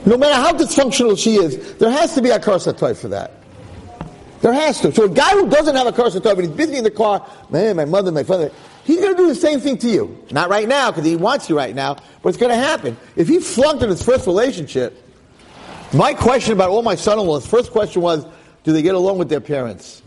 No 0.06 0.16
matter 0.16 0.34
how 0.34 0.52
dysfunctional 0.52 1.18
she 1.18 1.34
is, 1.34 1.74
there 1.74 1.90
has 1.90 2.14
to 2.14 2.22
be 2.22 2.30
a 2.30 2.38
toy 2.38 2.58
for 2.94 3.08
that. 3.08 3.32
There 4.40 4.52
has 4.52 4.80
to. 4.82 4.92
So 4.94 5.04
a 5.04 5.08
guy 5.08 5.30
who 5.30 5.48
doesn't 5.48 5.74
have 5.74 5.86
a 5.86 5.92
toy, 5.92 6.10
but 6.20 6.38
he's 6.38 6.48
busy 6.48 6.76
in 6.76 6.84
the 6.84 6.90
car, 6.90 7.28
man, 7.50 7.76
my 7.76 7.84
mother, 7.84 8.12
my 8.12 8.22
father, 8.22 8.52
He's 8.86 9.00
going 9.00 9.16
to 9.16 9.20
do 9.20 9.26
the 9.26 9.34
same 9.34 9.58
thing 9.58 9.78
to 9.78 9.88
you. 9.88 10.24
Not 10.30 10.48
right 10.48 10.68
now, 10.68 10.92
because 10.92 11.04
he 11.04 11.16
wants 11.16 11.50
you 11.50 11.56
right 11.56 11.74
now, 11.74 11.96
but 12.22 12.28
it's 12.28 12.38
going 12.38 12.52
to 12.52 12.56
happen. 12.56 12.96
If 13.16 13.26
he 13.26 13.40
flunked 13.40 13.82
in 13.82 13.90
his 13.90 14.00
first 14.00 14.28
relationship, 14.28 15.02
my 15.92 16.14
question 16.14 16.52
about 16.52 16.70
all 16.70 16.82
my 16.82 16.94
son-in-laws, 16.94 17.48
first 17.48 17.72
question 17.72 18.00
was, 18.00 18.24
do 18.62 18.72
they 18.72 18.82
get 18.82 18.94
along 18.94 19.18
with 19.18 19.28
their 19.28 19.40
parents? 19.40 20.02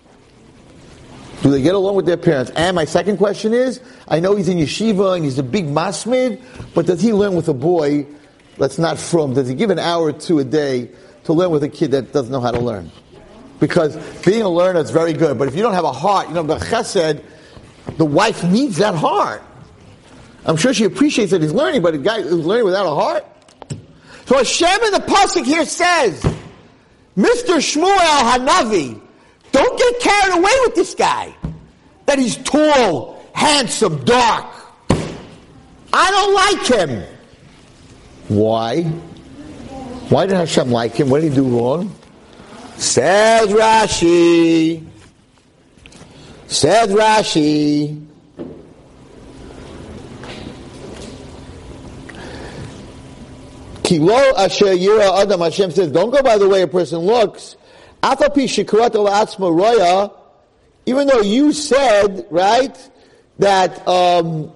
Do 1.41 1.51
they 1.51 1.61
get 1.61 1.75
along 1.75 1.95
with 1.95 2.05
their 2.05 2.15
parents? 2.15 2.51
And 2.55 2.73
my 2.73 2.85
second 2.85 3.17
question 3.17 3.53
is, 3.53 3.81
I 4.07 4.21
know 4.21 4.33
he's 4.35 4.47
in 4.47 4.57
yeshiva 4.57 5.15
and 5.15 5.25
he's 5.25 5.39
a 5.39 5.43
big 5.43 5.65
masmid, 5.65 6.41
but 6.73 6.85
does 6.85 7.01
he 7.01 7.11
learn 7.11 7.35
with 7.35 7.49
a 7.49 7.53
boy 7.53 8.05
that's 8.57 8.77
not 8.77 8.97
from? 8.97 9.33
Does 9.33 9.49
he 9.49 9.55
give 9.55 9.71
an 9.71 9.79
hour 9.79 10.05
or 10.05 10.13
two 10.13 10.39
a 10.39 10.45
day 10.45 10.89
to 11.25 11.33
learn 11.33 11.51
with 11.51 11.63
a 11.63 11.69
kid 11.69 11.91
that 11.91 12.13
doesn't 12.13 12.31
know 12.31 12.41
how 12.41 12.51
to 12.51 12.59
learn? 12.59 12.91
Because 13.59 13.97
being 14.23 14.41
a 14.41 14.49
learner 14.49 14.79
is 14.79 14.89
very 14.89 15.11
good, 15.11 15.37
but 15.37 15.49
if 15.49 15.55
you 15.55 15.61
don't 15.61 15.73
have 15.73 15.83
a 15.83 15.91
heart, 15.91 16.29
you 16.29 16.33
know, 16.33 16.43
the 16.43 16.57
chesed, 16.57 17.21
the 17.97 18.05
wife 18.05 18.43
needs 18.43 18.77
that 18.77 18.95
heart. 18.95 19.43
I'm 20.45 20.57
sure 20.57 20.73
she 20.73 20.85
appreciates 20.85 21.31
that 21.31 21.41
he's 21.41 21.53
learning, 21.53 21.81
but 21.81 21.93
a 21.93 21.97
guy 21.97 22.21
who's 22.21 22.45
learning 22.45 22.65
without 22.65 22.85
a 22.85 22.95
heart. 22.95 23.25
So 24.25 24.37
Hashem 24.37 24.83
in 24.83 24.91
the 24.91 24.99
pasuk 24.99 25.45
here 25.45 25.65
says, 25.65 26.21
Mr. 27.17 27.57
Shmuel 27.57 27.97
Hanavi, 27.97 29.01
don't 29.51 29.77
get 29.77 29.99
carried 29.99 30.37
away 30.37 30.51
with 30.65 30.75
this 30.75 30.95
guy. 30.95 31.35
That 32.05 32.19
he's 32.19 32.37
tall, 32.37 33.23
handsome, 33.33 34.03
dark. 34.05 34.45
I 35.91 36.11
don't 36.11 36.33
like 36.33 36.89
him. 36.89 37.03
Why? 38.27 38.83
Why 40.09 40.25
did 40.25 40.37
Hashem 40.37 40.71
like 40.71 40.93
him? 40.93 41.09
What 41.09 41.21
did 41.21 41.31
he 41.31 41.35
do 41.35 41.59
wrong? 41.59 41.93
Says 42.77 43.49
Rashi. 43.49 44.88
Says 46.49 46.89
Rashi. 46.89 48.07
Kilo 53.83 54.15
asher 54.35 54.65
yira 54.65 55.21
adam. 55.21 55.41
Hashem 55.41 55.69
says, 55.69 55.91
don't 55.91 56.09
go 56.09 56.23
by 56.23 56.39
the 56.39 56.49
way 56.49 56.63
a 56.63 56.67
person 56.67 56.99
looks. 57.01 57.55
Shikurat 58.01 58.93
atzma 58.93 59.55
roya. 59.55 60.11
Even 60.87 61.07
though 61.07 61.21
you 61.21 61.53
said 61.53 62.25
right 62.31 62.89
that 63.37 63.87
um, 63.87 64.51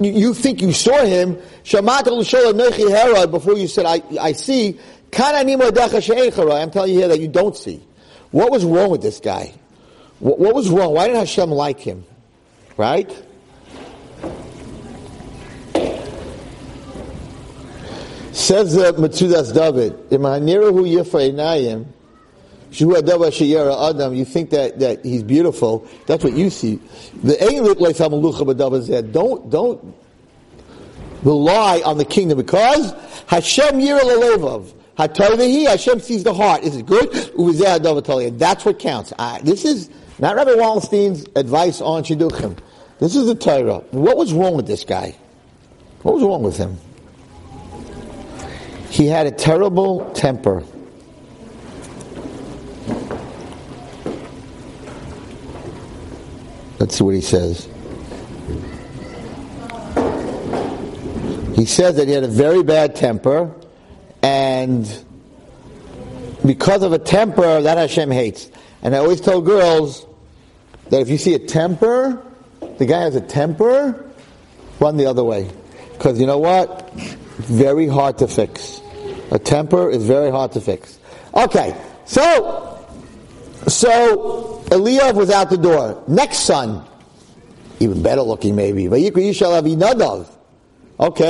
you, 0.00 0.10
you 0.10 0.34
think 0.34 0.60
you 0.60 0.72
saw 0.72 1.04
him, 1.04 1.36
shamat 1.62 2.90
herod 2.90 3.30
before 3.30 3.56
you 3.56 3.68
said 3.68 3.86
I, 3.86 4.02
I 4.20 4.32
see. 4.32 4.80
I'm 5.16 6.70
telling 6.70 6.90
you 6.92 6.98
here 6.98 7.08
that 7.08 7.20
you 7.20 7.28
don't 7.28 7.56
see. 7.56 7.80
What 8.32 8.50
was 8.50 8.64
wrong 8.64 8.90
with 8.90 9.02
this 9.02 9.20
guy? 9.20 9.54
What, 10.18 10.38
what 10.38 10.54
was 10.54 10.70
wrong? 10.70 10.94
Why 10.94 11.06
didn't 11.06 11.20
Hashem 11.20 11.50
like 11.50 11.80
him? 11.80 12.04
Right? 12.76 13.10
Says 18.32 18.74
the 18.74 18.92
Metzudas 18.92 19.54
David, 19.54 20.10
Adam, 23.88 24.14
you 24.14 24.24
think 24.26 24.50
that, 24.50 24.78
that 24.78 25.04
he's 25.04 25.22
beautiful. 25.22 25.86
That's 26.06 26.22
what 26.22 26.34
you 26.34 26.50
see. 26.50 26.78
The 27.22 27.34
Don't, 29.12 29.50
don't 29.50 29.94
rely 31.22 31.80
on 31.84 31.96
the 31.96 32.04
kingdom 32.04 32.36
because 32.36 32.92
Hashem 33.26 33.80
Yira 33.80 34.00
Lelevav. 34.00 34.72
Hatoivahi, 34.98 35.66
Hashem 35.68 36.00
sees 36.00 36.22
the 36.24 36.34
heart. 36.34 36.62
Is 36.62 36.76
it 36.76 36.86
good? 36.86 37.10
That's 38.38 38.64
what 38.64 38.78
counts. 38.78 39.12
Uh, 39.18 39.38
this 39.42 39.64
is 39.64 39.90
not 40.18 40.36
Rabbi 40.36 40.52
Wallerstein's 40.52 41.26
advice 41.36 41.80
on 41.80 42.02
Shidduchim. 42.04 42.58
This 42.98 43.14
is 43.14 43.26
the 43.26 43.34
Torah. 43.34 43.78
What 43.90 44.16
was 44.16 44.32
wrong 44.32 44.56
with 44.56 44.66
this 44.66 44.84
guy? 44.84 45.14
What 46.02 46.14
was 46.14 46.22
wrong 46.22 46.42
with 46.42 46.56
him? 46.56 46.78
He 48.90 49.06
had 49.06 49.26
a 49.26 49.30
terrible 49.30 50.10
temper. 50.12 50.62
Let's 56.78 56.96
see 56.96 57.04
what 57.04 57.14
he 57.14 57.20
says. 57.20 57.68
He 61.56 61.64
says 61.66 61.96
that 61.96 62.06
he 62.06 62.14
had 62.14 62.24
a 62.24 62.28
very 62.28 62.62
bad 62.62 62.96
temper 62.96 63.54
and 64.22 65.04
because 66.44 66.82
of 66.82 66.92
a 66.92 66.98
temper 66.98 67.62
that 67.62 67.76
Hashem 67.76 68.10
hates. 68.10 68.50
And 68.82 68.94
I 68.94 68.98
always 68.98 69.20
tell 69.20 69.40
girls 69.40 70.05
that 70.90 71.00
if 71.00 71.08
you 71.08 71.18
see 71.18 71.34
a 71.34 71.38
temper, 71.38 72.22
the 72.78 72.86
guy 72.86 73.00
has 73.00 73.16
a 73.16 73.20
temper, 73.20 74.10
run 74.80 74.96
the 74.96 75.06
other 75.06 75.24
way. 75.24 75.50
Because 75.92 76.20
you 76.20 76.26
know 76.26 76.38
what? 76.38 76.90
Very 76.94 77.86
hard 77.86 78.18
to 78.18 78.28
fix. 78.28 78.80
A 79.30 79.38
temper 79.38 79.90
is 79.90 80.06
very 80.06 80.30
hard 80.30 80.52
to 80.52 80.60
fix. 80.60 80.98
Okay, 81.34 81.76
so, 82.04 82.86
so 83.66 84.62
Eliyav 84.66 85.14
was 85.14 85.30
out 85.30 85.50
the 85.50 85.58
door. 85.58 86.02
Next 86.06 86.40
son, 86.40 86.86
even 87.80 88.02
better 88.02 88.22
looking 88.22 88.54
maybe. 88.54 88.86
Okay, 88.86 89.02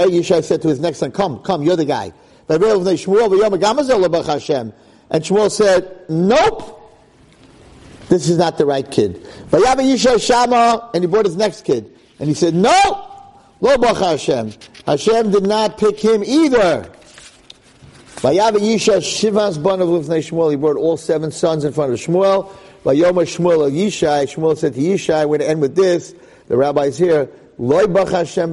Yishai 0.05 0.45
said 0.45 0.63
to 0.63 0.69
his 0.69 0.79
next 0.79 0.99
son, 0.99 1.11
come, 1.11 1.41
come, 1.41 1.63
you're 1.63 1.77
the 1.77 1.85
guy. 1.85 2.13
And 2.49 2.63
Shmuel 5.23 5.51
said, 5.51 6.05
nope. 6.09 6.76
This 8.09 8.29
is 8.29 8.39
not 8.39 8.59
the 8.59 8.67
right 8.67 8.89
kid. 8.89 9.27
And 9.53 11.05
he 11.05 11.07
brought 11.07 11.25
his 11.25 11.37
next 11.37 11.65
kid. 11.65 11.93
And 12.19 12.29
he 12.29 12.35
said, 12.35 12.55
no. 12.55 13.13
Lo 13.61 13.77
Hashem. 13.95 14.53
Hashem 14.87 15.31
did 15.33 15.45
not 15.45 15.79
pick 15.79 15.99
him 15.99 16.23
either. 16.25 16.91
Shmuel. 20.23 20.51
He 20.51 20.57
brought 20.57 20.77
all 20.77 20.97
seven 20.97 21.31
sons 21.31 21.65
in 21.65 21.73
front 21.73 21.93
of 21.93 21.99
Shmuel. 21.99 22.51
Shmuel 22.85 23.71
Yishai. 23.71 24.25
Shmuel 24.33 24.57
said 24.57 24.75
to 24.75 24.81
Yishai, 24.81 25.29
we're 25.29 25.39
going 25.39 25.41
to 25.41 25.49
end 25.49 25.61
with 25.61 25.75
this. 25.75 26.15
The 26.49 26.57
rabbi's 26.57 26.97
here. 26.99 27.29
Lo 27.59 27.87
Bacha 27.87 28.25
Hashem 28.25 28.53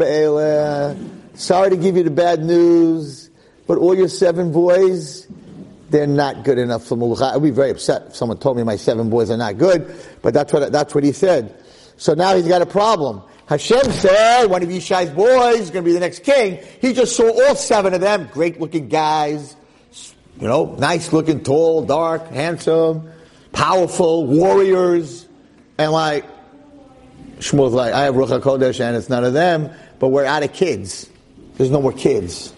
Sorry 1.36 1.70
to 1.70 1.78
give 1.78 1.98
you 1.98 2.04
the 2.04 2.12
bad 2.12 2.44
news. 2.44 3.30
But 3.68 3.78
all 3.78 3.96
your 3.96 4.10
seven 4.10 4.52
boys, 4.52 5.28
they're 5.94 6.08
not 6.08 6.44
good 6.44 6.58
enough 6.58 6.86
for 6.88 6.98
Mulucha. 6.98 7.36
I'd 7.36 7.42
be 7.44 7.52
very 7.52 7.70
upset 7.70 8.08
if 8.08 8.16
someone 8.16 8.40
told 8.40 8.58
me 8.58 8.64
my 8.64 8.78
seven 8.78 9.12
boys 9.12 9.30
are 9.30 9.38
not 9.38 9.60
good, 9.60 9.96
but 10.24 10.34
that's 10.34 10.52
what, 10.52 10.72
that's 10.72 10.96
what 10.96 11.04
he 11.04 11.12
said. 11.12 11.64
So 11.98 12.16
now 12.16 12.36
he's 12.36 12.48
got 12.48 12.64
a 12.64 12.66
problem. 12.66 13.22
Hashem 13.46 13.92
said 13.92 14.48
one 14.48 14.64
of 14.64 14.70
Yishai's 14.70 15.12
boys 15.12 15.60
is 15.60 15.70
going 15.70 15.86
to 15.86 15.88
be 15.88 15.94
the 15.94 16.00
next 16.00 16.24
king. 16.24 16.58
He 16.82 16.94
just 16.94 17.16
saw 17.16 17.30
all 17.30 17.54
seven 17.54 17.94
of 17.94 18.02
them, 18.02 18.28
great 18.34 18.60
looking 18.60 18.90
guys, 18.90 19.56
you 20.42 20.48
know, 20.48 20.76
nice 20.80 21.14
looking, 21.14 21.44
tall, 21.44 21.86
dark, 21.86 22.28
handsome, 22.30 23.12
powerful, 23.52 24.26
warriors, 24.26 25.28
and 25.78 25.92
like, 25.92 26.26
Shmuel's 27.38 27.74
like, 27.74 27.94
I 27.94 28.06
have 28.06 28.16
Ruach 28.16 28.42
HaKodesh 28.42 28.80
and 28.80 28.98
it's 28.98 29.10
none 29.10 29.24
of 29.24 29.34
them, 29.34 29.70
but 30.00 30.08
we're 30.08 30.26
out 30.26 30.42
of 30.42 30.54
kids. 30.54 31.08
There's 31.58 31.70
no 31.70 31.84
more 31.84 31.94
kids. 31.94 32.52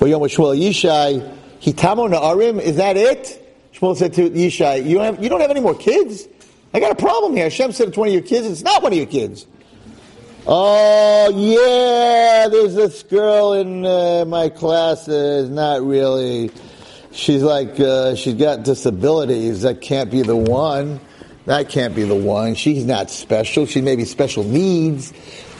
Well 0.00 0.10
Yom 0.10 0.22
Shmuel 0.22 0.58
Yishai, 0.58 1.38
Hitamo 1.62 2.12
Na'arim, 2.12 2.60
is 2.60 2.76
that 2.76 2.96
it? 2.96 3.38
Shmuel 3.72 3.96
said 3.96 4.12
to 4.14 4.28
Yishai, 4.28 4.84
you 4.84 4.96
don't, 4.96 5.04
have, 5.04 5.22
you 5.22 5.28
don't 5.28 5.40
have 5.40 5.50
any 5.50 5.60
more 5.60 5.76
kids? 5.76 6.26
I 6.74 6.80
got 6.80 6.90
a 6.90 6.96
problem 6.96 7.36
here. 7.36 7.44
Hashem 7.44 7.72
said 7.72 7.88
it's 7.88 7.96
one 7.96 8.08
of 8.08 8.14
your 8.14 8.22
kids. 8.22 8.46
It's 8.46 8.62
not 8.62 8.82
one 8.82 8.92
of 8.92 8.98
your 8.98 9.06
kids. 9.06 9.46
Oh, 10.44 11.30
yeah, 11.36 12.48
there's 12.48 12.74
this 12.74 13.04
girl 13.04 13.52
in 13.52 13.86
uh, 13.86 14.24
my 14.26 14.48
classes. 14.48 15.48
Not 15.50 15.82
really. 15.82 16.50
She's 17.12 17.42
like, 17.42 17.78
uh, 17.78 18.16
she's 18.16 18.34
got 18.34 18.64
disabilities. 18.64 19.62
That 19.62 19.80
can't 19.80 20.10
be 20.10 20.22
the 20.22 20.36
one. 20.36 20.98
That 21.46 21.68
can't 21.68 21.94
be 21.94 22.02
the 22.02 22.16
one. 22.16 22.56
She's 22.56 22.84
not 22.84 23.08
special. 23.08 23.66
She 23.66 23.80
may 23.80 23.94
be 23.94 24.04
special 24.04 24.42
needs. 24.42 25.12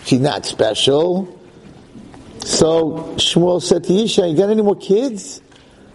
She's 0.05 0.21
not 0.21 0.47
special. 0.47 1.39
So 2.41 3.15
Shmuel 3.19 3.63
said 3.63 3.85
to 3.85 3.93
Yishai, 3.93 4.33
you 4.33 4.37
got 4.37 4.51
any 4.51 4.63
more 4.63 4.75
kids? 4.77 5.41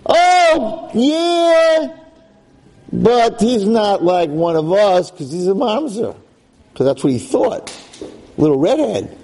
Oh, 0.07 0.89
yeah. 0.93 1.95
But 2.91 3.41
he's 3.41 3.65
not 3.65 4.03
like 4.03 4.29
one 4.29 4.55
of 4.55 4.71
us 4.71 5.11
because 5.11 5.31
he's 5.31 5.47
a 5.47 5.53
mamzer. 5.53 6.15
Because 6.71 6.85
that's 6.85 7.03
what 7.03 7.13
he 7.13 7.19
thought. 7.19 7.75
Little 8.37 8.59
redhead. 8.59 9.17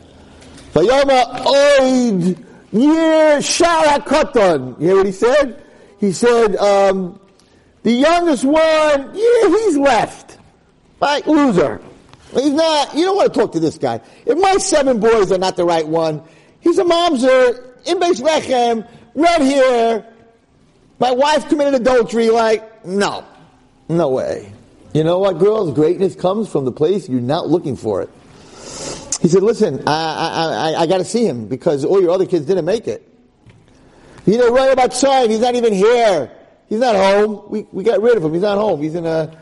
Vayama 0.73 1.45
oid 1.45 2.43
yeah 2.71 3.37
shara 3.37 4.03
koton. 4.05 4.79
You 4.79 4.87
hear 4.87 4.97
what 4.97 5.05
he 5.05 5.11
said? 5.11 5.63
He 5.99 6.11
said, 6.11 6.55
um, 6.57 7.19
the 7.83 7.91
youngest 7.91 8.43
one, 8.43 9.15
yeah, 9.15 9.47
he's 9.47 9.77
left. 9.77 10.37
Like 10.99 11.27
loser. 11.27 11.81
He's 12.33 12.51
not, 12.51 12.95
you 12.95 13.05
don't 13.05 13.15
want 13.15 13.33
to 13.33 13.39
talk 13.39 13.51
to 13.53 13.59
this 13.59 13.77
guy. 13.77 14.01
If 14.25 14.37
my 14.37 14.57
seven 14.57 14.99
boys 14.99 15.31
are 15.31 15.37
not 15.37 15.55
the 15.55 15.65
right 15.65 15.87
one, 15.87 16.23
He's 16.63 16.77
a 16.79 16.83
mamzer 16.83 17.61
in 17.85 17.99
Beis 17.99 18.21
Lechem, 18.21 18.87
red 19.15 19.41
hair. 19.41 20.05
My 20.99 21.11
wife 21.11 21.49
committed 21.49 21.75
adultery. 21.75 22.29
Like, 22.29 22.85
no, 22.85 23.25
no 23.89 24.09
way. 24.09 24.51
You 24.93 25.03
know 25.03 25.19
what, 25.19 25.39
girls? 25.39 25.71
Greatness 25.73 26.15
comes 26.15 26.49
from 26.49 26.65
the 26.65 26.71
place 26.71 27.09
you're 27.09 27.19
not 27.19 27.47
looking 27.49 27.75
for 27.75 28.01
it. 28.03 28.09
He 29.21 29.29
said, 29.29 29.41
listen, 29.41 29.87
I, 29.87 29.91
I, 29.91 30.71
I, 30.73 30.81
I 30.81 30.85
got 30.85 30.97
to 30.97 31.05
see 31.05 31.25
him 31.25 31.47
because 31.47 31.85
all 31.85 32.01
your 32.01 32.11
other 32.11 32.25
kids 32.25 32.45
didn't 32.45 32.65
make 32.65 32.87
it. 32.87 33.07
You 34.25 34.37
know, 34.37 34.51
right 34.51 34.71
about 34.71 34.91
time, 34.91 35.29
he's 35.29 35.39
not 35.39 35.55
even 35.55 35.73
here. 35.73 36.29
He's 36.69 36.79
not 36.79 36.95
home. 36.95 37.43
We, 37.49 37.65
we 37.71 37.83
got 37.83 38.01
rid 38.01 38.17
of 38.17 38.23
him. 38.23 38.33
He's 38.33 38.41
not 38.41 38.57
home. 38.57 38.81
He's 38.81 38.95
in 38.95 39.05
a, 39.05 39.35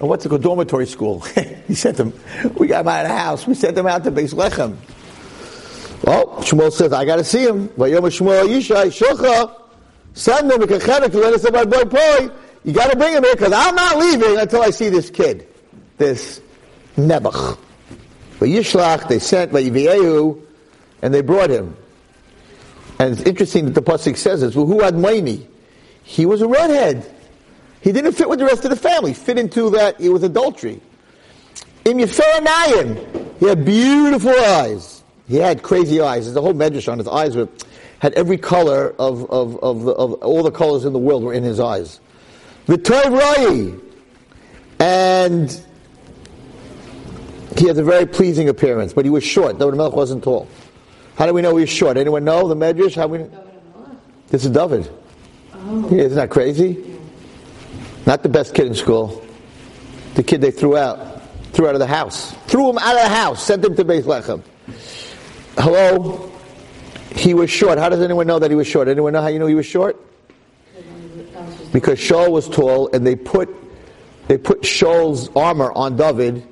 a 0.00 0.06
what's 0.06 0.24
it 0.24 0.28
called, 0.28 0.42
dormitory 0.42 0.86
school. 0.86 1.20
he 1.66 1.74
sent 1.74 1.98
him, 1.98 2.12
we 2.56 2.66
got 2.66 2.82
him 2.82 2.88
out 2.88 3.06
of 3.06 3.10
the 3.10 3.16
house. 3.16 3.46
We 3.46 3.54
sent 3.54 3.76
him 3.76 3.86
out 3.86 4.04
to 4.04 4.12
Beis 4.12 4.34
Lechem. 4.34 4.76
Well, 6.04 6.26
Shmuel 6.42 6.72
says, 6.72 6.92
I 6.92 7.04
got 7.04 7.16
to 7.16 7.24
see 7.24 7.44
him. 7.44 7.68
But 7.68 7.90
Vayom 7.90 8.02
Shmuel 8.02 8.48
Yishai 8.48 8.86
Shocha. 8.86 9.61
Send 10.14 10.50
them 10.50 10.60
him 10.60 10.68
to 10.68 11.18
let 11.18 11.32
us 11.32 11.50
my 11.50 11.64
boy 11.64 11.84
Poi. 11.84 12.30
You 12.64 12.72
got 12.72 12.90
to 12.90 12.96
bring 12.96 13.14
him 13.14 13.24
here 13.24 13.34
because 13.34 13.52
I'm 13.52 13.74
not 13.74 13.98
leaving 13.98 14.38
until 14.38 14.62
I 14.62 14.70
see 14.70 14.88
this 14.88 15.10
kid, 15.10 15.48
this 15.98 16.40
Nebuch. 16.96 17.58
But 18.38 18.48
Yishlach, 18.48 19.08
they 19.08 19.18
sent 19.18 19.52
Vayiviyehu, 19.52 20.40
and 21.00 21.14
they 21.14 21.22
brought 21.22 21.50
him. 21.50 21.76
And 22.98 23.12
it's 23.12 23.22
interesting 23.22 23.64
that 23.66 23.74
the 23.74 23.82
pasuk 23.82 24.16
says 24.16 24.42
this. 24.42 24.54
Who 24.54 24.80
had 24.80 24.94
He 26.04 26.26
was 26.26 26.42
a 26.42 26.46
redhead. 26.46 27.08
He 27.80 27.90
didn't 27.90 28.12
fit 28.12 28.28
with 28.28 28.38
the 28.38 28.44
rest 28.44 28.64
of 28.64 28.70
the 28.70 28.76
family. 28.76 29.12
Fit 29.12 29.38
into 29.38 29.70
that 29.70 30.00
it 30.00 30.10
was 30.10 30.22
adultery. 30.22 30.80
In 31.84 31.98
Yeferanayim, 31.98 33.38
he 33.40 33.46
had 33.46 33.64
beautiful 33.64 34.30
eyes. 34.30 35.02
He 35.28 35.36
had 35.36 35.62
crazy 35.62 36.00
eyes. 36.00 36.26
There's 36.26 36.36
a 36.36 36.40
whole 36.40 36.54
medrash 36.54 36.90
on 36.90 36.98
his 36.98 37.08
eyes 37.08 37.34
were, 37.34 37.48
had 38.02 38.12
every 38.14 38.36
color 38.36 38.92
of, 38.98 39.30
of, 39.30 39.62
of, 39.62 39.84
the, 39.84 39.92
of 39.92 40.14
all 40.14 40.42
the 40.42 40.50
colors 40.50 40.84
in 40.84 40.92
the 40.92 40.98
world 40.98 41.22
were 41.22 41.32
in 41.32 41.44
his 41.44 41.60
eyes. 41.60 42.00
The 42.66 42.76
Rai, 43.08 43.74
and 44.80 45.48
he 47.56 47.68
has 47.68 47.78
a 47.78 47.84
very 47.84 48.06
pleasing 48.06 48.48
appearance, 48.48 48.92
but 48.92 49.04
he 49.04 49.10
was 49.10 49.22
short. 49.22 49.56
David 49.60 49.76
Melech 49.76 49.92
wasn't 49.92 50.24
tall. 50.24 50.48
How 51.14 51.26
do 51.26 51.32
we 51.32 51.42
know 51.42 51.54
he 51.56 51.60
was 51.60 51.70
short? 51.70 51.96
Anyone 51.96 52.24
know 52.24 52.48
the 52.48 52.56
medrash? 52.56 52.96
How 52.96 53.06
we? 53.06 53.24
This 54.30 54.44
is 54.44 54.50
David. 54.50 54.90
Oh. 55.54 55.88
Yeah, 55.88 56.02
isn't 56.02 56.16
that 56.16 56.30
crazy? 56.30 56.98
Not 58.04 58.24
the 58.24 58.28
best 58.28 58.52
kid 58.52 58.66
in 58.66 58.74
school. 58.74 59.24
The 60.14 60.24
kid 60.24 60.40
they 60.40 60.50
threw 60.50 60.76
out, 60.76 61.22
threw 61.52 61.68
out 61.68 61.76
of 61.76 61.80
the 61.80 61.86
house, 61.86 62.32
threw 62.48 62.68
him 62.68 62.78
out 62.78 62.96
of 62.96 63.02
the 63.02 63.14
house, 63.14 63.46
sent 63.46 63.64
him 63.64 63.76
to 63.76 63.84
Beit 63.84 64.06
Lechem. 64.06 64.42
Hello. 65.56 66.31
He 67.14 67.34
was 67.34 67.50
short. 67.50 67.78
How 67.78 67.88
does 67.88 68.00
anyone 68.00 68.26
know 68.26 68.38
that 68.38 68.50
he 68.50 68.56
was 68.56 68.66
short? 68.66 68.88
Anyone 68.88 69.12
know 69.12 69.22
how 69.22 69.28
you 69.28 69.38
know 69.38 69.46
he 69.46 69.54
was 69.54 69.66
short? 69.66 70.00
Because 71.72 71.98
Shaul 71.98 72.30
was 72.30 72.48
tall, 72.48 72.90
and 72.92 73.06
they 73.06 73.16
put 73.16 73.48
they 74.28 74.38
put 74.38 74.62
Shaul's 74.62 75.30
armor 75.34 75.72
on 75.72 75.96
David, 75.96 76.46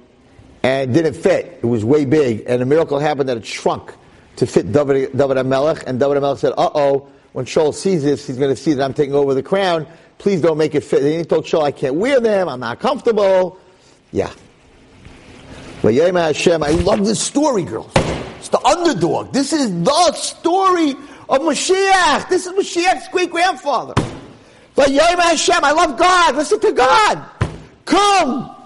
and 0.63 0.93
didn't 0.93 1.15
fit. 1.15 1.61
It 1.63 1.67
was 1.67 1.85
way 1.85 2.05
big, 2.05 2.45
and 2.47 2.63
a 2.63 2.67
miracle 2.67 2.99
happened 2.99 3.29
that 3.29 3.37
it 3.37 3.47
shrunk 3.47 3.93
to 4.37 4.47
fit 4.47 4.73
David 4.73 5.17
David 5.17 5.37
HaMelech. 5.37 5.85
And 5.87 6.01
David 6.01 6.19
HaMelech 6.19 6.39
said, 6.39 6.53
"Uh 6.57 6.71
oh." 6.75 7.09
When 7.33 7.45
Shaul 7.45 7.73
sees 7.73 8.03
this, 8.03 8.27
he's 8.27 8.39
going 8.39 8.51
to 8.51 8.61
see 8.61 8.73
that 8.73 8.83
I'm 8.83 8.93
taking 8.93 9.15
over 9.15 9.35
the 9.35 9.43
crown. 9.43 9.87
Please 10.19 10.41
don't 10.41 10.59
make 10.59 10.75
it 10.75 10.83
fit. 10.83 11.03
And 11.03 11.13
he 11.15 11.25
told 11.25 11.45
Shaul, 11.45 11.63
"I 11.63 11.71
can't 11.71 11.95
wear 11.95 12.21
them. 12.21 12.49
I'm 12.49 12.61
not 12.61 12.81
comfortable." 12.81 13.59
Yeah. 14.13 14.31
Hashem. 15.83 16.63
I 16.63 16.71
love 16.71 17.07
this 17.07 17.21
story, 17.21 17.63
girls. 17.63 17.93
It's 18.41 18.49
the 18.49 18.61
underdog. 18.65 19.35
This 19.35 19.53
is 19.53 19.71
the 19.85 20.13
story 20.15 20.93
of 21.29 21.41
Mashiach. 21.43 22.31
This 22.31 22.47
is 22.47 22.53
Mashiach's 22.55 23.07
great 23.09 23.31
grandfather. 23.31 23.93
But 24.75 24.91
Yom 24.91 25.19
Hashem. 25.19 25.63
I 25.63 25.73
love 25.73 25.99
God. 25.99 26.37
Listen 26.37 26.59
to 26.61 26.73
God. 26.73 27.23
Come. 27.85 28.57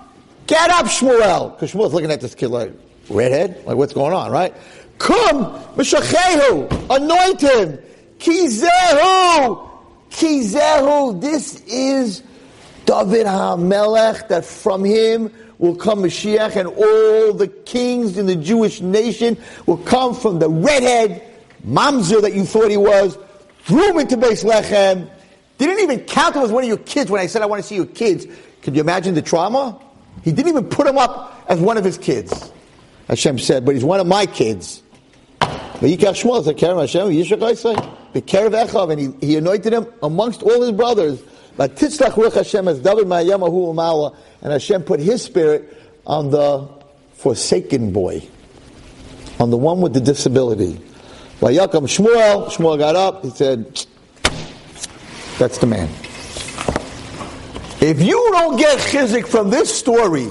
Get 0.47 0.70
up, 0.70 0.87
Shmuel. 0.87 1.57
Because 1.57 1.72
Shmuel's 1.72 1.93
looking 1.93 2.12
at 2.12 2.20
this 2.20 2.37
kid 2.37 2.49
like, 2.49 2.72
redhead? 3.11 3.66
Like, 3.66 3.77
what's 3.77 3.93
going 3.93 4.12
on, 4.12 4.31
right? 4.31 4.55
Come, 4.99 5.61
Mishachehu. 5.75 6.70
Anoint 6.89 7.41
him. 7.41 7.79
Kizehu. 8.18 9.70
Kizehu. 10.11 11.20
This 11.20 11.62
is 11.62 12.22
David 12.85 13.26
HaMelech, 13.26 14.28
that 14.28 14.45
from 14.45 14.85
him 14.85 15.32
will 15.59 15.76
come 15.76 16.01
Mashiach, 16.01 16.57
and 16.57 16.68
all 16.68 17.32
the 17.32 17.49
kings 17.49 18.18
in 18.18 18.26
the 18.26 18.37
Jewish 18.37 18.80
nation 18.80 19.37
will 19.66 19.78
come 19.78 20.14
from 20.14 20.39
the 20.39 20.49
redhead 20.49 21.22
mamzer 21.66 22.20
that 22.20 22.35
you 22.35 22.45
thought 22.45 22.70
he 22.70 22.76
was, 22.76 23.18
threw 23.64 23.91
him 23.91 23.99
into 23.99 24.16
Beis 24.16 24.45
Lechem, 24.45 25.09
didn't 25.59 25.80
even 25.80 26.01
count 26.01 26.37
him 26.37 26.43
as 26.43 26.51
one 26.51 26.64
of 26.64 26.68
your 26.68 26.78
kids 26.78 27.11
when 27.11 27.20
I 27.20 27.26
said 27.26 27.43
I 27.43 27.47
want 27.47 27.62
to 27.62 27.68
see 27.68 27.76
your 27.76 27.87
kids. 27.87 28.26
Could 28.62 28.74
you 28.74 28.80
imagine 28.80 29.14
the 29.14 29.22
trauma? 29.22 29.80
He 30.22 30.32
didn't 30.32 30.49
even 30.49 30.64
put 30.64 30.87
him 30.87 30.99
up 30.99 31.45
as 31.49 31.61
one 31.61 31.76
of 31.76 31.85
his 31.85 31.99
kids. 31.99 32.53
Hashem 33.09 33.39
said, 33.39 33.64
but 33.64 33.74
he's 33.74 33.85
one 33.85 34.01
of 34.01 34.07
my 34.07 34.26
kids. 34.26 34.82
And 35.41 35.91
he, 35.91 35.97
he 39.26 39.37
anointed 39.37 39.72
him 39.72 39.87
amongst 40.03 40.43
all 40.43 40.62
his 40.62 40.72
brothers. 40.72 41.22
And 41.57 41.70
Hashem 44.52 44.82
put 44.82 45.00
his 45.00 45.22
spirit 45.22 45.82
on 46.07 46.30
the 46.30 46.68
forsaken 47.14 47.92
boy, 47.92 48.22
on 49.38 49.50
the 49.50 49.57
one 49.57 49.80
with 49.80 49.94
the 49.94 50.00
disability. 50.00 50.80
Shmuel, 51.40 52.50
Shmuel 52.50 52.78
got 52.78 52.96
up, 52.96 53.22
he 53.22 53.30
said, 53.30 53.86
that's 55.38 55.59
the 55.59 55.66
man. 55.66 55.88
If 57.80 58.00
you 58.00 58.28
don't 58.32 58.57
get 58.57 58.78
chizik 58.78 59.26
from 59.26 59.50
this 59.50 59.76
story, 59.76 60.28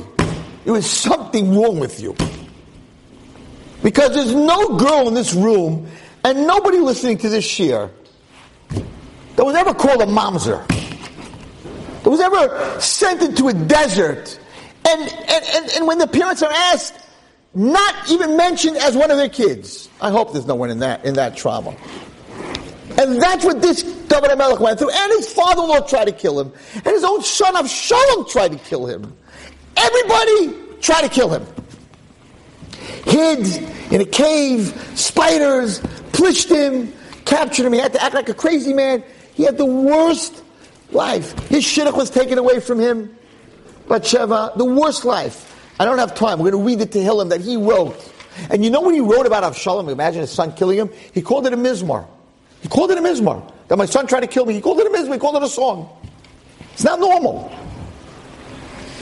there 0.66 0.76
is 0.76 0.90
something 0.90 1.56
wrong 1.56 1.80
with 1.80 2.02
you. 2.02 2.16
Because 3.84 4.14
there's 4.14 4.34
no 4.34 4.78
girl 4.78 5.08
in 5.08 5.14
this 5.14 5.34
room 5.34 5.88
and 6.24 6.48
nobody 6.48 6.80
listening 6.80 7.18
to 7.20 7.30
this 7.30 7.46
shiur 7.46 7.92
that 9.36 9.46
was 9.46 9.56
ever 9.56 9.74
called 9.74 10.02
a 10.02 10.06
mamzer. 10.06 10.66
Was 12.14 12.22
ever 12.22 12.80
sent 12.80 13.24
into 13.24 13.48
a 13.48 13.54
desert. 13.54 14.40
And, 14.88 15.02
and, 15.02 15.46
and, 15.56 15.72
and 15.72 15.88
when 15.88 15.98
the 15.98 16.06
parents 16.06 16.44
are 16.44 16.52
asked, 16.52 16.94
not 17.56 18.12
even 18.12 18.38
mentioned 18.38 18.78
as 18.78 18.96
one 18.96 19.10
of 19.10 19.18
their 19.18 19.30
kids. 19.30 19.90
I 20.00 20.12
hope 20.12 20.32
there's 20.32 20.46
no 20.46 20.54
one 20.54 20.70
in 20.70 20.78
that, 20.80 21.04
in 21.06 21.16
that 21.16 21.36
trauma. 21.36 21.76
And 23.00 23.20
that's 23.20 23.44
what 23.44 23.64
this 23.64 23.82
David 23.82 24.30
HaMelech 24.30 24.60
went 24.60 24.78
through. 24.78 24.92
And 24.92 25.12
his 25.14 25.34
father-in-law 25.34 25.88
tried 25.88 26.06
to 26.06 26.12
kill 26.12 26.40
him. 26.40 26.54
And 26.76 26.86
his 26.86 27.04
own 27.04 27.24
son 27.24 27.56
Avshalom 27.56 28.30
tried 28.30 28.52
to 28.52 28.60
kill 28.60 28.86
him. 28.86 29.12
Everybody 29.76 30.54
tried 30.82 31.02
to 31.02 31.10
kill 31.10 31.30
him. 31.30 31.48
Hid 33.06 33.48
in 33.92 34.02
a 34.02 34.06
cave, 34.06 34.68
spiders 34.94 35.82
pushed 36.12 36.50
him, 36.50 36.94
captured 37.26 37.66
him. 37.66 37.74
He 37.74 37.80
had 37.80 37.94
to 37.94 38.04
act 38.04 38.14
like 38.14 38.30
a 38.30 38.36
crazy 38.36 38.72
man. 38.72 39.04
He 39.34 39.42
had 39.42 39.58
the 39.58 39.66
worst 39.66 40.43
life. 40.94 41.38
His 41.50 41.64
shidduch 41.64 41.96
was 41.96 42.10
taken 42.10 42.38
away 42.38 42.60
from 42.60 42.80
him. 42.80 43.16
Bathsheba, 43.88 44.54
the 44.56 44.66
worst 44.66 45.06
life. 45.06 45.50
I 45.80 45.86
don't 45.86 45.98
have 45.98 46.16
time. 46.16 46.40
We're 46.40 46.52
going 46.52 46.64
to 46.64 46.68
read 46.68 46.80
the 46.80 47.00
Tehillim 47.00 47.30
that 47.30 47.42
he 47.42 47.58
wrote. 47.58 48.12
And 48.50 48.64
you 48.64 48.72
know 48.72 48.82
when 48.82 48.94
he 48.94 49.02
wrote 49.02 49.26
about 49.26 49.44
Avshalom, 49.44 49.90
imagine 49.90 50.22
his 50.22 50.32
son 50.32 50.54
killing 50.54 50.78
him? 50.78 50.90
He 51.14 51.22
called 51.22 51.46
it 51.46 51.54
a 51.54 51.58
mizmar. 51.58 52.08
He 52.62 52.68
called 52.68 52.92
it 52.92 52.98
a 52.98 53.02
mizmar. 53.02 53.52
That 53.68 53.78
my 53.78 53.86
son 53.86 54.08
tried 54.08 54.22
to 54.22 54.28
kill 54.28 54.46
me. 54.46 54.54
He 54.54 54.62
called 54.62 54.80
it 54.80 54.88
a 54.88 54.90
mizmar. 54.90 55.14
He 55.14 55.20
called 55.20 55.36
it 55.36 55.44
a 55.44 55.50
song. 55.50 55.90
It's 56.74 56.84
not 56.84 57.00
normal. 57.00 57.52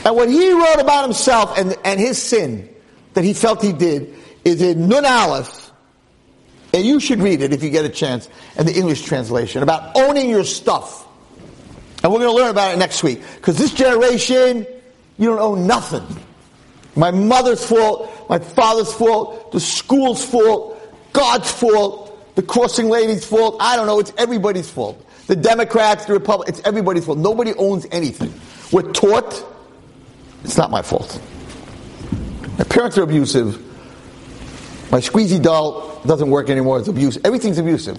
And 0.04 0.16
what 0.16 0.30
he 0.30 0.52
wrote 0.52 0.80
about 0.80 1.04
himself 1.04 1.58
and, 1.58 1.76
and 1.86 2.00
his 2.00 2.22
sin 2.22 2.74
that 3.14 3.24
he 3.24 3.34
felt 3.34 3.62
he 3.62 3.74
did 3.74 4.16
is 4.44 4.62
in 4.62 4.88
Nun 4.88 5.06
Aleph. 5.06 5.72
And 6.74 6.86
you 6.86 7.00
should 7.00 7.20
read 7.20 7.42
it 7.42 7.54
if 7.54 7.64
you 7.64 7.70
get 7.70 7.86
a 7.86 7.90
chance, 7.90 8.30
and 8.56 8.68
the 8.68 8.74
English 8.74 9.04
translation 9.04 9.62
about 9.62 9.96
owning 9.96 10.30
your 10.30 10.46
stuff. 10.46 11.06
And 12.04 12.12
we're 12.12 12.20
going 12.20 12.36
to 12.36 12.36
learn 12.36 12.50
about 12.50 12.74
it 12.74 12.78
next 12.78 13.04
week. 13.04 13.22
Because 13.36 13.58
this 13.58 13.74
generation, 13.74 14.66
you 15.18 15.30
don't 15.30 15.40
own 15.40 15.68
nothing. 15.68 16.06
My 16.96 17.12
mother's 17.12 17.64
fault, 17.64 18.30
my 18.30 18.40
father's 18.40 18.92
fault, 18.92 19.52
the 19.52 19.60
school's 19.60 20.26
fault, 20.26 20.78
God's 21.14 21.50
fault, 21.52 22.36
the 22.36 22.42
crossing 22.42 22.90
lady's 22.90 23.26
fault. 23.26 23.58
I 23.60 23.76
don't 23.76 23.88
know. 23.88 24.00
It's 24.00 24.14
everybody's 24.18 24.70
fault. 24.70 25.06
The 25.28 25.36
Democrats, 25.36 26.06
the 26.06 26.14
Republicans, 26.14 26.60
it's 26.60 26.68
everybody's 26.68 27.06
fault. 27.06 27.18
Nobody 27.18 27.54
owns 27.54 27.86
anything. 27.92 28.34
We're 28.72 28.92
taught, 28.92 29.46
it's 30.44 30.58
not 30.58 30.72
my 30.72 30.82
fault. 30.82 31.22
My 32.58 32.64
parents 32.66 32.98
are 32.98 33.04
abusive. 33.04 33.60
My 34.92 35.00
squeezy 35.00 35.42
doll 35.42 36.02
doesn't 36.06 36.30
work 36.30 36.50
anymore. 36.50 36.80
It's 36.80 36.88
abuse. 36.88 37.18
Everything's 37.24 37.58
abusive. 37.58 37.98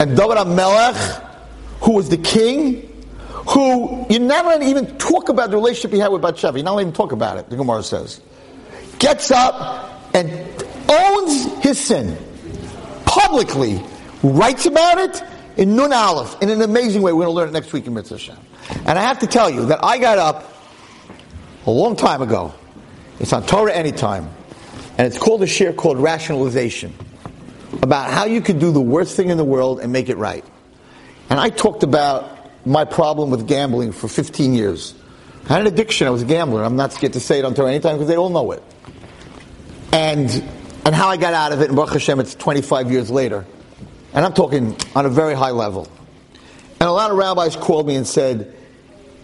And 0.00 0.16
David 0.16 0.36
HaMelech, 0.38 1.33
who 1.84 1.92
was 1.92 2.08
the 2.08 2.16
king, 2.16 2.90
who 3.48 4.06
you 4.08 4.18
never 4.18 4.62
even 4.62 4.96
talk 4.98 5.28
about 5.28 5.50
the 5.50 5.56
relationship 5.56 5.92
he 5.92 5.98
had 5.98 6.08
with 6.08 6.22
Bathsheba. 6.22 6.58
You 6.58 6.64
not 6.64 6.80
even 6.80 6.92
talk 6.92 7.12
about 7.12 7.36
it, 7.36 7.50
the 7.50 7.56
Gemara 7.56 7.82
says. 7.82 8.20
Gets 8.98 9.30
up 9.30 10.14
and 10.14 10.30
owns 10.88 11.62
his 11.62 11.78
sin 11.78 12.16
publicly 13.14 13.80
writes 14.22 14.66
about 14.66 14.98
it 14.98 15.22
in 15.56 15.76
Nun 15.76 15.92
Aleph 15.92 16.42
in 16.42 16.48
an 16.48 16.62
amazing 16.62 17.02
way. 17.02 17.12
We're 17.12 17.26
going 17.26 17.34
to 17.34 17.36
learn 17.36 17.48
it 17.50 17.52
next 17.52 17.72
week 17.72 17.86
in 17.86 17.94
Mitzvah. 17.94 18.36
And 18.86 18.98
I 18.98 19.02
have 19.02 19.20
to 19.20 19.26
tell 19.26 19.48
you 19.50 19.66
that 19.66 19.84
I 19.84 19.98
got 19.98 20.18
up 20.18 20.52
a 21.66 21.70
long 21.70 21.96
time 21.96 22.22
ago. 22.22 22.54
It's 23.20 23.32
on 23.32 23.46
Torah 23.46 23.72
Anytime. 23.72 24.28
And 24.98 25.06
it's 25.06 25.18
called 25.18 25.42
a 25.42 25.46
shiur 25.46 25.76
called 25.76 25.98
Rationalization. 25.98 26.94
About 27.82 28.10
how 28.10 28.24
you 28.24 28.40
could 28.40 28.58
do 28.58 28.72
the 28.72 28.80
worst 28.80 29.16
thing 29.16 29.28
in 29.28 29.36
the 29.36 29.44
world 29.44 29.80
and 29.80 29.92
make 29.92 30.08
it 30.08 30.16
right. 30.16 30.44
And 31.34 31.40
I 31.40 31.50
talked 31.50 31.82
about 31.82 32.64
my 32.64 32.84
problem 32.84 33.30
with 33.30 33.48
gambling 33.48 33.90
for 33.90 34.06
15 34.06 34.54
years. 34.54 34.94
I 35.46 35.54
had 35.54 35.62
an 35.62 35.66
addiction. 35.66 36.06
I 36.06 36.10
was 36.10 36.22
a 36.22 36.26
gambler. 36.26 36.62
I'm 36.62 36.76
not 36.76 36.92
scared 36.92 37.14
to 37.14 37.18
say 37.18 37.40
it 37.40 37.44
on 37.44 37.56
Torah 37.56 37.70
Anytime 37.70 37.96
because 37.96 38.06
they 38.06 38.16
all 38.16 38.28
know 38.28 38.52
it. 38.52 38.62
And 39.90 40.30
and 40.86 40.94
how 40.94 41.08
I 41.08 41.16
got 41.16 41.34
out 41.34 41.50
of 41.50 41.60
it. 41.60 41.70
And 41.70 41.74
Baruch 41.74 41.94
Hashem, 41.94 42.20
it's 42.20 42.36
25 42.36 42.92
years 42.92 43.10
later. 43.10 43.44
And 44.12 44.24
I'm 44.24 44.32
talking 44.32 44.76
on 44.94 45.06
a 45.06 45.08
very 45.08 45.34
high 45.34 45.50
level. 45.50 45.88
And 46.78 46.88
a 46.88 46.92
lot 46.92 47.10
of 47.10 47.16
rabbis 47.16 47.56
called 47.56 47.88
me 47.88 47.96
and 47.96 48.06
said, 48.06 48.56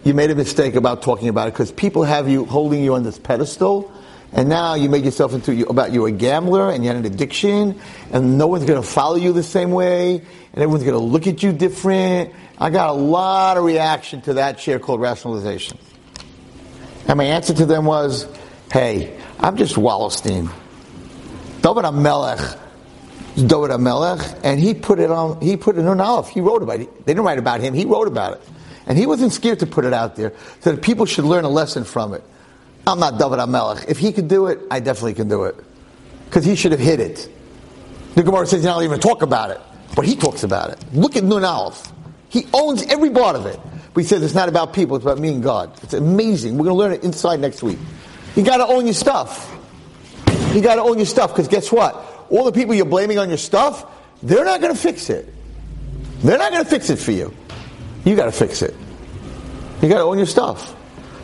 You 0.03 0.13
made 0.13 0.31
a 0.31 0.35
mistake 0.35 0.75
about 0.75 1.03
talking 1.03 1.29
about 1.29 1.47
it 1.47 1.51
because 1.51 1.71
people 1.71 2.03
have 2.03 2.27
you 2.27 2.43
holding 2.43 2.83
you 2.83 2.93
on 2.93 3.03
this 3.03 3.19
pedestal 3.19 3.89
And 4.33 4.47
now 4.47 4.75
you 4.75 4.87
made 4.87 5.03
yourself 5.03 5.33
into 5.33 5.53
you- 5.53 5.65
about 5.65 5.91
you're 5.91 6.07
a 6.07 6.11
gambler 6.11 6.69
and 6.69 6.83
you 6.83 6.89
had 6.89 6.97
an 6.97 7.05
addiction, 7.05 7.79
and 8.11 8.37
no 8.37 8.47
one's 8.47 8.65
going 8.65 8.81
to 8.81 8.87
follow 8.87 9.17
you 9.17 9.33
the 9.33 9.43
same 9.43 9.71
way, 9.71 10.15
and 10.15 10.55
everyone's 10.55 10.83
going 10.83 10.97
to 10.97 11.03
look 11.03 11.27
at 11.27 11.43
you 11.43 11.51
different. 11.51 12.31
I 12.57 12.69
got 12.69 12.89
a 12.89 12.93
lot 12.93 13.57
of 13.57 13.65
reaction 13.65 14.21
to 14.21 14.35
that 14.35 14.57
shiur 14.57 14.79
called 14.79 15.01
rationalization. 15.01 15.77
And 17.07 17.17
my 17.17 17.25
answer 17.25 17.53
to 17.53 17.65
them 17.65 17.85
was, 17.85 18.25
hey, 18.71 19.17
I'm 19.39 19.57
just 19.57 19.75
Wallerstein. 19.75 20.49
David 21.61 21.83
HaMelech 21.83 22.57
is 23.35 23.43
David 23.43 23.71
HaMelech, 23.71 24.39
and 24.43 24.59
he 24.59 24.73
put 24.73 24.99
it 24.99 25.11
on, 25.11 25.41
he 25.41 25.57
put 25.57 25.77
it 25.77 25.85
on 25.85 25.99
Aleph. 25.99 26.29
He 26.29 26.39
wrote 26.39 26.63
about 26.63 26.79
it. 26.79 27.05
They 27.05 27.13
didn't 27.13 27.25
write 27.25 27.39
about 27.39 27.59
him, 27.59 27.73
he 27.73 27.85
wrote 27.85 28.07
about 28.07 28.33
it. 28.33 28.41
And 28.87 28.97
he 28.97 29.05
wasn't 29.05 29.33
scared 29.33 29.59
to 29.59 29.67
put 29.67 29.85
it 29.85 29.93
out 29.93 30.15
there 30.15 30.33
so 30.61 30.71
that 30.71 30.81
people 30.81 31.05
should 31.05 31.25
learn 31.25 31.43
a 31.43 31.49
lesson 31.49 31.83
from 31.83 32.13
it. 32.13 32.23
I'm 32.87 32.99
not 32.99 33.19
David 33.19 33.39
HaMelech. 33.39 33.89
If 33.89 33.97
he 33.99 34.11
could 34.11 34.27
do 34.27 34.47
it, 34.47 34.59
I 34.71 34.79
definitely 34.79 35.13
can 35.13 35.29
do 35.29 35.43
it. 35.43 35.55
Because 36.25 36.45
he 36.45 36.55
should 36.55 36.71
have 36.71 36.81
hit 36.81 36.99
it. 36.99 37.29
The 38.15 38.23
Gemara 38.23 38.45
says 38.45 38.63
don't 38.63 38.83
even 38.83 38.99
talk 38.99 39.21
about 39.21 39.51
it, 39.51 39.61
but 39.95 40.05
he 40.05 40.15
talks 40.15 40.43
about 40.43 40.71
it. 40.71 40.83
Look 40.93 41.15
at 41.15 41.23
Nun 41.23 41.43
Aleph. 41.43 41.91
He 42.29 42.47
owns 42.53 42.83
every 42.83 43.09
part 43.09 43.35
of 43.35 43.45
it. 43.45 43.59
But 43.93 44.01
he 44.01 44.07
says 44.07 44.23
it's 44.23 44.33
not 44.33 44.49
about 44.49 44.73
people, 44.73 44.95
it's 44.95 45.05
about 45.05 45.19
me 45.19 45.29
and 45.29 45.43
God. 45.43 45.71
It's 45.83 45.93
amazing. 45.93 46.57
We're 46.57 46.65
going 46.65 46.75
to 46.75 46.79
learn 46.79 46.91
it 46.93 47.03
inside 47.03 47.39
next 47.39 47.61
week. 47.61 47.77
You 48.35 48.43
got 48.43 48.57
to 48.57 48.65
own 48.65 48.85
your 48.85 48.93
stuff. 48.93 49.49
You 50.53 50.61
got 50.61 50.75
to 50.75 50.81
own 50.81 50.97
your 50.97 51.05
stuff 51.05 51.31
because 51.31 51.47
guess 51.47 51.71
what? 51.71 51.95
All 52.29 52.45
the 52.45 52.51
people 52.51 52.73
you're 52.73 52.85
blaming 52.85 53.19
on 53.19 53.27
your 53.27 53.37
stuff, 53.37 53.85
they're 54.23 54.45
not 54.45 54.61
going 54.61 54.73
to 54.73 54.79
fix 54.79 55.09
it. 55.09 55.33
They're 56.19 56.37
not 56.37 56.51
going 56.51 56.63
to 56.63 56.69
fix 56.69 56.89
it 56.89 56.97
for 56.97 57.11
you. 57.11 57.33
You 58.05 58.15
got 58.15 58.25
to 58.25 58.31
fix 58.31 58.61
it. 58.61 58.75
You 59.81 59.89
got 59.89 59.97
to 59.97 60.03
own 60.03 60.17
your 60.17 60.27
stuff. 60.27 60.75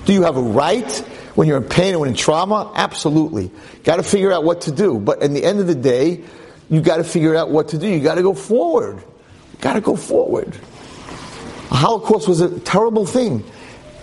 Do 0.05 0.13
you 0.13 0.23
have 0.23 0.35
a 0.37 0.41
right 0.41 1.03
when 1.37 1.47
you're 1.47 1.57
in 1.57 1.69
pain 1.69 1.89
and 1.89 1.99
when 1.99 2.09
in 2.09 2.15
trauma? 2.15 2.71
Absolutely. 2.73 3.51
Got 3.83 3.97
to 3.97 4.03
figure 4.03 4.31
out 4.31 4.43
what 4.43 4.61
to 4.61 4.71
do. 4.71 4.97
But 4.97 5.21
at 5.21 5.29
the 5.29 5.43
end 5.43 5.59
of 5.59 5.67
the 5.67 5.75
day, 5.75 6.23
you 6.67 6.81
got 6.81 6.97
to 6.97 7.03
figure 7.03 7.35
out 7.35 7.51
what 7.51 7.67
to 7.69 7.77
do. 7.77 7.87
You 7.87 7.99
got 7.99 8.15
to 8.15 8.23
go 8.23 8.33
forward. 8.33 9.03
Got 9.61 9.73
to 9.73 9.81
go 9.81 9.95
forward. 9.95 10.51
The 11.69 11.75
Holocaust 11.75 12.27
was 12.27 12.41
a 12.41 12.59
terrible 12.61 13.05
thing. 13.05 13.43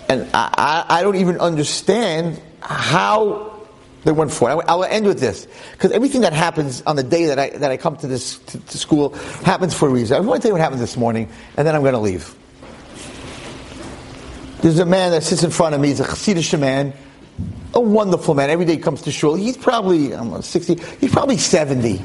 And 0.07 0.29
I, 0.33 0.85
I, 0.87 0.99
I 0.99 1.03
don't 1.03 1.17
even 1.17 1.37
understand 1.41 2.41
how 2.61 3.67
they 4.05 4.13
went 4.13 4.31
forward. 4.31 4.63
I, 4.69 4.75
will 4.75 4.85
end 4.85 5.05
with 5.05 5.19
this. 5.19 5.45
Because 5.73 5.91
everything 5.91 6.21
that 6.21 6.31
happens 6.31 6.83
on 6.83 6.95
the 6.95 7.03
day 7.03 7.25
that 7.25 7.37
I, 7.37 7.49
that 7.49 7.69
I 7.69 7.75
come 7.75 7.97
to 7.97 8.07
this 8.07 8.37
to, 8.37 8.59
to 8.59 8.77
school 8.77 9.13
happens 9.43 9.73
for 9.73 9.89
a 9.89 9.91
reason. 9.91 10.15
I 10.15 10.21
want 10.21 10.41
to 10.41 10.47
tell 10.47 10.51
you 10.51 10.53
what 10.53 10.61
happened 10.61 10.81
this 10.81 10.95
morning, 10.95 11.29
and 11.57 11.67
then 11.67 11.75
I'm 11.75 11.81
going 11.81 11.95
to 11.95 11.99
leave. 11.99 12.33
There's 14.61 14.79
a 14.79 14.85
man 14.85 15.11
that 15.11 15.23
sits 15.23 15.43
in 15.43 15.51
front 15.51 15.75
of 15.75 15.81
me. 15.81 15.89
He's 15.89 15.99
a 15.99 16.05
Hasidic 16.05 16.57
man, 16.57 16.93
a 17.75 17.79
wonderful 17.79 18.33
man. 18.33 18.49
Every 18.49 18.65
day 18.65 18.73
he 18.73 18.81
comes 18.81 19.01
to 19.03 19.11
shul. 19.11 19.35
He's 19.35 19.57
probably, 19.57 20.13
I 20.13 20.17
don't 20.17 20.31
know, 20.31 20.41
60, 20.41 20.75
he's 20.99 21.11
probably 21.11 21.37
70. 21.37 22.01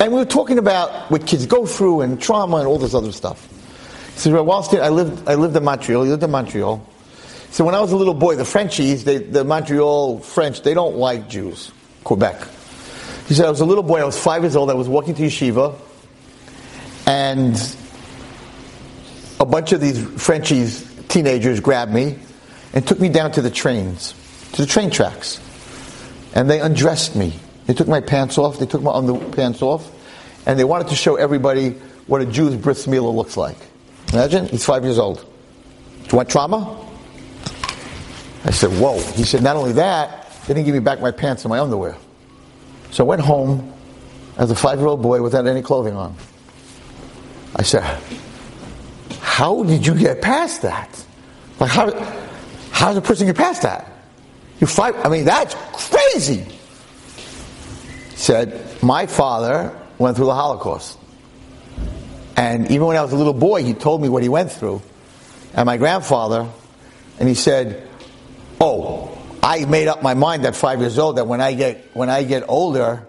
And 0.00 0.12
we 0.12 0.18
were 0.18 0.24
talking 0.24 0.58
about 0.58 1.10
what 1.10 1.26
kids 1.26 1.44
go 1.44 1.66
through 1.66 2.00
and 2.00 2.20
trauma 2.20 2.56
and 2.56 2.66
all 2.66 2.78
this 2.78 2.94
other 2.94 3.12
stuff. 3.12 3.46
He 4.14 4.20
says, 4.20 4.32
well, 4.32 4.44
whilst 4.44 4.72
I 4.72 4.88
lived, 4.88 5.28
I 5.28 5.34
lived 5.34 5.56
in 5.56 5.64
Montreal. 5.64 6.04
He 6.04 6.10
lived 6.10 6.22
in 6.22 6.30
Montreal. 6.30 6.84
So 7.50 7.64
when 7.64 7.74
I 7.74 7.80
was 7.80 7.92
a 7.92 7.96
little 7.96 8.14
boy, 8.14 8.36
the 8.36 8.44
Frenchies, 8.44 9.04
they, 9.04 9.18
the 9.18 9.44
Montreal 9.44 10.20
French, 10.20 10.62
they 10.62 10.74
don't 10.74 10.96
like 10.96 11.28
Jews. 11.28 11.72
Quebec. 12.04 12.40
He 13.26 13.34
said, 13.34 13.46
I 13.46 13.50
was 13.50 13.60
a 13.60 13.66
little 13.66 13.82
boy, 13.82 14.00
I 14.00 14.04
was 14.04 14.18
five 14.18 14.42
years 14.42 14.56
old, 14.56 14.70
I 14.70 14.74
was 14.74 14.88
walking 14.88 15.14
to 15.16 15.22
yeshiva, 15.22 15.76
and 17.06 17.76
a 19.38 19.44
bunch 19.44 19.72
of 19.72 19.80
these 19.80 20.02
Frenchies, 20.22 20.90
teenagers, 21.08 21.60
grabbed 21.60 21.92
me 21.92 22.18
and 22.72 22.86
took 22.86 23.00
me 23.00 23.08
down 23.08 23.32
to 23.32 23.42
the 23.42 23.50
trains, 23.50 24.14
to 24.52 24.62
the 24.62 24.66
train 24.66 24.90
tracks. 24.90 25.40
And 26.34 26.48
they 26.48 26.60
undressed 26.60 27.16
me. 27.16 27.34
They 27.66 27.74
took 27.74 27.88
my 27.88 28.00
pants 28.00 28.38
off, 28.38 28.58
they 28.58 28.66
took 28.66 28.82
my 28.82 28.92
underpants 28.92 29.62
off, 29.62 29.90
and 30.46 30.58
they 30.58 30.64
wanted 30.64 30.88
to 30.88 30.94
show 30.94 31.16
everybody 31.16 31.70
what 32.06 32.22
a 32.22 32.26
Jew's 32.26 32.56
bris 32.56 32.86
milah 32.86 33.14
looks 33.14 33.36
like. 33.36 33.56
Imagine, 34.12 34.46
he's 34.46 34.64
five 34.64 34.84
years 34.84 34.98
old. 34.98 35.18
Do 35.18 36.12
you 36.12 36.16
want 36.16 36.30
trauma? 36.30 36.86
I 38.44 38.50
said, 38.50 38.70
whoa. 38.80 38.98
He 39.12 39.24
said, 39.24 39.42
not 39.42 39.56
only 39.56 39.72
that, 39.72 40.30
they 40.46 40.54
didn't 40.54 40.64
give 40.64 40.74
me 40.74 40.80
back 40.80 41.00
my 41.00 41.10
pants 41.10 41.44
and 41.44 41.50
my 41.50 41.60
underwear. 41.60 41.96
So 42.90 43.04
I 43.04 43.06
went 43.06 43.20
home 43.20 43.74
as 44.38 44.50
a 44.50 44.54
five 44.54 44.78
year 44.78 44.88
old 44.88 45.02
boy 45.02 45.20
without 45.20 45.46
any 45.46 45.60
clothing 45.60 45.94
on. 45.94 46.16
I 47.54 47.62
said, 47.62 47.82
how 49.20 49.62
did 49.64 49.86
you 49.86 49.94
get 49.94 50.22
past 50.22 50.62
that? 50.62 51.04
Like, 51.60 51.70
how, 51.70 51.90
how 52.78 52.90
does 52.90 52.96
a 52.96 53.02
person 53.02 53.26
get 53.26 53.34
past 53.34 53.62
that? 53.62 53.90
You 54.60 54.68
fight, 54.68 54.94
I 55.04 55.08
mean, 55.08 55.24
that's 55.24 55.56
crazy. 55.72 56.46
Said, 58.14 58.80
my 58.84 59.06
father 59.06 59.76
went 59.98 60.16
through 60.16 60.26
the 60.26 60.34
Holocaust. 60.34 60.96
And 62.36 62.70
even 62.70 62.86
when 62.86 62.96
I 62.96 63.02
was 63.02 63.12
a 63.12 63.16
little 63.16 63.34
boy, 63.34 63.64
he 63.64 63.74
told 63.74 64.00
me 64.00 64.08
what 64.08 64.22
he 64.22 64.28
went 64.28 64.52
through. 64.52 64.80
And 65.54 65.66
my 65.66 65.76
grandfather, 65.76 66.48
and 67.18 67.28
he 67.28 67.34
said, 67.34 67.84
Oh, 68.60 69.18
I 69.42 69.64
made 69.64 69.88
up 69.88 70.04
my 70.04 70.14
mind 70.14 70.46
at 70.46 70.54
five 70.54 70.78
years 70.78 71.00
old 71.00 71.16
that 71.16 71.26
when 71.26 71.40
I 71.40 71.54
get 71.54 71.90
when 71.94 72.08
I 72.08 72.22
get 72.22 72.44
older, 72.46 73.04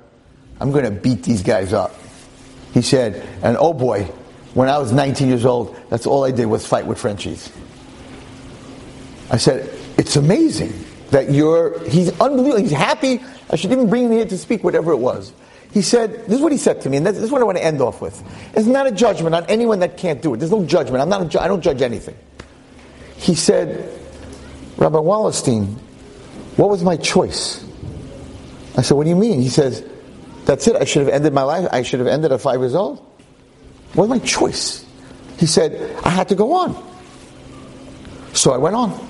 I'm 0.59 0.71
going 0.71 0.85
to 0.85 0.91
beat 0.91 1.21
these 1.21 1.43
guys 1.43 1.73
up. 1.73 1.93
He 2.73 2.81
said, 2.81 3.23
and 3.43 3.55
oh 3.59 3.73
boy, 3.73 4.05
when 4.55 4.67
I 4.67 4.79
was 4.79 4.91
19 4.91 5.27
years 5.27 5.45
old, 5.45 5.75
that's 5.91 6.07
all 6.07 6.23
I 6.23 6.31
did 6.31 6.47
was 6.47 6.65
fight 6.65 6.87
with 6.87 6.97
Frenchies. 6.97 7.51
I 9.31 9.37
said, 9.37 9.69
it's 9.97 10.15
amazing 10.15 10.73
that 11.11 11.31
you're. 11.31 11.79
He's 11.87 12.09
unbelievable. 12.19 12.57
He's 12.57 12.71
happy. 12.71 13.21
I 13.49 13.55
should 13.55 13.71
even 13.71 13.89
bring 13.89 14.05
him 14.05 14.11
here 14.11 14.25
to 14.25 14.37
speak, 14.37 14.63
whatever 14.63 14.91
it 14.91 14.97
was. 14.97 15.33
He 15.71 15.81
said, 15.83 16.25
this 16.25 16.37
is 16.37 16.41
what 16.41 16.51
he 16.51 16.57
said 16.57 16.81
to 16.81 16.89
me, 16.89 16.97
and 16.97 17.05
this 17.05 17.17
is 17.17 17.31
what 17.31 17.41
I 17.41 17.43
want 17.43 17.57
to 17.57 17.63
end 17.63 17.79
off 17.79 18.01
with. 18.01 18.23
It's 18.55 18.65
not 18.65 18.87
a 18.87 18.91
judgment 18.91 19.35
on 19.35 19.45
anyone 19.45 19.79
that 19.79 19.97
can't 19.97 20.19
do 20.21 20.33
it. 20.33 20.37
There's 20.37 20.51
no 20.51 20.65
judgment. 20.65 21.01
I'm 21.01 21.09
not. 21.09 21.27
Ju- 21.29 21.39
I 21.39 21.47
don't 21.47 21.61
judge 21.61 21.81
anything. 21.81 22.17
He 23.17 23.35
said, 23.35 23.99
Rabbi 24.77 24.97
Wallerstein, 24.97 25.75
what 26.57 26.69
was 26.69 26.83
my 26.83 26.97
choice? 26.97 27.63
I 28.77 28.81
said, 28.81 28.95
What 28.95 29.03
do 29.03 29.09
you 29.09 29.15
mean? 29.15 29.41
He 29.41 29.49
says, 29.49 29.85
That's 30.45 30.67
it. 30.67 30.75
I 30.75 30.85
should 30.85 31.05
have 31.05 31.13
ended 31.13 31.33
my 31.33 31.43
life. 31.43 31.67
I 31.71 31.83
should 31.83 31.99
have 31.99 32.07
ended 32.07 32.31
at 32.31 32.41
five 32.41 32.59
years 32.59 32.73
old. 32.73 32.97
What 33.93 34.07
was 34.07 34.09
my 34.09 34.25
choice? 34.25 34.85
He 35.37 35.45
said, 35.45 35.95
I 36.03 36.09
had 36.09 36.29
to 36.29 36.35
go 36.35 36.53
on. 36.53 36.87
So 38.33 38.51
I 38.53 38.57
went 38.57 38.75
on. 38.75 39.08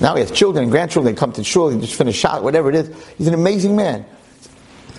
Now 0.00 0.14
he 0.14 0.20
has 0.20 0.30
children 0.30 0.64
and 0.64 0.70
grandchildren. 0.70 1.14
They 1.14 1.18
come 1.18 1.32
to 1.32 1.44
shul. 1.44 1.70
He 1.70 1.80
just 1.80 1.94
finished 1.94 2.18
shot, 2.18 2.42
whatever 2.42 2.68
it 2.68 2.74
is. 2.74 3.04
He's 3.16 3.28
an 3.28 3.34
amazing 3.34 3.76
man. 3.76 4.04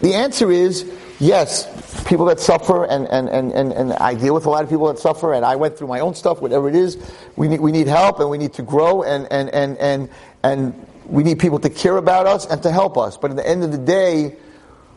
The 0.02 0.14
answer 0.14 0.52
is 0.52 0.92
yes, 1.20 1.66
people 2.08 2.26
that 2.26 2.40
suffer, 2.40 2.86
and, 2.86 3.08
and, 3.08 3.30
and, 3.30 3.52
and, 3.52 3.72
and 3.74 3.94
I 3.94 4.14
deal 4.14 4.34
with 4.34 4.46
a 4.46 4.50
lot 4.50 4.64
of 4.64 4.70
people 4.70 4.88
that 4.88 5.00
suffer, 5.00 5.34
and 5.34 5.46
I 5.46 5.56
went 5.56 5.78
through 5.78 5.88
my 5.88 6.00
own 6.00 6.14
stuff, 6.16 6.42
whatever 6.42 6.70
it 6.70 6.76
is. 6.76 6.98
We 7.36 7.48
need, 7.48 7.60
we 7.60 7.72
need 7.72 7.88
help, 7.88 8.20
and 8.20 8.30
we 8.30 8.38
need 8.38 8.54
to 8.54 8.64
grow, 8.64 9.04
and, 9.04 9.28
and, 9.32 9.50
and, 9.50 9.78
and, 9.78 10.10
and 10.44 10.88
we 11.08 11.24
need 11.24 11.40
people 11.40 11.60
to 11.60 11.70
care 11.70 11.98
about 11.98 12.28
us 12.28 12.46
and 12.46 12.62
to 12.64 12.72
help 12.72 12.98
us. 12.98 13.18
But 13.18 13.32
at 13.32 13.38
the 13.38 13.48
end 13.48 13.64
of 13.64 13.72
the 13.72 13.78
day, 13.78 14.36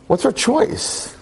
what's 0.06 0.24
our 0.24 0.32
choice? 0.32 1.16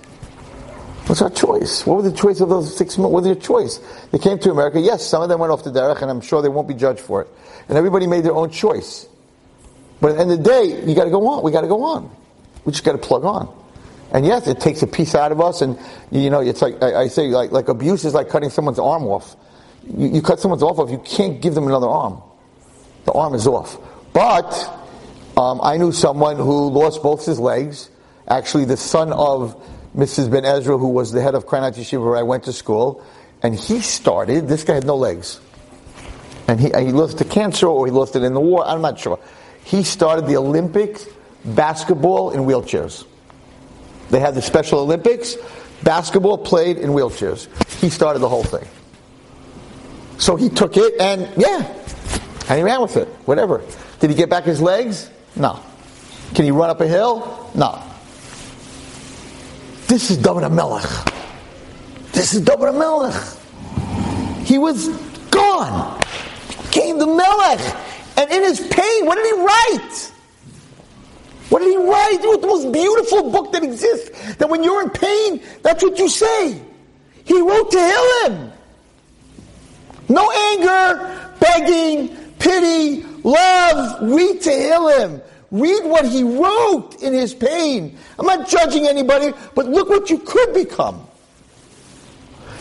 What's 1.08 1.22
our 1.22 1.30
choice? 1.30 1.86
What 1.86 2.02
was 2.02 2.12
the 2.12 2.16
choice 2.16 2.40
of 2.40 2.50
those 2.50 2.76
six? 2.76 2.98
What 2.98 3.10
was 3.10 3.24
their 3.24 3.34
choice? 3.34 3.80
They 4.12 4.18
came 4.18 4.38
to 4.40 4.50
America. 4.50 4.78
Yes, 4.78 5.06
some 5.06 5.22
of 5.22 5.30
them 5.30 5.40
went 5.40 5.50
off 5.50 5.64
the 5.64 5.70
derech, 5.70 6.02
and 6.02 6.10
I'm 6.10 6.20
sure 6.20 6.42
they 6.42 6.50
won't 6.50 6.68
be 6.68 6.74
judged 6.74 7.00
for 7.00 7.22
it. 7.22 7.28
And 7.66 7.78
everybody 7.78 8.06
made 8.06 8.24
their 8.24 8.34
own 8.34 8.50
choice. 8.50 9.08
But 10.02 10.10
at 10.10 10.16
the 10.16 10.20
end 10.20 10.32
of 10.32 10.38
the 10.38 10.44
day, 10.44 10.86
you 10.86 10.94
got 10.94 11.04
to 11.04 11.10
go 11.10 11.26
on. 11.28 11.42
We 11.42 11.50
got 11.50 11.62
to 11.62 11.66
go 11.66 11.82
on. 11.82 12.14
We 12.66 12.72
just 12.72 12.84
got 12.84 12.92
to 12.92 12.98
plug 12.98 13.24
on. 13.24 13.48
And 14.12 14.26
yes, 14.26 14.46
it 14.48 14.60
takes 14.60 14.82
a 14.82 14.86
piece 14.86 15.14
out 15.14 15.32
of 15.32 15.40
us, 15.40 15.62
and 15.62 15.78
you 16.10 16.28
know, 16.28 16.40
it's 16.40 16.60
like 16.60 16.82
I, 16.82 17.02
I 17.02 17.08
say, 17.08 17.28
like 17.28 17.52
like 17.52 17.68
abuse 17.68 18.04
is 18.04 18.12
like 18.12 18.28
cutting 18.28 18.50
someone's 18.50 18.78
arm 18.78 19.04
off. 19.04 19.34
You, 19.86 20.08
you 20.08 20.20
cut 20.20 20.40
someone's 20.40 20.62
arm 20.62 20.78
off, 20.78 20.90
you 20.90 20.98
can't 20.98 21.40
give 21.40 21.54
them 21.54 21.66
another 21.66 21.88
arm. 21.88 22.20
The 23.06 23.12
arm 23.12 23.32
is 23.32 23.46
off. 23.46 23.78
But 24.12 24.52
um, 25.38 25.60
I 25.62 25.78
knew 25.78 25.90
someone 25.90 26.36
who 26.36 26.68
lost 26.68 27.02
both 27.02 27.24
his 27.24 27.40
legs. 27.40 27.88
Actually, 28.26 28.66
the 28.66 28.76
son 28.76 29.10
of 29.12 29.56
Mrs. 29.96 30.30
Ben 30.30 30.44
Ezra, 30.44 30.76
who 30.76 30.88
was 30.88 31.12
the 31.12 31.20
head 31.20 31.34
of 31.34 31.46
Kranat 31.46 31.76
Yeshiva 31.76 32.04
where 32.04 32.16
I 32.16 32.22
went 32.22 32.44
to 32.44 32.52
school, 32.52 33.04
and 33.42 33.54
he 33.54 33.80
started. 33.80 34.48
This 34.48 34.64
guy 34.64 34.74
had 34.74 34.86
no 34.86 34.96
legs, 34.96 35.40
and 36.46 36.60
he 36.60 36.66
he 36.68 36.92
lost 36.92 37.18
to 37.18 37.24
cancer 37.24 37.66
or 37.66 37.86
he 37.86 37.92
lost 37.92 38.16
it 38.16 38.22
in 38.22 38.34
the 38.34 38.40
war. 38.40 38.66
I'm 38.66 38.82
not 38.82 38.98
sure. 38.98 39.18
He 39.64 39.82
started 39.82 40.26
the 40.26 40.36
Olympic 40.36 41.00
basketball 41.44 42.30
in 42.30 42.40
wheelchairs. 42.40 43.04
They 44.10 44.20
had 44.20 44.34
the 44.34 44.42
Special 44.42 44.80
Olympics. 44.80 45.36
Basketball 45.82 46.38
played 46.38 46.78
in 46.78 46.90
wheelchairs. 46.90 47.48
He 47.80 47.90
started 47.90 48.20
the 48.20 48.28
whole 48.28 48.42
thing. 48.42 48.66
So 50.18 50.36
he 50.36 50.48
took 50.48 50.76
it 50.76 50.94
and, 51.00 51.28
yeah, 51.36 51.62
and 52.48 52.58
he 52.58 52.62
ran 52.62 52.82
with 52.82 52.96
it. 52.96 53.08
Whatever. 53.26 53.62
Did 54.00 54.10
he 54.10 54.16
get 54.16 54.28
back 54.28 54.44
his 54.44 54.60
legs? 54.60 55.10
No. 55.36 55.60
Can 56.34 56.44
he 56.44 56.50
run 56.50 56.70
up 56.70 56.80
a 56.80 56.88
hill? 56.88 57.50
No. 57.54 57.82
This 59.88 60.10
is 60.10 60.18
David 60.18 60.46
Melech. 60.50 60.84
This 62.12 62.34
is 62.34 62.42
David 62.42 62.74
Melech. 62.74 63.16
He 64.44 64.58
was 64.58 64.88
gone. 65.30 65.98
Came 66.70 66.98
the 66.98 67.06
Melech. 67.06 67.58
And 68.18 68.30
in 68.30 68.42
his 68.42 68.60
pain, 68.60 69.06
what 69.06 69.16
did 69.16 69.24
he 69.24 69.40
write? 69.40 70.12
What 71.48 71.60
did 71.60 71.70
he 71.70 71.76
write? 71.78 72.18
He 72.20 72.26
wrote 72.26 72.42
the 72.42 72.48
most 72.48 72.70
beautiful 72.70 73.30
book 73.30 73.50
that 73.52 73.64
exists. 73.64 74.36
That 74.36 74.50
when 74.50 74.62
you're 74.62 74.82
in 74.82 74.90
pain, 74.90 75.42
that's 75.62 75.82
what 75.82 75.98
you 75.98 76.10
say. 76.10 76.60
He 77.24 77.40
wrote 77.40 77.70
Tehillim. 77.70 78.52
No 80.10 80.30
anger, 80.52 81.32
begging, 81.40 82.14
pity, 82.38 83.04
love. 83.24 84.02
We 84.02 84.16
Read 84.16 84.42
Tehillim. 84.42 85.22
Read 85.50 85.84
what 85.84 86.06
he 86.06 86.22
wrote 86.22 87.02
in 87.02 87.12
his 87.14 87.32
pain. 87.32 87.96
I'm 88.18 88.26
not 88.26 88.48
judging 88.48 88.86
anybody, 88.86 89.32
but 89.54 89.66
look 89.66 89.88
what 89.88 90.10
you 90.10 90.18
could 90.18 90.52
become. 90.52 91.06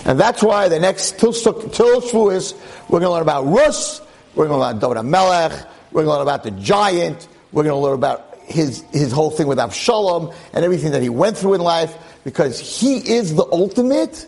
And 0.06 0.18
that's 0.18 0.42
why 0.42 0.70
the 0.70 0.80
next 0.80 1.20
till 1.20 1.34
Shavuos, 1.34 2.54
we're 2.88 3.00
going 3.00 3.04
to 3.04 3.12
learn 3.12 3.22
about 3.22 3.46
Rus, 3.46 4.02
we're 4.36 4.48
going 4.48 4.58
to 4.58 4.66
learn 4.66 4.78
about 4.78 4.96
David 4.96 5.10
Melech, 5.10 5.52
we're 5.92 6.04
going 6.04 6.14
to 6.14 6.14
learn 6.14 6.22
about 6.22 6.44
the 6.44 6.52
giant, 6.52 7.28
we're 7.52 7.64
going 7.64 7.76
to 7.76 7.80
learn 7.80 7.96
about 7.96 8.38
his 8.46 8.82
his 8.94 9.12
whole 9.12 9.32
thing 9.32 9.48
with 9.48 9.58
Avshalom 9.58 10.34
and 10.54 10.64
everything 10.64 10.92
that 10.92 11.02
he 11.02 11.10
went 11.10 11.38
through 11.38 11.56
in 11.56 11.62
life, 11.62 11.94
because 12.24 12.58
he 12.58 12.96
is 12.96 13.36
the 13.36 13.46
ultimate 13.52 14.26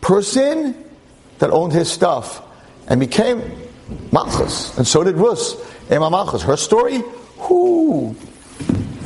person 0.00 0.74
that 1.38 1.50
owned 1.50 1.74
his 1.74 1.90
stuff 1.90 2.40
and 2.88 2.98
became 2.98 3.42
Malchus, 4.12 4.76
and 4.78 4.86
so 4.86 5.04
did 5.04 5.16
Rus, 5.16 5.56
Ema 5.90 6.08
Malchus. 6.08 6.42
Her 6.42 6.56
story, 6.56 7.02
whoo. 7.48 8.16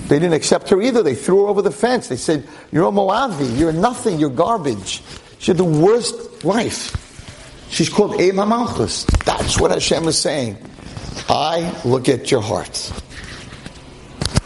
They 0.09 0.19
didn't 0.19 0.35
accept 0.35 0.69
her 0.69 0.83
either. 0.83 1.03
They 1.03 1.15
threw 1.15 1.45
her 1.45 1.49
over 1.49 1.63
the 1.63 1.71
fence. 1.71 2.09
They 2.09 2.17
said, 2.17 2.47
You're 2.71 2.89
a 2.89 2.93
Moavi. 2.93 3.59
You're 3.59 3.73
nothing. 3.73 4.19
You're 4.19 4.31
garbage. 4.31 5.03
She 5.39 5.51
had 5.51 5.57
the 5.57 5.65
worst 5.65 6.45
life. 6.45 7.01
She's 7.71 7.89
called 7.89 8.21
Ema 8.21 8.47
Malchus. 8.47 9.05
That's 9.25 9.59
what 9.59 9.71
Hashem 9.71 10.07
is 10.07 10.19
saying. 10.19 10.59
I 11.29 11.75
look 11.85 12.09
at 12.09 12.31
your 12.31 12.43
heart. 12.43 12.93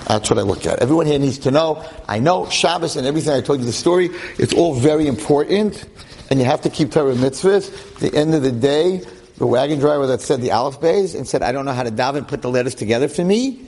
That's 0.07 0.31
what 0.31 0.39
I 0.39 0.43
look 0.43 0.65
at. 0.65 0.79
Everyone 0.79 1.07
here 1.07 1.19
needs 1.19 1.39
to 1.41 1.51
know. 1.51 1.85
I 2.09 2.19
know 2.19 2.49
Shabbos 2.49 2.97
and 2.97 3.07
everything 3.07 3.35
I 3.35 3.43
told 3.43 3.61
you 3.61 3.67
the 3.67 3.73
story. 3.73 4.11
It's 4.39 4.55
all 4.55 4.75
very 4.75 5.07
important, 5.07 5.85
and 6.31 6.39
you 6.39 6.47
have 6.47 6.63
to 6.63 6.71
keep 6.71 6.93
Torah 6.93 7.15
mitzvahs. 7.15 7.71
At 7.97 8.01
the 8.01 8.19
end 8.19 8.35
of 8.35 8.43
the 8.43 8.53
day, 8.53 9.03
the 9.37 9.47
wagon 9.47 9.79
driver 9.79 10.07
that 10.07 10.23
said 10.23 10.41
the 10.41 10.53
Aleph 10.53 10.81
Bays 10.81 11.15
and 11.15 11.29
said, 11.29 11.43
"I 11.43 11.53
don't 11.53 11.67
know 11.67 11.73
how 11.73 11.83
to 11.83 11.91
daven, 11.91 12.27
put 12.27 12.41
the 12.41 12.49
letters 12.49 12.75
together 12.75 13.09
for 13.09 13.23
me." 13.23 13.68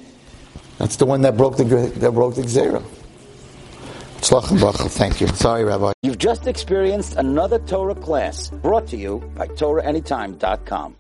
That's 0.81 0.97
the 0.97 1.05
one 1.05 1.21
that 1.23 1.37
broke 1.37 1.59
the 1.59 1.65
that 1.65 2.13
broke 2.13 2.37
the 2.37 2.43
Xera. 2.43 2.83
Thank 4.23 5.21
you. 5.21 5.27
Sorry, 5.29 5.63
Rabbi. 5.63 5.93
You've 6.03 6.17
just 6.17 6.47
experienced 6.47 7.17
another 7.17 7.59
Torah 7.59 7.95
class 7.95 8.49
brought 8.49 8.87
to 8.89 8.97
you 8.97 9.19
by 9.35 9.49
TorahAnytime.com. 9.49 10.97